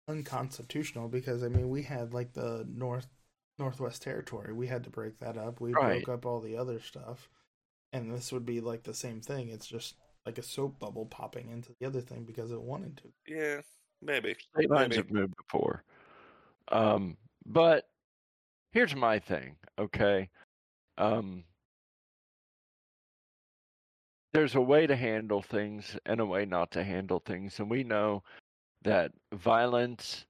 unconstitutional 0.09 1.09
because 1.09 1.43
I 1.43 1.49
mean 1.49 1.69
we 1.69 1.83
had 1.83 2.13
like 2.15 2.33
the 2.33 2.65
North 2.69 3.07
Northwest 3.59 4.03
Territory. 4.03 4.53
We 4.53 4.67
had 4.67 4.85
to 4.85 4.91
break 4.91 5.19
that 5.21 5.37
up. 5.39 5.61
We 5.61 5.73
Right. 5.73 6.05
broke 6.05 6.19
up 6.19 6.27
all 6.27 6.41
the 6.41 6.57
other 6.57 6.81
stuff, 6.81 7.29
and 7.93 8.13
this 8.13 8.33
would 8.33 8.45
be 8.45 8.61
like 8.61 8.83
the 8.83 8.95
same 8.95 9.21
thing. 9.21 9.49
It's 9.51 9.67
just 9.67 9.97
like 10.27 10.39
a 10.39 10.43
soap 10.43 10.79
bubble 10.81 11.07
popping 11.07 11.51
into 11.51 11.73
the 11.79 11.87
other 11.87 12.01
thing 12.01 12.25
because 12.25 12.51
it 12.51 12.61
wanted 12.61 12.97
to. 12.99 13.13
Yeah, 13.27 13.61
maybe. 14.03 14.35
state 14.57 14.71
lines 14.71 14.91
maybe. 14.91 14.97
have 14.97 15.11
moved 15.11 15.37
before. 15.37 15.85
Um, 16.69 17.17
but 17.47 17.89
here's 18.73 18.97
my 18.97 19.19
thing, 19.19 19.57
okay? 19.79 20.31
Um, 20.99 21.45
there's 24.35 24.57
a 24.57 24.61
way 24.61 24.87
to 24.87 24.97
handle 24.97 25.41
things 25.41 25.97
and 26.05 26.21
a 26.21 26.27
way 26.27 26.45
not 26.45 26.73
to 26.73 26.83
handle 26.85 27.21
things, 27.21 27.61
and 27.61 27.71
we 27.71 27.85
know 27.85 28.23
that 28.83 29.13
violence 29.33 30.27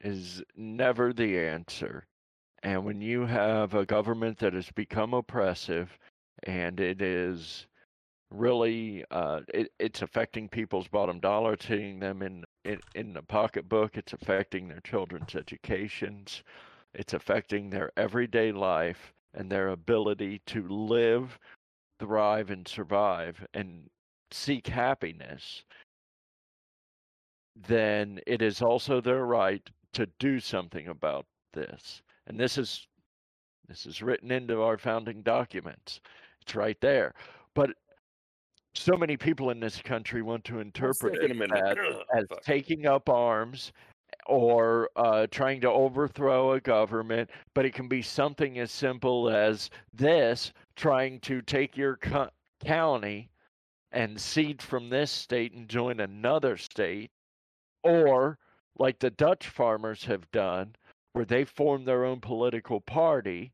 is 0.00 0.42
never 0.56 1.12
the 1.12 1.38
answer. 1.38 2.06
And 2.62 2.84
when 2.84 3.00
you 3.00 3.26
have 3.26 3.74
a 3.74 3.84
government 3.84 4.38
that 4.38 4.54
has 4.54 4.70
become 4.70 5.12
oppressive 5.12 5.98
and 6.44 6.78
it 6.78 7.02
is 7.02 7.66
really 8.30 9.04
uh, 9.10 9.40
it, 9.52 9.72
it's 9.78 10.02
affecting 10.02 10.48
people's 10.48 10.88
bottom 10.88 11.18
dollar, 11.18 11.56
hitting 11.60 11.98
them 11.98 12.22
in, 12.22 12.44
in 12.64 12.78
in 12.94 13.12
the 13.12 13.22
pocketbook, 13.22 13.96
it's 13.96 14.12
affecting 14.12 14.68
their 14.68 14.80
children's 14.80 15.34
educations, 15.34 16.42
it's 16.94 17.14
affecting 17.14 17.70
their 17.70 17.90
everyday 17.96 18.52
life 18.52 19.12
and 19.34 19.50
their 19.50 19.68
ability 19.68 20.40
to 20.46 20.66
live, 20.68 21.38
thrive, 21.98 22.50
and 22.50 22.66
survive 22.66 23.46
and 23.54 23.88
seek 24.30 24.66
happiness. 24.66 25.64
Then 27.56 28.20
it 28.26 28.42
is 28.42 28.62
also 28.62 29.00
their 29.00 29.24
right 29.24 29.68
to 29.94 30.06
do 30.18 30.38
something 30.38 30.88
about 30.88 31.26
this. 31.52 32.02
And 32.26 32.38
this 32.38 32.58
is 32.58 32.86
this 33.68 33.84
is 33.84 34.02
written 34.02 34.30
into 34.30 34.62
our 34.62 34.78
founding 34.78 35.22
documents. 35.22 36.00
It's 36.40 36.54
right 36.54 36.80
there. 36.80 37.14
But 37.54 37.70
so 38.74 38.96
many 38.96 39.16
people 39.16 39.50
in 39.50 39.60
this 39.60 39.82
country 39.82 40.22
want 40.22 40.44
to 40.44 40.60
interpret 40.60 41.16
it 41.16 41.30
Ugh, 41.78 42.02
as 42.16 42.24
taking 42.44 42.86
up 42.86 43.08
arms 43.08 43.72
or 44.26 44.88
uh, 44.96 45.26
trying 45.30 45.60
to 45.62 45.70
overthrow 45.70 46.52
a 46.52 46.60
government, 46.60 47.30
but 47.54 47.64
it 47.64 47.74
can 47.74 47.88
be 47.88 48.02
something 48.02 48.58
as 48.58 48.70
simple 48.70 49.28
as 49.28 49.70
this 49.92 50.52
trying 50.78 51.18
to 51.20 51.42
take 51.42 51.76
your 51.76 51.96
co- 51.96 52.30
county 52.64 53.28
and 53.92 54.18
seed 54.20 54.62
from 54.62 54.88
this 54.88 55.10
state 55.10 55.52
and 55.52 55.68
join 55.68 55.98
another 56.00 56.56
state, 56.56 57.10
or 57.82 58.38
like 58.78 58.98
the 59.00 59.10
Dutch 59.10 59.48
farmers 59.48 60.04
have 60.04 60.30
done, 60.30 60.76
where 61.12 61.24
they 61.24 61.44
formed 61.44 61.86
their 61.86 62.04
own 62.04 62.20
political 62.20 62.80
party 62.80 63.52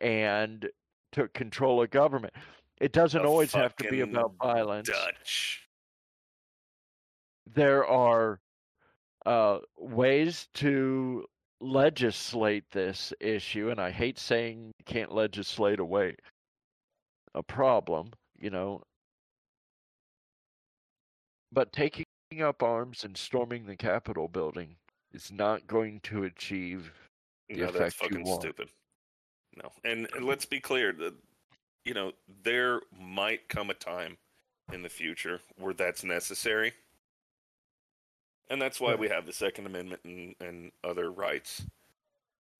and 0.00 0.68
took 1.12 1.32
control 1.32 1.82
of 1.82 1.90
government. 1.90 2.34
It 2.80 2.92
doesn't 2.92 3.22
The 3.22 3.28
always 3.28 3.52
have 3.54 3.74
to 3.76 3.88
be 3.88 4.00
about 4.00 4.34
violence 4.42 4.88
Dutch. 4.88 5.66
there 7.54 7.86
are 7.86 8.40
uh, 9.26 9.58
ways 9.78 10.48
to 10.54 11.24
legislate 11.60 12.64
this 12.70 13.12
issue, 13.20 13.70
and 13.70 13.80
I 13.80 13.90
hate 13.90 14.18
saying 14.18 14.72
you 14.78 14.84
can't 14.84 15.12
legislate 15.12 15.78
away 15.80 16.16
a 17.34 17.42
problem, 17.42 18.12
you 18.38 18.50
know. 18.50 18.82
But 21.52 21.72
taking 21.72 22.04
up 22.42 22.62
arms 22.62 23.04
and 23.04 23.16
storming 23.16 23.66
the 23.66 23.76
Capitol 23.76 24.28
building 24.28 24.76
is 25.12 25.32
not 25.32 25.66
going 25.66 26.00
to 26.04 26.24
achieve 26.24 26.92
the 27.48 27.56
No, 27.56 27.66
that's 27.66 27.94
effect 27.94 28.02
you 28.02 28.08
fucking 28.08 28.24
want. 28.24 28.42
stupid. 28.42 28.68
No, 29.56 29.70
and, 29.84 30.08
and 30.14 30.24
let's 30.26 30.46
be 30.46 30.60
clear: 30.60 30.92
the 30.92 31.14
you 31.84 31.94
know, 31.94 32.12
there 32.42 32.80
might 32.98 33.48
come 33.48 33.70
a 33.70 33.74
time 33.74 34.16
in 34.72 34.82
the 34.82 34.88
future 34.88 35.40
where 35.58 35.74
that's 35.74 36.04
necessary. 36.04 36.72
And 38.48 38.60
that's 38.60 38.80
why 38.80 38.96
we 38.96 39.08
have 39.08 39.26
the 39.26 39.32
Second 39.32 39.66
Amendment 39.66 40.00
and, 40.04 40.34
and 40.40 40.72
other 40.82 41.10
rights. 41.12 41.64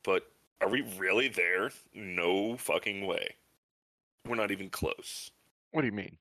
But 0.05 0.31
are 0.61 0.69
we 0.69 0.83
really 0.97 1.29
there? 1.29 1.71
No 1.95 2.57
fucking 2.57 3.07
way. 3.07 3.35
We're 4.27 4.37
not 4.37 4.51
even 4.51 4.71
close. 4.71 5.31
What 5.73 5.83
do 5.83 5.87
you 5.87 5.93
mean? 5.93 6.19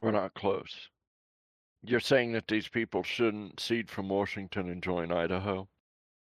We're 0.00 0.10
not 0.10 0.34
close. 0.34 0.88
You're 1.84 2.00
saying 2.00 2.32
that 2.32 2.48
these 2.48 2.68
people 2.68 3.02
shouldn't 3.02 3.60
cede 3.60 3.90
from 3.90 4.08
Washington 4.08 4.68
and 4.68 4.82
join 4.82 5.12
Idaho? 5.12 5.68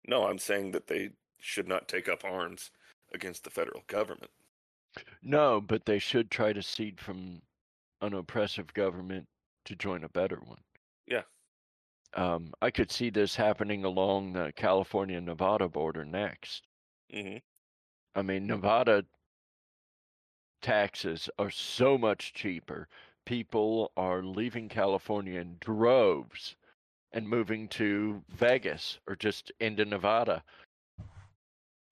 No, 0.07 0.27
I'm 0.27 0.39
saying 0.39 0.71
that 0.73 0.87
they 0.87 1.11
should 1.39 1.69
not 1.69 1.89
take 1.89 2.09
up 2.09 2.25
arms 2.25 2.71
against 3.13 3.45
the 3.45 3.51
federal 3.51 3.83
government. 3.87 4.31
No, 5.23 5.61
but 5.61 5.85
they 5.87 5.99
should 5.99 6.31
try 6.31 6.53
to 6.53 6.63
cede 6.63 7.01
from 7.01 7.43
an 8.01 8.15
oppressive 8.15 8.73
government 8.73 9.27
to 9.67 9.77
join 9.77 10.05
a 10.05 10.09
better 10.09 10.41
one. 10.45 10.63
Yeah. 11.07 11.23
Um, 12.15 12.53
I 12.61 12.71
could 12.71 12.91
see 12.91 13.11
this 13.11 13.37
happening 13.37 13.85
along 13.85 14.33
the 14.33 14.53
California 14.57 15.21
Nevada 15.21 15.69
border 15.69 16.05
next. 16.05 16.67
hmm 17.13 17.37
I 18.15 18.23
mean, 18.23 18.47
Nevada 18.47 19.05
taxes 20.61 21.31
are 21.39 21.51
so 21.51 21.97
much 21.97 22.33
cheaper. 22.35 22.89
People 23.25 23.93
are 23.97 24.23
leaving 24.23 24.69
California 24.69 25.41
in 25.41 25.57
droves 25.61 26.57
and 27.13 27.29
moving 27.29 27.69
to 27.69 28.23
Vegas 28.29 28.99
or 29.07 29.17
just 29.17 29.53
into 29.61 29.85
Nevada. 29.85 30.43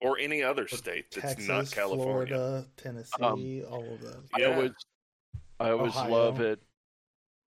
Or 0.01 0.17
any 0.17 0.43
other 0.43 0.67
state 0.67 1.11
that's 1.11 1.23
Texas, 1.23 1.47
not 1.47 1.71
California. 1.71 2.35
Florida, 2.35 2.67
Tennessee, 2.77 3.63
all 3.63 3.95
of 3.95 4.01
those. 4.01 4.27
I 4.33 4.45
always, 4.45 4.71
I 5.59 5.69
always 5.71 5.95
love 6.03 6.39
it 6.39 6.61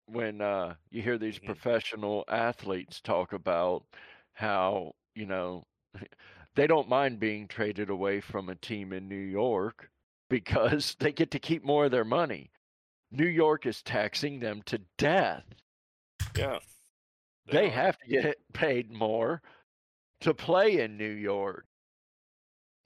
when 0.06 0.40
uh, 0.40 0.74
you 0.90 1.02
hear 1.02 1.18
these 1.18 1.38
Mhm. 1.38 1.46
professional 1.46 2.24
athletes 2.28 3.00
talk 3.00 3.32
about 3.32 3.84
how 4.32 4.94
you 5.14 5.26
know 5.26 5.64
they 6.56 6.66
don't 6.66 6.88
mind 6.88 7.20
being 7.20 7.48
traded 7.48 7.90
away 7.90 8.20
from 8.20 8.48
a 8.48 8.54
team 8.56 8.92
in 8.92 9.08
New 9.08 9.16
York 9.16 9.90
because 10.30 10.96
they 11.00 11.12
get 11.12 11.30
to 11.32 11.38
keep 11.38 11.64
more 11.64 11.86
of 11.86 11.90
their 11.90 12.04
money. 12.04 12.50
New 13.10 13.26
York 13.26 13.66
is 13.66 13.82
taxing 13.82 14.40
them 14.40 14.62
to 14.66 14.80
death. 14.98 15.44
Yeah. 16.34 16.60
They 17.50 17.68
are. 17.68 17.70
have 17.70 17.98
to 17.98 18.08
get 18.08 18.36
paid 18.52 18.90
more 18.90 19.42
to 20.20 20.34
play 20.34 20.80
in 20.80 20.96
New 20.96 21.10
York. 21.10 21.66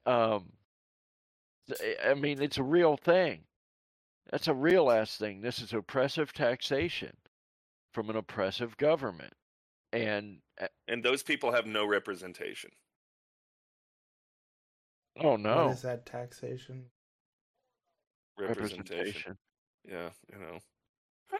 Um, 0.07 0.53
I 2.05 2.15
mean, 2.15 2.43
it's 2.43 2.59
a 2.59 2.63
real 2.63 2.97
thing. 2.97 3.45
That's 4.31 4.49
a 4.49 4.55
real 4.55 4.91
ass 4.91 5.17
thing. 5.17 5.41
This 5.41 5.61
is 5.61 5.73
oppressive 5.73 6.33
taxation 6.33 7.17
from 7.93 8.11
an 8.11 8.17
oppressive 8.17 8.77
government. 8.77 9.33
And 9.93 10.39
uh, 10.61 10.69
And 10.89 11.03
those 11.05 11.23
people 11.23 11.53
have 11.53 11.67
no 11.67 11.87
representation. 11.87 12.71
Oh 15.21 15.37
no, 15.37 15.67
What 15.67 15.75
is 15.77 15.83
that 15.83 16.07
taxation? 16.07 16.85
Representation. 18.39 18.87
representation. 18.89 19.39
Yeah, 19.85 20.11
you 20.33 20.39
know. 20.39 20.59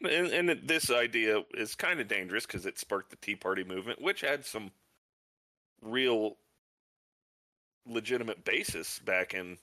And, 0.01 0.05
and, 0.33 0.49
and 0.49 0.67
this 0.67 0.89
idea 0.91 1.41
is 1.53 1.75
kind 1.75 1.99
of 1.99 2.07
dangerous 2.07 2.45
because 2.45 2.65
it 2.65 2.77
sparked 2.79 3.09
the 3.11 3.15
Tea 3.17 3.35
Party 3.35 3.63
movement, 3.63 4.01
which 4.01 4.21
had 4.21 4.45
some 4.45 4.71
real 5.81 6.37
legitimate 7.87 8.43
basis 8.43 8.99
back 8.99 9.33
in 9.33 9.57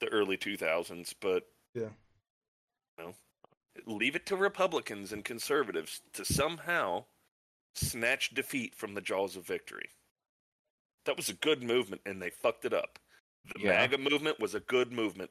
the 0.00 0.08
early 0.08 0.36
2000s. 0.36 1.14
But, 1.20 1.44
Yeah. 1.74 1.90
you 2.98 3.04
know, 3.04 3.14
leave 3.86 4.16
it 4.16 4.26
to 4.26 4.36
Republicans 4.36 5.12
and 5.12 5.24
conservatives 5.24 6.00
to 6.14 6.24
somehow 6.24 7.04
snatch 7.74 8.30
defeat 8.30 8.74
from 8.74 8.94
the 8.94 9.00
jaws 9.00 9.36
of 9.36 9.46
victory. 9.46 9.90
That 11.04 11.16
was 11.16 11.28
a 11.28 11.34
good 11.34 11.62
movement, 11.62 12.02
and 12.06 12.20
they 12.20 12.30
fucked 12.30 12.64
it 12.64 12.72
up. 12.72 12.98
The 13.54 13.60
Yeah. 13.60 13.70
MAGA 13.70 13.98
movement 13.98 14.38
was 14.40 14.54
a 14.54 14.60
good 14.60 14.92
movement, 14.92 15.30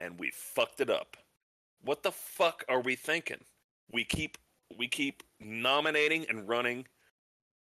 and 0.00 0.18
we 0.18 0.30
fucked 0.30 0.80
it 0.80 0.90
up. 0.90 1.16
What 1.82 2.02
the 2.02 2.12
fuck 2.12 2.64
are 2.68 2.80
we 2.80 2.96
thinking? 2.96 3.44
We 3.90 4.04
keep 4.04 4.38
we 4.76 4.86
keep 4.86 5.22
nominating 5.40 6.28
and 6.28 6.46
running 6.46 6.86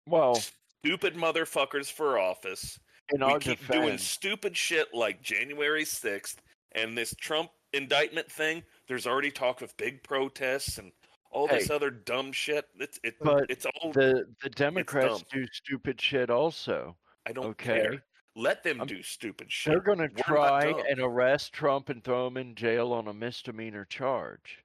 Well, 0.05 0.35
stupid 0.79 1.15
motherfuckers 1.15 1.91
for 1.91 2.19
office. 2.19 2.79
we 3.11 3.39
keep 3.39 3.67
doing 3.67 3.97
stupid 3.97 4.55
shit 4.55 4.93
like 4.93 5.21
January 5.23 5.85
6th 5.85 6.35
and 6.73 6.95
this 6.97 7.15
Trump 7.15 7.51
indictment 7.73 8.31
thing. 8.31 8.63
There's 8.87 9.07
already 9.07 9.31
talk 9.31 9.61
of 9.61 9.75
big 9.77 10.03
protests 10.03 10.77
and 10.77 10.91
all 11.31 11.47
this 11.47 11.69
other 11.71 11.89
dumb 11.89 12.31
shit. 12.31 12.65
It's 12.79 12.99
it, 13.03 13.15
But 13.19 13.49
it's 13.49 13.65
all 13.65 13.91
the 13.91 14.27
the 14.43 14.49
Democrats 14.49 15.23
do 15.31 15.47
stupid 15.51 15.99
shit 15.99 16.29
also. 16.29 16.95
I 17.25 17.31
don't 17.31 17.45
okay. 17.47 17.81
care. 17.81 18.03
Let 18.35 18.63
them 18.63 18.79
I'm- 18.79 18.87
do 18.87 19.03
stupid 19.03 19.51
shit. 19.51 19.71
They're 19.71 19.81
going 19.81 19.99
to 19.99 20.09
try 20.09 20.73
and 20.89 20.99
arrest 20.99 21.53
Trump 21.53 21.89
and 21.89 22.03
throw 22.03 22.27
him 22.27 22.37
in 22.37 22.55
jail 22.55 22.91
on 22.91 23.07
a 23.07 23.13
misdemeanor 23.13 23.85
charge. 23.85 24.63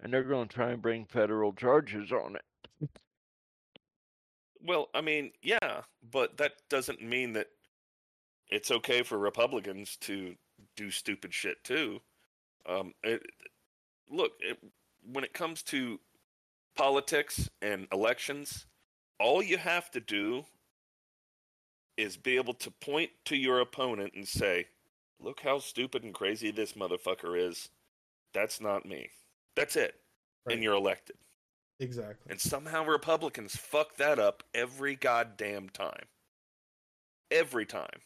And 0.00 0.12
they're 0.12 0.22
going 0.22 0.48
to 0.48 0.54
try 0.54 0.70
and 0.70 0.80
bring 0.80 1.06
federal 1.06 1.52
charges 1.52 2.12
on 2.12 2.36
it. 2.36 2.90
Well, 4.62 4.88
I 4.94 5.00
mean, 5.00 5.32
yeah, 5.42 5.82
but 6.12 6.36
that 6.38 6.52
doesn't 6.68 7.02
mean 7.02 7.32
that 7.32 7.48
it's 8.50 8.70
okay 8.70 9.02
for 9.02 9.18
Republicans 9.18 9.96
to 10.02 10.34
do 10.76 10.90
stupid 10.90 11.32
shit 11.34 11.62
too. 11.64 12.00
Um, 12.66 12.92
it, 13.02 13.22
look, 14.10 14.32
it, 14.40 14.58
when 15.10 15.24
it 15.24 15.32
comes 15.32 15.62
to 15.64 16.00
politics 16.76 17.48
and 17.62 17.86
elections, 17.92 18.66
all 19.18 19.42
you 19.42 19.58
have 19.58 19.90
to 19.92 20.00
do 20.00 20.44
is 21.98 22.16
be 22.16 22.36
able 22.36 22.54
to 22.54 22.70
point 22.70 23.10
to 23.26 23.36
your 23.36 23.60
opponent 23.60 24.14
and 24.14 24.26
say, 24.26 24.68
"Look 25.20 25.40
how 25.40 25.58
stupid 25.58 26.04
and 26.04 26.14
crazy 26.14 26.50
this 26.50 26.72
motherfucker 26.72 27.38
is." 27.38 27.68
That's 28.32 28.60
not 28.60 28.86
me. 28.86 29.10
That's 29.54 29.76
it, 29.76 30.00
Right. 30.46 30.54
and 30.54 30.62
you're 30.62 30.74
elected. 30.74 31.18
Exactly. 31.80 32.30
And 32.30 32.40
somehow 32.40 32.84
Republicans 32.84 33.56
fuck 33.56 33.96
that 33.96 34.18
up 34.18 34.42
every 34.54 34.96
goddamn 34.96 35.68
time. 35.70 36.08
Every 37.30 37.66
time. 37.66 38.02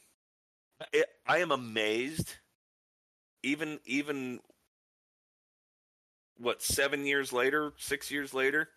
It, 0.93 1.07
I 1.27 1.39
am 1.39 1.53
amazed. 1.53 2.37
Even 3.43 3.81
even 3.85 4.41
what 6.37 6.63
seven 6.63 7.07
years 7.07 7.33
later, 7.33 7.73
six 7.77 8.11
years 8.11 8.35
later, 8.35 8.71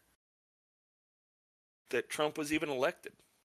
that 1.90 2.10
Trump 2.10 2.38
was 2.38 2.52
even 2.54 2.70
elected. 2.70 3.14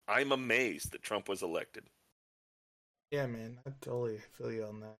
I'm 0.08 0.32
amazed 0.32 0.92
that 0.92 1.02
Trump 1.02 1.28
was 1.28 1.42
elected. 1.42 1.84
Yeah, 3.10 3.26
man, 3.26 3.58
I 3.66 3.70
totally 3.80 4.18
feel 4.32 4.52
you 4.52 4.64
on 4.64 4.80
that. 4.80 4.96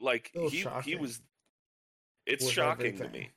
Like 0.00 0.30
Little 0.34 0.50
he 0.50 0.64
he 0.84 0.96
was. 0.96 1.20
It's 2.26 2.44
with 2.44 2.52
shocking 2.52 2.98
to 2.98 3.08
me. 3.08 3.30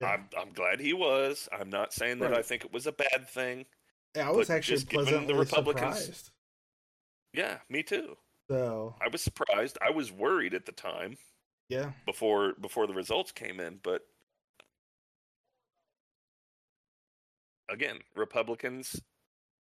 Yeah. 0.00 0.08
I'm 0.08 0.28
I'm 0.38 0.52
glad 0.52 0.80
he 0.80 0.92
was. 0.92 1.48
I'm 1.52 1.70
not 1.70 1.92
saying 1.92 2.18
that 2.20 2.32
I 2.34 2.42
think 2.42 2.64
it 2.64 2.72
was 2.72 2.86
a 2.86 2.92
bad 2.92 3.28
thing. 3.28 3.66
Yeah, 4.16 4.28
I 4.28 4.32
was 4.32 4.50
actually 4.50 4.78
given 4.84 5.04
the 5.04 5.10
pleasantly 5.10 5.34
Republicans- 5.34 5.98
surprised. 5.98 6.30
Yeah, 7.34 7.58
me 7.68 7.82
too. 7.82 8.16
So 8.50 8.94
I 9.00 9.08
was 9.08 9.22
surprised. 9.22 9.76
I 9.86 9.90
was 9.90 10.10
worried 10.10 10.54
at 10.54 10.64
the 10.64 10.72
time 10.72 11.18
yeah, 11.68 11.92
before 12.06 12.54
before 12.60 12.86
the 12.86 12.94
results 12.94 13.30
came 13.30 13.60
in, 13.60 13.78
but 13.82 14.06
again, 17.70 17.98
Republicans 18.16 19.00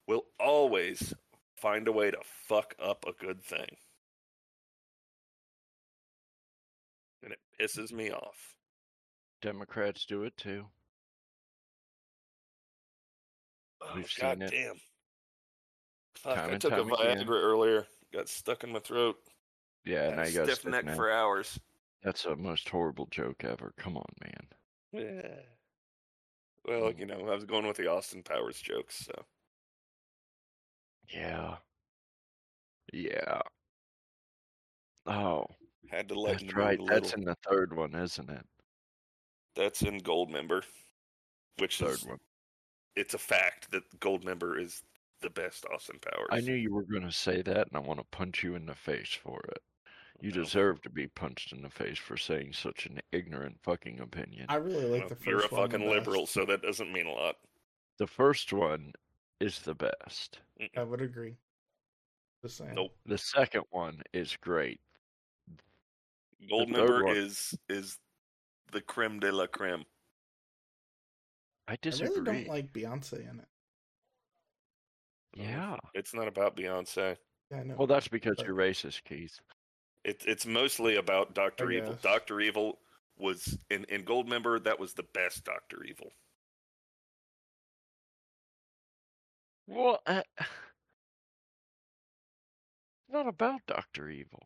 will 0.06 0.24
always 0.38 1.14
find 1.56 1.88
a 1.88 1.92
way 1.92 2.10
to 2.10 2.18
fuck 2.48 2.74
up 2.82 3.04
a 3.06 3.12
good 3.24 3.42
thing. 3.42 3.66
And 7.22 7.32
it 7.32 7.38
pisses 7.60 7.92
me 7.92 8.10
off. 8.10 8.54
Democrats 9.40 10.04
do 10.06 10.24
it 10.24 10.36
too. 10.36 10.66
Oh, 13.82 13.92
We've 13.96 14.10
God 14.20 14.38
seen 14.38 14.42
it 14.42 14.50
damn. 14.50 14.76
Fuck, 16.16 16.38
I 16.38 16.56
took 16.58 16.72
a 16.72 16.76
time 16.76 16.92
again. 16.92 17.18
Viagra 17.26 17.42
earlier. 17.42 17.86
Got 18.12 18.28
stuck 18.28 18.64
in 18.64 18.72
my 18.72 18.78
throat. 18.78 19.16
Yeah, 19.84 20.08
and 20.10 20.20
I 20.20 20.30
got 20.30 20.46
stiff 20.48 20.64
neck 20.64 20.84
now. 20.86 20.94
for 20.94 21.10
hours. 21.10 21.58
That's 22.02 22.22
the 22.22 22.36
most 22.36 22.68
horrible 22.68 23.06
joke 23.10 23.44
ever. 23.44 23.72
Come 23.76 23.96
on, 23.96 24.04
man. 24.22 24.46
Yeah. 24.92 25.40
Well, 26.64 26.92
Mm. 26.92 26.98
you 26.98 27.06
know, 27.06 27.28
I 27.28 27.34
was 27.34 27.44
going 27.44 27.66
with 27.66 27.76
the 27.76 27.88
Austin 27.90 28.22
Powers 28.22 28.60
jokes, 28.60 28.96
so 28.96 29.24
Yeah. 31.12 31.56
Yeah. 32.92 33.40
Oh, 35.06 35.44
had 35.90 36.08
to 36.08 36.18
lighten 36.18 36.46
that's 36.46 36.56
right. 36.56 36.78
That's 36.86 37.12
in 37.12 37.24
the 37.24 37.36
third 37.48 37.76
one, 37.76 37.94
isn't 37.94 38.30
it? 38.30 38.44
That's 39.54 39.82
in 39.82 40.00
Goldmember, 40.00 40.64
which 41.58 41.78
Third 41.78 41.90
is 41.98 42.06
one. 42.06 42.18
it's 42.96 43.14
a 43.14 43.18
fact 43.18 43.70
that 43.70 43.82
Goldmember 44.00 44.58
is 44.60 44.82
the 45.20 45.30
best 45.30 45.64
Austin 45.72 45.98
Powers. 46.00 46.28
I 46.30 46.40
knew 46.40 46.54
you 46.54 46.72
were 46.74 46.82
going 46.84 47.02
to 47.04 47.12
say 47.12 47.42
that, 47.42 47.68
and 47.68 47.76
I 47.76 47.80
want 47.80 48.00
to 48.00 48.06
punch 48.10 48.42
you 48.42 48.54
in 48.56 48.66
the 48.66 48.74
face 48.74 49.12
for 49.12 49.40
it. 49.50 49.62
You 50.20 50.32
Well, 50.34 50.42
deserve 50.44 50.80
to 50.82 50.90
be 50.90 51.06
punched 51.08 51.52
in 51.52 51.62
the 51.62 51.70
face 51.70 51.98
for 51.98 52.16
saying 52.16 52.52
such 52.54 52.86
an 52.86 53.00
ignorant 53.12 53.58
fucking 53.62 54.00
opinion. 54.00 54.46
I 54.48 54.56
really 54.56 54.86
like 54.86 55.00
well, 55.00 55.08
the 55.10 55.16
1st 55.16 55.26
You're 55.26 55.40
a 55.44 55.48
one. 55.48 55.70
fucking 55.70 55.88
liberal, 55.88 56.22
best. 56.22 56.32
so 56.32 56.44
that 56.46 56.62
doesn't 56.62 56.92
mean 56.92 57.06
a 57.06 57.12
lot. 57.12 57.36
The 57.98 58.06
first 58.06 58.52
one 58.52 58.92
is 59.44 59.58
the 59.60 59.74
best. 59.74 60.38
I 60.76 60.82
would 60.82 61.00
agree. 61.02 61.36
Just 62.42 62.56
saying. 62.58 62.74
Nope. 62.74 62.92
The 63.06 63.18
second 63.18 63.64
one 63.70 64.02
is 64.12 64.36
great. 64.40 64.80
third 65.48 66.68
Goldmember 66.68 67.16
is 67.16 67.54
is 67.68 67.98
the 68.72 68.80
creme 68.80 69.20
de 69.20 69.30
la 69.32 69.46
creme. 69.46 69.84
I 71.68 71.76
disagree. 71.80 72.08
I 72.08 72.18
really 72.20 72.44
don't 72.44 72.48
like 72.54 72.72
Beyonce 72.72 73.20
in 73.30 73.40
it. 73.40 73.48
yeah. 75.36 75.76
It's 75.94 76.14
not 76.14 76.28
about 76.28 76.56
Beyonce. 76.56 77.16
Yeah, 77.50 77.58
I 77.58 77.62
know. 77.62 77.74
Well, 77.78 77.86
that's 77.86 78.08
because 78.08 78.36
But- 78.36 78.46
you're 78.46 78.56
racist, 78.56 79.04
Keith. 79.04 79.40
It, 80.04 80.22
it's 80.26 80.44
mostly 80.44 80.96
about 80.96 81.34
Doctor 81.34 81.70
Evil. 81.70 81.94
Doctor 82.02 82.40
Evil 82.40 82.78
was 83.16 83.56
in 83.70 83.84
in 83.84 84.02
Goldmember. 84.04 84.62
That 84.62 84.78
was 84.78 84.92
the 84.92 85.06
best 85.14 85.44
Doctor 85.44 85.82
Evil. 85.84 86.12
Well, 89.66 90.00
uh, 90.06 90.22
not 93.08 93.26
about 93.28 93.60
Doctor 93.66 94.08
Evil. 94.10 94.42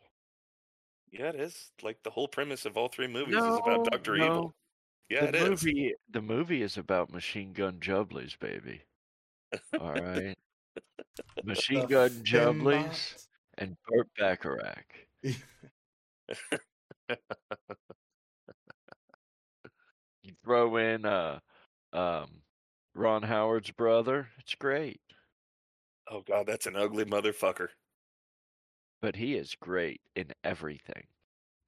Yeah, 1.11 1.31
it 1.31 1.37
is. 1.37 1.73
Like 1.83 2.03
the 2.03 2.11
whole 2.11 2.29
premise 2.29 2.67
of 2.67 2.77
all 2.77 2.89
three 2.89 3.07
movies 3.07 3.37
No, 3.37 3.55
is 3.55 3.59
about 3.61 3.85
Doctor 3.85 4.17
no. 4.17 4.25
Evil. 4.27 4.55
Yeah, 5.09 5.23
the 5.23 5.29
it 5.29 5.35
is. 5.37 5.65
movie, 5.65 5.95
the 6.11 6.23
movie 6.23 6.63
is 6.63 6.77
about 6.77 7.11
machine 7.13 7.53
gun 7.53 7.79
jubblies, 7.81 8.39
baby. 8.39 8.83
All 9.79 9.95
right, 9.95 10.37
machine 11.45 11.81
The 11.81 11.87
gun 11.87 12.11
Fembots. 12.11 12.23
jubblies 12.23 13.27
and 13.59 13.77
Burt 13.89 14.09
Bacharach. 14.19 15.09
You 20.23 20.35
throw 20.45 20.77
in 20.77 21.05
uh, 21.05 21.41
um, 21.93 22.43
Ron 22.95 23.23
Howard's 23.23 23.71
brother. 23.71 24.29
It's 24.39 24.55
great, 24.55 25.01
Oh 26.11 26.23
god, 26.27 26.47
that's 26.47 26.67
an 26.67 26.77
ugly 26.77 27.05
motherfucker. 27.05 27.69
but 29.01 29.15
he 29.17 29.35
is 29.37 29.55
great 29.61 30.01
in 30.17 30.33
everything. 30.45 31.07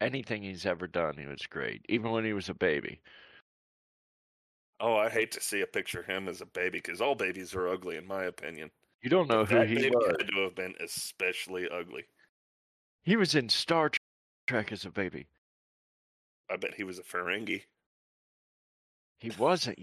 Anything 0.01 0.43
he's 0.43 0.65
ever 0.67 0.87
done, 0.87 1.17
he 1.19 1.27
was 1.27 1.47
great. 1.47 1.85
Even 1.89 2.11
when 2.11 2.25
he 2.25 2.33
was 2.33 2.49
a 2.49 2.55
baby. 2.55 3.01
Oh, 4.81 4.97
I 4.97 5.11
hate 5.11 5.31
to 5.33 5.41
see 5.43 5.61
a 5.61 5.67
picture 5.67 6.01
of 6.01 6.07
him 6.07 6.27
as 6.27 6.41
a 6.41 6.47
baby 6.47 6.79
because 6.79 7.01
all 7.03 7.15
babies 7.15 7.55
are 7.55 7.69
ugly, 7.69 7.97
in 7.97 8.07
my 8.07 8.25
opinion. 8.25 8.71
You 9.03 9.11
don't 9.11 9.29
know 9.29 9.45
who 9.45 9.57
that 9.57 9.69
he 9.69 9.91
was. 9.91 10.17
had 10.19 10.29
to 10.29 10.41
have 10.45 10.55
been 10.55 10.75
especially 10.81 11.69
ugly. 11.69 12.05
He 13.03 13.17
was 13.17 13.35
in 13.35 13.49
Star 13.51 13.91
Trek 14.47 14.73
as 14.73 14.87
a 14.87 14.91
baby. 14.91 15.27
I 16.51 16.57
bet 16.57 16.75
he 16.75 16.85
was 16.85 16.99
a 16.99 17.03
Ferengi. 17.03 17.63
He 19.19 19.31
wasn't. 19.39 19.79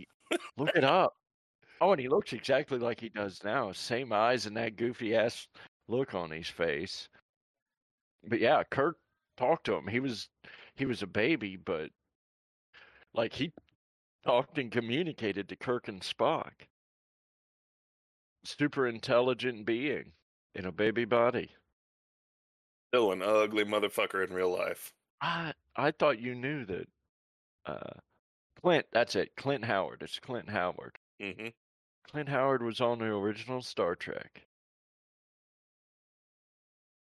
Look 0.58 0.76
it 0.76 0.84
up. 0.84 1.16
Oh, 1.80 1.92
and 1.92 2.02
he 2.02 2.08
looks 2.08 2.34
exactly 2.34 2.80
like 2.80 3.00
he 3.00 3.10
does 3.10 3.44
now. 3.44 3.72
Same 3.72 4.12
eyes 4.12 4.46
and 4.46 4.58
that 4.58 4.76
goofy 4.78 5.16
ass 5.16 5.48
look 5.88 6.14
on 6.14 6.32
his 6.32 6.48
face. 6.48 7.08
But 8.24 8.40
yeah, 8.40 8.64
Kirk 8.64 8.98
talked 9.38 9.66
to 9.66 9.76
him. 9.76 9.88
He 9.88 10.00
was 10.00 10.30
he 10.76 10.86
was 10.86 11.04
a 11.04 11.08
baby, 11.08 11.56
but 11.56 11.90
like 13.14 13.34
he 13.34 13.52
talked 14.26 14.58
and 14.58 14.72
communicated 14.72 15.50
to 15.50 15.56
Kirk 15.56 15.88
and 15.88 16.02
Spock. 16.02 16.52
Super 18.44 18.88
intelligent 18.88 19.66
being 19.66 20.14
in 20.56 20.66
a 20.66 20.72
baby 20.72 21.06
body. 21.06 21.52
Still 22.90 23.12
an 23.12 23.22
ugly 23.22 23.66
motherfucker 23.66 24.26
in 24.26 24.34
real 24.34 24.52
life. 24.52 24.94
I 25.22 25.54
I 25.76 25.92
thought 25.92 26.20
you 26.20 26.34
knew 26.34 26.66
that. 26.66 26.88
Uh, 27.66 28.00
Clint, 28.62 28.86
that's 28.92 29.16
it. 29.16 29.36
Clint 29.36 29.66
Howard. 29.66 30.02
It's 30.02 30.20
Clint 30.20 30.50
Howard. 30.50 30.98
hmm 31.22 31.50
Clint 32.10 32.30
Howard 32.30 32.64
was 32.64 32.80
on 32.80 33.00
the 33.00 33.06
original 33.06 33.62
Star 33.62 33.96
Trek. 33.96 34.44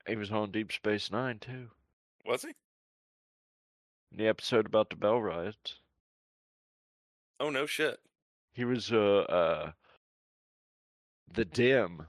He 0.07 0.15
was 0.15 0.31
on 0.31 0.51
Deep 0.51 0.71
Space 0.71 1.11
Nine 1.11 1.39
too. 1.39 1.69
Was 2.25 2.43
he? 2.43 2.49
In 4.11 4.17
the 4.17 4.27
episode 4.27 4.65
about 4.65 4.89
the 4.89 4.95
Bell 4.95 5.21
riots, 5.21 5.79
Oh 7.39 7.49
no 7.49 7.65
shit. 7.65 7.99
he 8.53 8.63
was 8.63 8.91
uh 8.91 9.25
uh 9.27 9.71
the 11.27 11.43
dim 11.45 12.07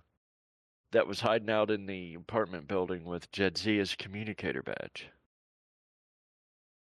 that 0.92 1.06
was 1.08 1.20
hiding 1.20 1.50
out 1.50 1.70
in 1.70 1.86
the 1.86 2.14
apartment 2.14 2.68
building 2.68 3.04
with 3.04 3.30
Jadzia's 3.32 3.96
communicator 3.96 4.62
badge. 4.62 5.08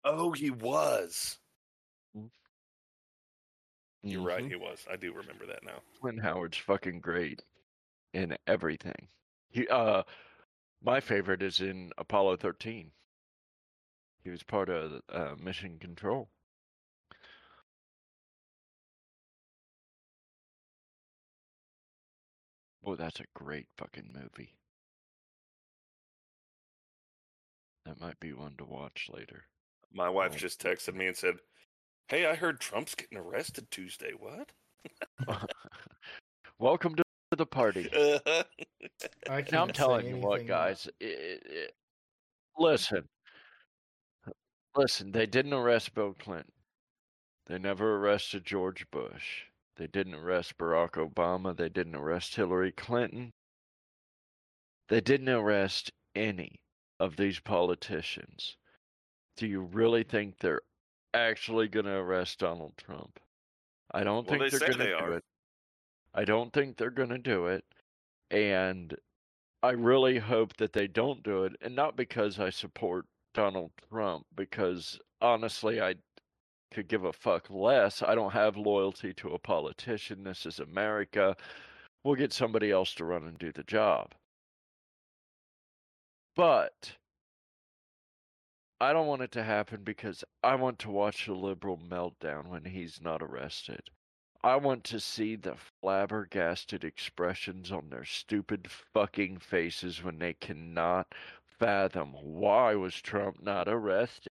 Oh, 0.05 0.33
he 0.33 0.51
was. 0.51 1.39
You're 4.05 4.23
right, 4.23 4.45
Mhm. 4.45 4.49
he 4.49 4.55
was. 4.57 4.87
I 4.89 4.97
do 4.97 5.13
remember 5.13 5.47
that 5.47 5.63
now. 5.63 5.83
Clint 6.01 6.21
Howard's 6.21 6.59
fucking 6.59 7.01
great 7.01 7.43
in 8.13 8.37
everything. 8.47 9.09
He 9.51 9.67
uh 9.69 10.05
my 10.83 11.01
favorite 11.01 11.43
is 11.43 11.61
in 11.61 11.93
Apollo 11.97 12.37
13. 12.37 12.93
He 14.23 14.31
was 14.31 14.43
part 14.43 14.69
of 14.69 15.03
uh, 15.09 15.35
Mission 15.37 15.79
Control. 15.79 16.31
Oh, 22.85 22.97
that's 22.97 23.21
a 23.21 23.25
great 23.35 23.67
fucking 23.77 24.11
movie. 24.15 24.55
That 27.87 28.01
might 28.01 28.21
be 28.21 28.33
one 28.33 28.57
to 28.59 28.65
watch 28.65 29.09
later. 29.13 29.45
My 29.93 30.09
wife 30.09 30.33
Oh. 30.35 30.37
just 30.37 30.61
texted 30.61 30.95
me 30.95 31.07
and 31.07 31.17
said, 31.17 31.41
"Hey, 32.09 32.27
I 32.27 32.35
heard 32.35 32.61
Trump's 32.61 32.95
getting 32.95 33.19
arrested 33.19 33.71
Tuesday. 33.71 34.13
What?" 34.13 34.53
Welcome 36.59 36.95
to 36.97 37.05
the 37.37 37.47
party. 37.47 37.89
I 39.29 39.45
Now 39.51 39.63
I'm 39.63 39.73
telling 39.73 40.07
you 40.07 40.17
what, 40.19 40.41
anything 40.41 40.47
guys. 40.49 40.89
i 41.03 41.39
i 41.47 41.67
listen, 42.59 43.09
listen. 44.77 45.13
They 45.13 45.27
didn't 45.27 45.53
arrest 45.53 45.95
Bill 45.95 46.15
Clinton. 46.15 46.53
They 47.47 47.59
never 47.59 47.97
arrested 47.97 48.45
George 48.45 48.87
Bush. 48.91 49.43
They 49.77 49.87
didn't 49.87 50.15
arrest 50.15 50.57
Barack 50.57 50.93
Obama. 50.93 51.57
They 51.57 51.69
didn't 51.69 51.97
arrest 51.97 52.37
Hillary 52.37 52.73
Clinton. 52.73 53.33
They 54.89 55.01
didn't 55.01 55.29
arrest 55.29 55.91
any 56.15 56.61
of 57.01 57.17
these 57.17 57.41
politicians. 57.41 58.57
Do 59.37 59.47
you 59.47 59.61
really 59.61 60.05
think 60.05 60.39
they're 60.39 60.61
actually 61.15 61.69
going 61.69 61.87
to 61.87 61.93
arrest 61.93 62.39
Donald 62.41 62.73
Trump? 62.77 63.21
I 63.93 64.05
don't 64.05 64.27
Well, 64.29 64.39
think 64.39 64.51
they 64.51 64.59
they're 64.59 64.69
going 64.69 64.89
to 64.89 64.99
do 64.99 65.13
it. 65.13 65.25
I 66.15 66.25
don't 66.25 66.53
think 66.53 66.77
they're 66.77 66.91
going 66.91 67.11
to 67.11 67.19
do 67.19 67.47
it. 67.47 67.65
And 68.31 68.95
I 69.63 69.71
really 69.71 70.19
hope 70.19 70.57
that 70.57 70.73
they 70.73 70.87
don't 70.87 71.23
do 71.23 71.45
it. 71.45 71.57
And 71.61 71.75
not 71.75 71.97
because 71.97 72.39
I 72.39 72.51
support 72.51 73.07
Donald 73.35 73.73
Trump, 73.91 74.27
because 74.37 74.99
honestly, 75.21 75.81
I 75.81 75.95
could 76.73 76.89
give 76.89 77.05
a 77.05 77.13
fuck 77.13 77.49
less. 77.51 78.03
I 78.03 78.15
don't 78.15 78.33
have 78.33 78.57
loyalty 78.57 79.15
to 79.15 79.31
a 79.31 79.39
politician. 79.39 80.25
This 80.25 80.47
is 80.47 80.59
America. 80.59 81.37
We'll 82.03 82.17
get 82.17 82.33
somebody 82.33 82.71
else 82.71 82.95
to 82.95 83.05
run 83.05 83.25
and 83.25 83.39
do 83.39 83.53
the 83.53 83.63
job. 83.65 84.13
But 86.37 86.97
I 88.81 88.93
don't 88.93 89.07
want 89.07 89.23
it 89.23 89.33
to 89.33 89.43
happen 89.43 89.83
because 89.83 90.25
I 90.43 90.57
want 90.57 90.79
to 90.81 90.91
watch 90.91 91.27
the 91.27 91.35
liberal 91.35 91.79
meltdown 91.79 92.49
when 92.49 92.65
he's 92.65 93.01
not 93.01 93.23
arrested. 93.23 93.91
I 94.43 94.57
want 94.57 94.85
to 94.85 95.01
see 95.01 95.37
the 95.37 95.57
flabbergasted 95.81 96.85
expressions 96.85 97.73
on 97.73 97.89
their 97.89 98.05
stupid 98.05 98.71
fucking 98.71 99.39
faces 99.39 100.03
when 100.03 100.19
they 100.19 100.35
cannot 100.35 101.15
fathom 101.59 102.13
why 102.13 102.75
was 102.75 103.01
Trump 103.01 103.43
not 103.43 103.69
arrested. 103.69 104.29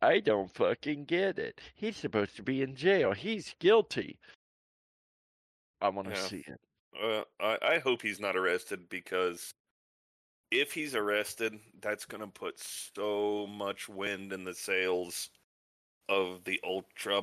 I 0.00 0.20
don't 0.20 0.54
fucking 0.54 1.06
get 1.06 1.38
it. 1.38 1.60
He's 1.74 1.96
supposed 1.96 2.36
to 2.36 2.42
be 2.42 2.62
in 2.62 2.76
jail. 2.76 3.12
He's 3.12 3.56
guilty. 3.58 4.20
I 5.80 5.88
want 5.88 6.08
to 6.08 6.14
Yeah. 6.14 6.26
see 6.28 6.44
it. 6.46 6.60
Uh, 7.00 7.24
I, 7.40 7.58
I 7.74 7.78
hope 7.78 8.02
he's 8.02 8.20
not 8.20 8.36
arrested 8.36 8.88
because 8.88 9.52
if 10.50 10.72
he's 10.72 10.94
arrested, 10.94 11.58
that's 11.80 12.04
going 12.04 12.20
to 12.22 12.26
put 12.28 12.58
so 12.58 13.46
much 13.46 13.88
wind 13.88 14.32
in 14.32 14.44
the 14.44 14.54
sails 14.54 15.30
of 16.08 16.42
the 16.44 16.60
ultra 16.64 17.20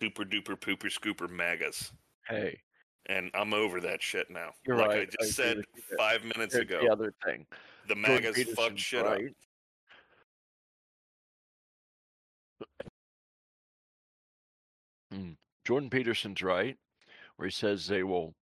super 0.00 0.24
duper 0.24 0.56
pooper 0.58 0.92
scooper 0.92 1.28
magas. 1.30 1.92
Hey, 2.28 2.60
And 3.06 3.30
I'm 3.34 3.54
over 3.54 3.80
that 3.80 4.02
shit 4.02 4.30
now. 4.30 4.50
You're 4.66 4.76
like 4.76 4.88
right. 4.88 4.98
I 4.98 5.02
I 5.02 5.04
just 5.06 5.16
agree 5.20 5.30
said 5.32 5.56
with 5.56 5.66
you 5.76 5.82
there. 5.90 5.98
five 5.98 6.24
minutes 6.24 6.54
here's 6.54 6.66
ago, 6.66 6.80
the 6.82 6.92
other 6.92 7.14
thing. 7.24 7.46
the 7.88 7.96
magas 7.96 8.42
fucked 8.54 8.78
shit 8.78 9.00
up. 9.04 9.12
right. 9.12 9.34
Mm. 15.12 15.36
Jordan 15.64 15.90
Peterson's 15.90 16.42
right, 16.42 16.76
where 17.36 17.48
he 17.48 17.52
says 17.52 17.86
they 17.86 18.02
will 18.02 18.34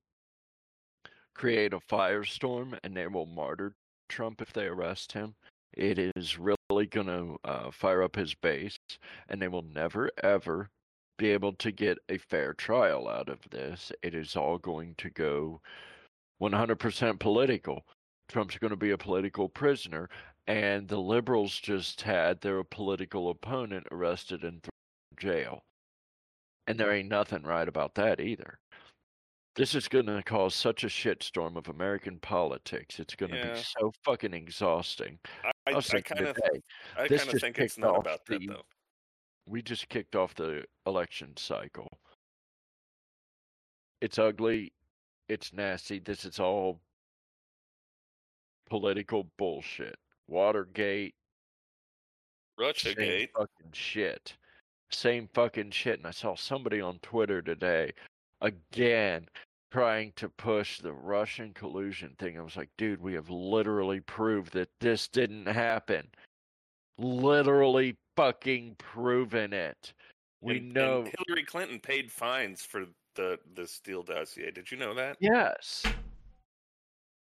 create 1.35 1.73
a 1.73 1.81
firestorm 1.81 2.79
and 2.85 2.97
they 2.97 3.07
will 3.07 3.27
martyr 3.27 3.75
Trump 4.11 4.43
if 4.43 4.53
they 4.53 4.67
arrest 4.67 5.13
him. 5.13 5.35
It 5.73 5.99
is 6.17 6.39
really 6.39 6.87
going 6.87 7.07
to 7.07 7.39
uh, 7.45 7.71
fire 7.71 8.03
up 8.03 8.17
his 8.17 8.35
base, 8.35 8.77
and 9.29 9.41
they 9.41 9.49
will 9.49 9.63
never, 9.63 10.11
ever 10.23 10.69
be 11.17 11.31
able 11.31 11.53
to 11.53 11.71
get 11.71 11.99
a 12.09 12.19
fair 12.19 12.53
trial 12.53 13.09
out 13.09 13.29
of 13.29 13.39
this. 13.51 13.93
It 14.03 14.15
is 14.15 14.37
all 14.37 14.59
going 14.59 14.95
to 14.99 15.11
go 15.11 15.61
100% 16.43 17.19
political. 17.21 17.87
Trump's 18.29 18.59
going 18.59 18.71
to 18.71 18.77
be 18.77 18.91
a 18.91 18.99
political 18.99 19.49
prisoner, 19.49 20.09
and 20.47 20.89
the 20.89 20.99
liberals 20.99 21.59
just 21.61 22.01
had 22.03 22.41
their 22.41 22.65
political 22.65 23.31
opponent 23.31 23.87
arrested 23.93 24.43
and 24.43 24.63
thrown 24.63 24.71
in 25.13 25.19
jail. 25.19 25.63
And 26.67 26.79
there 26.79 26.93
ain't 26.93 27.09
nothing 27.09 27.43
right 27.43 27.69
about 27.69 27.95
that 27.95 28.21
either. 28.21 28.59
This 29.57 29.75
is 29.75 29.89
going 29.89 30.07
to 30.07 30.23
cause 30.23 30.55
such 30.55 30.85
a 30.85 30.87
shitstorm 30.87 31.57
of 31.57 31.69
American 31.69 32.19
politics. 32.21 33.01
It's 33.01 33.17
going 33.17 33.33
to 33.33 33.39
Yeah. 33.39 33.55
be 33.55 33.61
so 33.63 33.93
fucking 34.05 34.33
exhausting. 34.33 35.19
I, 35.45 35.51
I, 35.67 35.77
I 35.77 35.81
kind 35.83 36.27
of, 36.27 36.37
today, 36.37 36.63
I 36.97 37.09
this 37.09 37.23
kind 37.23 37.29
of 37.29 37.31
just 37.33 37.41
think 37.45 37.59
it's 37.59 37.77
not 37.79 37.99
about 37.99 38.25
that 38.27 38.39
the- 38.41 38.47
though. 38.47 38.63
we 39.47 39.61
just 39.63 39.89
kicked 39.89 40.15
off 40.15 40.35
the 40.35 40.65
election 40.87 41.37
cycle. 41.37 41.89
It's 44.01 44.19
ugly. 44.19 44.73
It's 45.29 45.53
nasty. 45.53 45.99
This 45.99 46.25
is 46.25 46.39
all 46.39 46.81
political 48.69 49.27
bullshit. 49.37 49.97
Watergate, 50.29 51.15
same 52.59 52.69
Russiagate. 52.95 53.29
fucking 53.37 53.73
shit. 53.73 54.37
Same 54.93 55.29
fucking 55.35 55.71
shit. 55.73 55.99
And 55.99 56.07
I 56.07 56.13
saw 56.13 56.35
somebody 56.37 56.81
on 56.81 56.99
Twitter 57.01 57.43
today 57.43 57.93
again 58.41 59.29
trying 59.71 60.13
to 60.17 60.29
push 60.29 60.81
the 60.81 60.93
Russian 60.93 61.53
collusion 61.55 62.15
thing. 62.19 62.39
I 62.39 62.43
was 62.43 62.57
like, 62.57 62.71
dude, 62.77 63.01
we 63.01 63.15
have 63.15 63.31
literally 63.31 64.01
proved 64.01 64.53
that 64.55 64.69
this 64.81 65.09
didn't 65.09 65.47
happen. 65.47 66.09
Literally 66.99 67.97
fucking 68.17 68.77
proven 68.79 69.53
it. 69.53 69.93
We 70.41 70.59
and, 70.59 70.75
know. 70.75 71.03
and 71.03 71.15
Hillary 71.27 71.45
Clinton 71.45 71.79
paid 71.79 72.11
fines 72.11 72.63
for 72.63 72.87
the 73.15 73.39
the 73.55 73.67
Steele 73.67 74.03
dossier. 74.03 74.51
Did 74.51 74.71
you 74.71 74.79
know 74.79 74.95
that? 74.95 75.17
Yes. 75.21 75.85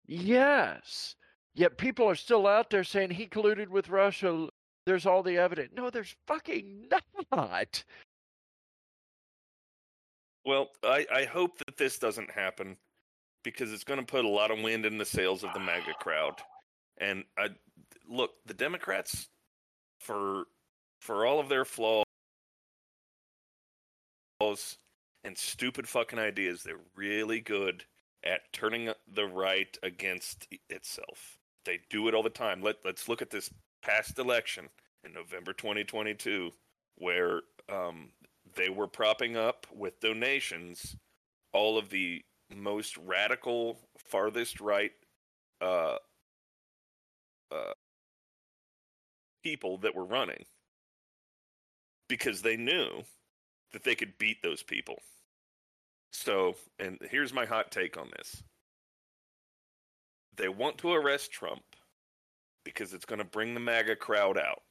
Yes. 0.07 1.17
Yet 1.55 1.79
people 1.79 2.09
are 2.09 2.17
still 2.17 2.47
out 2.47 2.71
there 2.71 2.85
saying 2.85 3.11
he 3.11 3.27
colluded 3.27 3.69
with 3.69 3.89
Russia. 3.89 4.49
There's 4.87 5.07
all 5.07 5.23
the 5.23 5.39
evidence. 5.39 5.71
No, 5.75 5.89
there's 5.89 6.15
fucking 6.27 6.89
not. 7.33 7.85
Well, 10.45 10.69
I, 10.83 11.07
I 11.13 11.25
hope 11.25 11.59
that 11.59 11.77
this 11.77 11.99
doesn't 11.99 12.31
happen 12.31 12.77
because 13.43 13.73
it's 13.73 13.85
going 13.85 14.01
to 14.01 14.07
put 14.07 14.25
a 14.25 14.29
lot 14.29 14.51
of 14.51 14.61
wind 14.61 14.85
in 14.87 14.99
the 14.99 15.05
sails 15.05 15.45
of 15.45 15.53
the 15.55 15.61
MAGA 15.61 15.95
crowd. 16.01 16.35
And 16.99 17.25
I 17.39 17.49
look, 18.09 18.33
the 18.47 18.55
Democrats, 18.55 19.29
for 20.01 20.45
for 21.01 21.27
all 21.27 21.41
of 21.41 21.49
their 21.49 21.65
flaws 21.65 22.05
and 25.25 25.37
stupid 25.37 25.89
fucking 25.89 26.19
ideas, 26.19 26.63
they're 26.63 26.77
really 26.95 27.41
good 27.41 27.85
at 28.25 28.53
turning 28.53 28.91
the 29.13 29.27
right 29.27 29.77
against 29.83 30.47
itself. 30.69 31.39
They 31.65 31.81
do 31.91 32.09
it 32.09 32.15
all 32.15 32.23
the 32.23 32.31
time. 32.31 32.63
Let 32.63 32.77
Let's 32.85 33.09
look 33.09 33.23
at 33.23 33.31
this 33.31 33.51
past 33.83 34.19
election 34.19 34.69
in 35.05 35.13
November 35.13 35.53
2022, 35.53 36.51
where 36.97 37.43
um, 37.71 38.11
they 38.57 38.69
were 38.69 38.87
propping 38.87 39.37
up 39.37 39.67
with 39.73 40.01
donations 40.01 40.97
all 41.53 41.79
of 41.79 41.89
the 41.91 42.23
most 42.55 42.97
radical, 42.99 43.79
farthest 43.97 44.61
right 44.61 44.93
uh, 45.61 45.97
uh, 47.51 47.73
people 49.43 49.79
that 49.79 49.95
were 49.95 50.05
running 50.05 50.45
because 52.09 52.43
they 52.43 52.57
knew 52.57 53.05
that 53.73 53.85
they 53.85 53.95
could 53.95 54.19
beat 54.19 54.43
those 54.43 54.63
people. 54.63 54.99
So, 56.13 56.55
and 56.79 56.99
here's 57.11 57.33
my 57.33 57.45
hot 57.45 57.71
take 57.71 57.97
on 57.97 58.11
this 58.17 58.43
they 60.37 60.49
want 60.49 60.79
to 60.79 60.93
arrest 60.93 61.33
Trump 61.33 61.63
because 62.65 62.93
it's 62.93 63.05
going 63.05 63.21
to 63.21 63.25
bring 63.25 63.55
the 63.55 63.61
MAGA 63.61 63.97
crowd 63.97 64.37
out. 64.37 64.63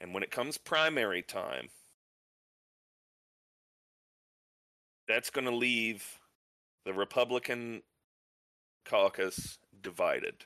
And 0.00 0.14
when 0.14 0.22
it 0.22 0.30
comes 0.30 0.58
primary 0.58 1.22
time, 1.22 1.68
that's 5.08 5.30
going 5.30 5.46
to 5.46 5.54
leave 5.54 6.18
the 6.84 6.92
Republican 6.92 7.82
caucus 8.84 9.58
divided. 9.80 10.44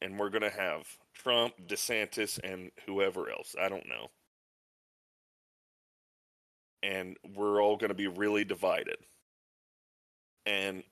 And 0.00 0.18
we're 0.18 0.30
going 0.30 0.42
to 0.42 0.50
have 0.50 0.86
Trump, 1.14 1.54
DeSantis, 1.66 2.38
and 2.42 2.70
whoever 2.86 3.30
else. 3.30 3.54
I 3.60 3.68
don't 3.68 3.88
know. 3.88 4.08
And 6.82 7.16
we're 7.36 7.62
all 7.62 7.76
going 7.76 7.90
to 7.90 7.94
be 7.94 8.08
really 8.08 8.44
divided. 8.44 8.96
And 10.44 10.82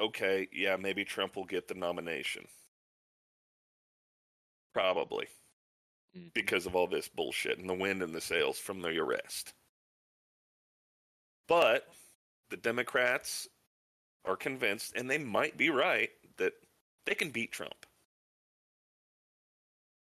okay, 0.00 0.48
yeah, 0.52 0.76
maybe 0.76 1.04
Trump 1.04 1.36
will 1.36 1.44
get 1.44 1.68
the 1.68 1.74
nomination. 1.74 2.46
Probably 4.74 5.26
mm-hmm. 6.16 6.28
because 6.34 6.66
of 6.66 6.74
all 6.74 6.86
this 6.86 7.08
bullshit 7.08 7.58
and 7.58 7.68
the 7.68 7.74
wind 7.74 8.02
in 8.02 8.12
the 8.12 8.20
sails 8.20 8.58
from 8.58 8.80
the 8.80 8.98
arrest. 8.98 9.54
But 11.48 11.88
the 12.50 12.56
Democrats 12.56 13.48
are 14.24 14.36
convinced, 14.36 14.94
and 14.94 15.10
they 15.10 15.18
might 15.18 15.56
be 15.56 15.70
right, 15.70 16.10
that 16.36 16.52
they 17.06 17.14
can 17.14 17.30
beat 17.30 17.50
Trump. 17.52 17.86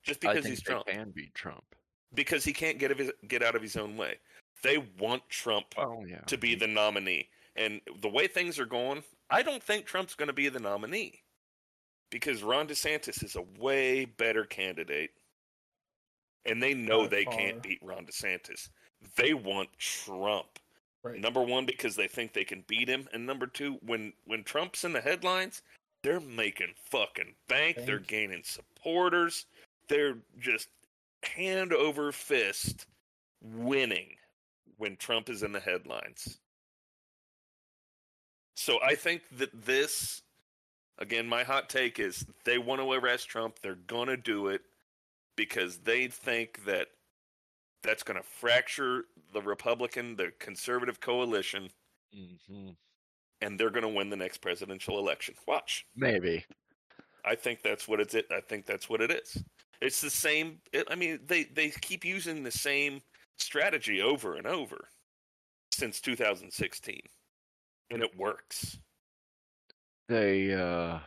Just 0.02 0.24
I 0.24 0.32
because 0.32 0.44
think 0.44 0.52
he's 0.56 0.62
they 0.62 0.72
Trump. 0.72 0.86
can 0.86 1.10
beat 1.10 1.34
Trump. 1.34 1.64
Because 2.14 2.44
he 2.44 2.52
can't 2.52 2.78
get, 2.78 2.90
of 2.90 2.98
his, 2.98 3.12
get 3.28 3.42
out 3.42 3.54
of 3.54 3.62
his 3.62 3.76
own 3.76 3.96
way. 3.96 4.16
They 4.62 4.78
want 4.98 5.28
Trump 5.28 5.66
Oh 5.76 6.04
yeah. 6.06 6.20
to 6.26 6.36
be 6.38 6.54
the 6.54 6.66
nominee. 6.66 7.28
And 7.54 7.80
the 8.00 8.08
way 8.08 8.26
things 8.26 8.58
are 8.58 8.66
going, 8.66 9.02
I 9.30 9.42
don't 9.42 9.62
think 9.62 9.84
Trump's 9.84 10.14
going 10.14 10.28
to 10.28 10.32
be 10.32 10.48
the 10.48 10.60
nominee. 10.60 11.22
Because 12.10 12.42
Ron 12.42 12.66
DeSantis 12.66 13.22
is 13.22 13.36
a 13.36 13.44
way 13.60 14.06
better 14.06 14.44
candidate. 14.44 15.10
And 16.46 16.62
they 16.62 16.72
know 16.72 17.06
they 17.06 17.24
far. 17.24 17.34
can't 17.36 17.62
beat 17.62 17.80
Ron 17.82 18.06
DeSantis. 18.06 18.70
They 19.16 19.34
want 19.34 19.68
Trump. 19.78 20.46
Right. 21.02 21.20
Number 21.20 21.42
one, 21.42 21.64
because 21.64 21.94
they 21.96 22.08
think 22.08 22.32
they 22.32 22.44
can 22.44 22.64
beat 22.66 22.88
him, 22.88 23.08
and 23.12 23.24
number 23.24 23.46
two, 23.46 23.78
when 23.82 24.12
when 24.26 24.42
Trump's 24.42 24.84
in 24.84 24.92
the 24.92 25.00
headlines, 25.00 25.62
they're 26.02 26.20
making 26.20 26.74
fucking 26.90 27.34
bank. 27.48 27.78
They're 27.84 27.98
gaining 28.00 28.42
supporters. 28.44 29.46
They're 29.88 30.16
just 30.38 30.68
hand 31.22 31.72
over 31.72 32.12
fist 32.12 32.86
winning 33.40 34.16
when 34.76 34.96
Trump 34.96 35.28
is 35.28 35.42
in 35.42 35.52
the 35.52 35.60
headlines. 35.60 36.38
So 38.54 38.78
I 38.82 38.96
think 38.96 39.22
that 39.38 39.50
this, 39.64 40.22
again, 40.98 41.28
my 41.28 41.44
hot 41.44 41.68
take 41.68 42.00
is 42.00 42.26
they 42.44 42.58
want 42.58 42.80
to 42.80 42.92
arrest 42.92 43.28
Trump. 43.28 43.60
They're 43.60 43.76
gonna 43.76 44.16
do 44.16 44.48
it 44.48 44.62
because 45.36 45.78
they 45.78 46.08
think 46.08 46.64
that 46.64 46.88
that's 47.82 48.02
going 48.02 48.16
to 48.16 48.26
fracture 48.26 49.04
the 49.32 49.42
Republican, 49.42 50.16
the 50.16 50.32
conservative 50.38 51.00
coalition, 51.00 51.68
hmm 52.14 52.70
and 53.40 53.58
they're 53.58 53.70
going 53.70 53.82
to 53.82 53.88
win 53.88 54.10
the 54.10 54.16
next 54.16 54.38
presidential 54.38 54.98
election. 54.98 55.34
Watch. 55.46 55.86
Maybe. 55.94 56.44
I 57.24 57.34
think 57.36 57.62
that's 57.62 57.86
what 57.86 58.00
it's. 58.00 58.14
It. 58.14 58.26
I 58.32 58.40
think 58.40 58.66
that's 58.66 58.88
what 58.88 59.00
it 59.00 59.10
is. 59.10 59.42
It's 59.80 60.00
the 60.00 60.10
same. 60.10 60.60
It, 60.72 60.86
I 60.90 60.94
mean, 60.96 61.20
they 61.26 61.44
they 61.44 61.70
keep 61.70 62.04
using 62.04 62.42
the 62.42 62.50
same 62.50 63.00
strategy 63.38 64.02
over 64.02 64.34
and 64.36 64.46
over 64.46 64.88
since 65.72 66.00
2016, 66.00 67.00
and 67.90 68.02
it 68.02 68.16
works. 68.16 68.78
They 70.08 70.52
uh 70.54 71.00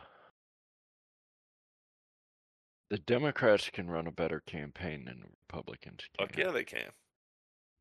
the 2.90 2.98
Democrats 2.98 3.70
can 3.70 3.90
run 3.90 4.06
a 4.06 4.12
better 4.12 4.40
campaign 4.40 5.04
than 5.06 5.20
the 5.20 5.28
Republicans 5.48 6.08
Fuck 6.18 6.32
can. 6.32 6.38
yeah, 6.38 6.50
they 6.50 6.64
can. 6.64 6.90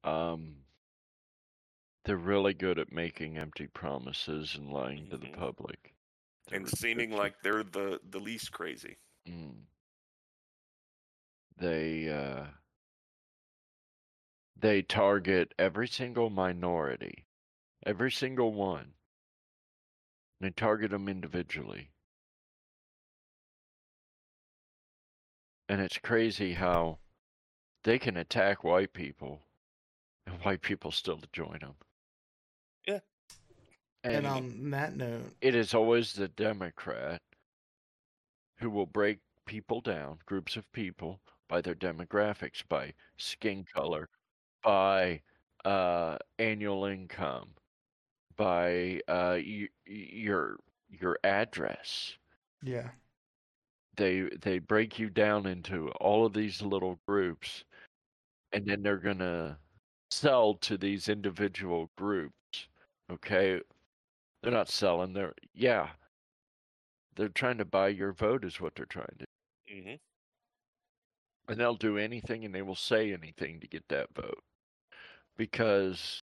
Um 0.04 0.64
they're 2.04 2.16
really 2.16 2.54
good 2.54 2.78
at 2.78 2.92
making 2.92 3.40
empty 3.40 3.66
promises 3.66 4.56
and 4.56 4.72
lying 4.72 5.10
to 5.10 5.18
the 5.18 5.26
Mhm. 5.26 5.34
public. 5.34 5.96
They're 6.48 6.60
And 6.60 6.70
seeming 6.70 7.12
ridiculous. 7.12 7.12
like 7.12 7.42
they're 7.42 7.64
the 7.64 8.00
the 8.04 8.20
least 8.20 8.52
crazy. 8.52 9.00
Mm. 9.28 9.66
They 11.58 12.10
uh 12.10 12.48
they 14.56 14.82
target 14.82 15.54
every 15.60 15.90
single 15.90 16.30
minority, 16.30 17.26
every 17.86 18.12
single 18.12 18.54
one. 18.54 18.96
They 20.42 20.50
target 20.50 20.92
them 20.92 21.08
individually. 21.08 21.92
And 25.68 25.82
it's 25.82 25.98
crazy 25.98 26.54
how 26.54 27.00
they 27.84 28.00
can 28.00 28.18
attack 28.18 28.64
white 28.64 28.94
people 28.94 29.44
and 30.28 30.36
white 30.42 30.62
people 30.62 30.92
still 30.92 31.20
join 31.34 31.60
them. 31.60 31.76
Yeah. 32.88 33.00
And 34.04 34.16
And 34.16 34.28
on 34.28 34.72
that 34.72 34.96
note, 34.96 35.34
it 35.42 35.56
is 35.56 35.74
always 35.74 36.14
the 36.14 36.28
Democrat 36.30 37.22
who 38.58 38.70
will 38.70 38.86
break 38.86 39.20
people 39.46 39.82
down, 39.82 40.20
groups 40.26 40.56
of 40.56 40.72
people, 40.72 41.20
by 41.48 41.62
their 41.62 41.76
demographics, 41.76 42.64
by 42.68 42.94
skin 43.18 43.66
color, 43.76 44.08
by 44.64 45.22
uh, 45.66 46.18
annual 46.40 46.86
income, 46.86 47.50
by 48.38 49.02
uh, 49.08 49.38
y- 49.38 49.68
your 49.86 50.58
your 50.90 51.18
address. 51.24 52.16
Yeah. 52.64 52.90
They 53.98 54.30
they 54.42 54.60
break 54.60 54.98
you 54.98 55.10
down 55.10 55.46
into 55.46 55.90
all 56.00 56.26
of 56.26 56.34
these 56.34 56.62
little 56.62 57.00
groups, 57.08 57.66
and 58.54 58.66
then 58.66 58.82
they're 58.82 58.98
gonna 58.98 59.58
sell 60.12 60.56
to 60.56 60.78
these 60.78 61.10
individual 61.10 61.90
groups. 61.98 62.68
Okay, 63.12 63.62
they're 64.44 64.52
not 64.52 64.70
selling. 64.70 65.14
They're 65.14 65.34
yeah, 65.54 65.90
they're 67.16 67.30
trying 67.30 67.58
to 67.58 67.66
buy 67.66 67.90
your 67.90 68.14
vote. 68.14 68.46
Is 68.46 68.62
what 68.62 68.76
they're 68.76 68.86
trying 68.86 69.18
to. 69.20 69.26
hmm 69.74 69.96
and 71.48 71.60
they'll 71.60 71.76
do 71.76 71.98
anything 71.98 72.46
and 72.46 72.56
they 72.56 72.62
will 72.62 72.76
say 72.76 73.12
anything 73.12 73.60
to 73.60 73.68
get 73.68 73.88
that 73.90 74.08
vote 74.16 74.42
because 75.38 76.24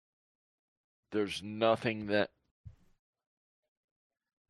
there's 1.12 1.42
nothing 1.44 2.08
that 2.08 2.30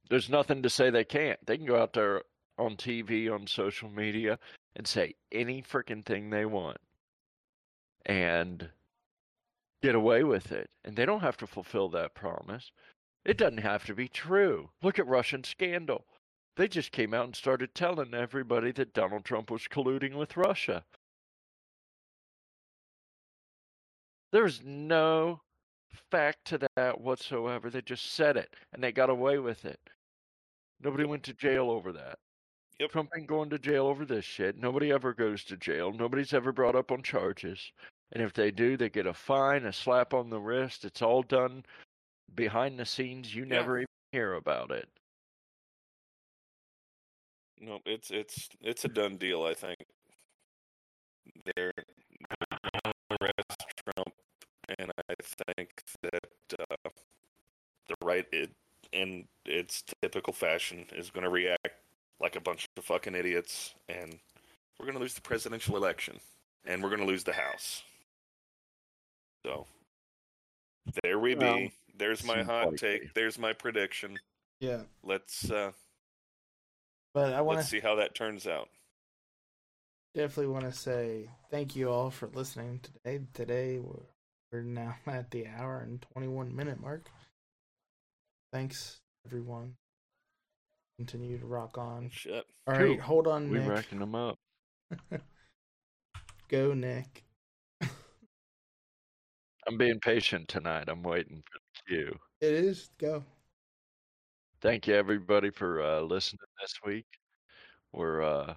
there's 0.10 0.30
nothing 0.30 0.62
to 0.62 0.70
say 0.70 0.90
they 0.90 1.04
can't 1.04 1.44
they 1.46 1.58
can 1.58 1.66
go 1.66 1.82
out 1.82 1.94
there 1.94 2.22
on 2.58 2.76
tv 2.76 3.34
on 3.34 3.48
social 3.48 3.90
media 3.90 4.38
and 4.76 4.86
say 4.86 5.14
any 5.32 5.62
freaking 5.64 6.06
thing 6.06 6.30
they 6.30 6.46
want 6.46 6.78
and 8.06 8.70
get 9.82 9.96
away 9.96 10.24
with 10.24 10.52
it 10.52 10.70
and 10.84 10.96
they 10.96 11.06
don't 11.06 11.22
have 11.22 11.38
to 11.38 11.48
fulfill 11.48 11.90
that 11.90 12.14
promise 12.14 12.72
it 13.26 13.38
doesn't 13.38 13.60
have 13.60 13.86
to 13.86 13.94
be 13.94 14.08
true 14.08 14.70
look 14.82 15.00
at 15.00 15.08
russian 15.08 15.44
scandal 15.44 16.06
they 16.58 16.68
just 16.68 16.92
came 16.92 17.14
out 17.14 17.26
and 17.26 17.36
started 17.36 17.76
telling 17.76 18.16
everybody 18.16 18.72
that 18.74 18.94
Donald 18.94 19.24
Trump 19.24 19.52
was 19.52 19.68
colluding 19.68 20.16
with 20.16 20.36
Russia. 20.36 20.84
There's 24.32 24.62
no 24.64 25.42
fact 26.10 26.46
to 26.46 26.68
that 26.76 27.00
whatsoever. 27.00 27.70
They 27.70 27.82
just 27.84 28.14
said 28.14 28.38
it 28.38 28.56
and 28.74 28.84
they 28.84 28.92
got 28.92 29.12
away 29.12 29.38
with 29.38 29.66
it. 29.66 29.80
Nobody 30.82 31.06
went 31.06 31.24
to 31.24 31.34
jail 31.34 31.70
over 31.70 31.92
that. 31.94 32.18
Yep. 32.80 32.92
Trump 32.92 33.10
ain't 33.16 33.28
going 33.28 33.52
to 33.52 33.60
jail 33.60 33.86
over 33.86 34.04
this 34.04 34.26
shit. 34.26 34.58
Nobody 34.58 34.92
ever 34.92 35.14
goes 35.14 35.44
to 35.46 35.58
jail. 35.58 35.92
Nobody's 35.92 36.34
ever 36.34 36.52
brought 36.52 36.76
up 36.76 36.92
on 36.92 37.04
charges. 37.04 37.72
And 38.12 38.24
if 38.24 38.34
they 38.34 38.52
do, 38.52 38.78
they 38.78 38.90
get 38.90 39.06
a 39.06 39.14
fine, 39.14 39.66
a 39.66 39.74
slap 39.74 40.14
on 40.14 40.30
the 40.30 40.40
wrist. 40.40 40.86
It's 40.86 41.02
all 41.02 41.24
done 41.24 41.66
behind 42.36 42.80
the 42.80 42.86
scenes. 42.86 43.34
You 43.36 43.44
Yeah. 43.44 43.50
never 43.50 43.80
even 43.80 43.88
hear 44.12 44.34
about 44.34 44.72
it. 44.72 44.90
No, 47.60 47.80
it's 47.86 48.12
it's 48.12 48.50
it's 48.62 48.86
a 48.86 48.88
done 48.88 49.18
deal. 49.18 49.44
I 49.44 49.56
think 49.56 49.84
they're 51.56 51.74
arrest 53.10 53.66
Trump, 53.84 54.14
and 54.78 54.92
I 55.10 55.14
think 55.56 55.82
that 56.04 56.60
uh, 56.60 56.90
the 57.88 57.96
right, 58.04 58.26
it, 58.32 58.52
in 58.92 59.28
its 59.46 59.84
typical 60.02 60.34
fashion, 60.34 60.86
is 60.96 61.10
going 61.10 61.24
to 61.24 61.30
react 61.30 61.70
like 62.20 62.36
a 62.36 62.40
bunch 62.42 62.68
of 62.78 62.84
fucking 62.86 63.16
idiots, 63.16 63.74
and 63.90 64.20
we're 64.80 64.86
going 64.86 64.98
to 64.98 65.02
lose 65.02 65.16
the 65.16 65.22
presidential 65.22 65.76
election, 65.78 66.20
and 66.66 66.84
we're 66.84 66.90
going 66.90 67.02
to 67.02 67.08
lose 67.08 67.24
the 67.24 67.34
House. 67.34 67.84
So 69.46 69.66
there 71.04 71.20
we 71.20 71.36
Well, 71.36 71.58
be. 71.58 71.74
There's 71.98 72.24
my 72.24 72.44
hot 72.44 72.72
likely. 72.72 72.78
take. 72.78 73.14
There's 73.14 73.40
my 73.40 73.54
prediction. 73.54 74.20
Yeah. 74.60 74.82
Let's 75.04 75.50
uh, 75.52 75.72
But 77.14 77.34
I 77.34 77.42
want 77.42 77.58
let's 77.58 77.70
to 77.70 77.76
see 77.76 77.80
how 77.80 77.96
that 77.96 78.16
turns 78.16 78.48
out. 78.48 78.70
definitely 80.16 80.52
want 80.54 80.66
to 80.66 80.72
say 80.72 81.30
thank 81.52 81.76
you 81.76 81.90
all 81.90 82.10
for 82.10 82.28
listening 82.34 82.80
today. 82.82 83.24
Today 83.34 83.80
we're 83.80 84.06
we're 84.52 84.62
now 84.64 84.96
at 85.08 85.30
the 85.32 85.48
hour 85.48 85.82
and 85.82 86.06
21 86.14 86.56
minute 86.56 86.80
mark. 86.82 87.10
Thanks 88.54 89.00
everyone. 89.26 89.76
Continue 90.98 91.38
to 91.38 91.46
rock 91.46 91.78
on. 91.78 92.10
Shit. 92.12 92.46
All 92.66 92.74
Cool. 92.76 92.90
right, 92.90 93.00
hold 93.00 93.28
on, 93.28 93.50
We 93.50 93.60
Nick. 93.60 93.68
racking 93.70 94.00
them 94.00 94.16
up. 94.16 94.40
Go, 96.50 96.74
Nick. 96.74 97.24
I'm 99.68 99.78
being 99.78 100.00
patient 100.00 100.48
tonight. 100.48 100.86
I'm 100.88 101.04
waiting 101.04 101.44
for 101.52 101.60
the 101.60 101.96
cue. 101.96 102.20
It 102.40 102.54
is 102.54 102.90
go. 102.98 103.24
Thank 104.62 104.88
you 104.88 104.96
everybody 104.96 105.50
for 105.50 105.82
uh, 105.82 106.02
listening 106.02 106.40
this 106.62 106.74
week. 106.86 107.06
We're 107.92 108.22
uh, 108.24 108.56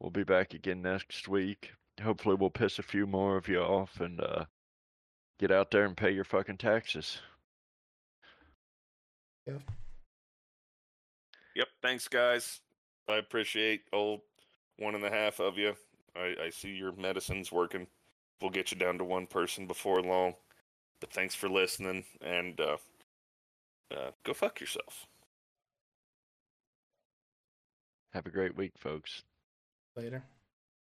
we'll 0.00 0.10
be 0.10 0.24
back 0.24 0.54
again 0.54 0.82
next 0.82 1.28
week. 1.28 1.70
Hopefully, 2.02 2.36
we'll 2.36 2.50
piss 2.50 2.78
a 2.78 2.82
few 2.82 3.06
more 3.06 3.36
of 3.36 3.48
you 3.48 3.60
off 3.60 4.00
and 4.00 4.20
uh, 4.20 4.44
get 5.38 5.50
out 5.50 5.70
there 5.70 5.84
and 5.84 5.96
pay 5.96 6.10
your 6.10 6.24
fucking 6.24 6.56
taxes. 6.56 7.18
Yeah. 9.46 9.58
Yep. 11.56 11.68
Thanks, 11.82 12.08
guys. 12.08 12.60
I 13.08 13.16
appreciate 13.16 13.82
old 13.92 14.20
one 14.78 14.94
and 14.94 15.04
a 15.04 15.10
half 15.10 15.40
of 15.40 15.58
you. 15.58 15.74
I, 16.14 16.34
I 16.44 16.50
see 16.50 16.70
your 16.70 16.92
medicine's 16.92 17.50
working. 17.52 17.86
We'll 18.40 18.50
get 18.50 18.70
you 18.70 18.78
down 18.78 18.98
to 18.98 19.04
one 19.04 19.26
person 19.26 19.66
before 19.66 20.00
long. 20.00 20.34
But 21.00 21.12
thanks 21.12 21.34
for 21.34 21.48
listening, 21.48 22.04
and 22.20 22.60
uh, 22.60 22.76
uh, 23.94 24.10
go 24.24 24.34
fuck 24.34 24.60
yourself. 24.60 25.06
Have 28.12 28.26
a 28.26 28.30
great 28.30 28.56
week, 28.56 28.72
folks. 28.76 29.22
Later. 29.96 30.24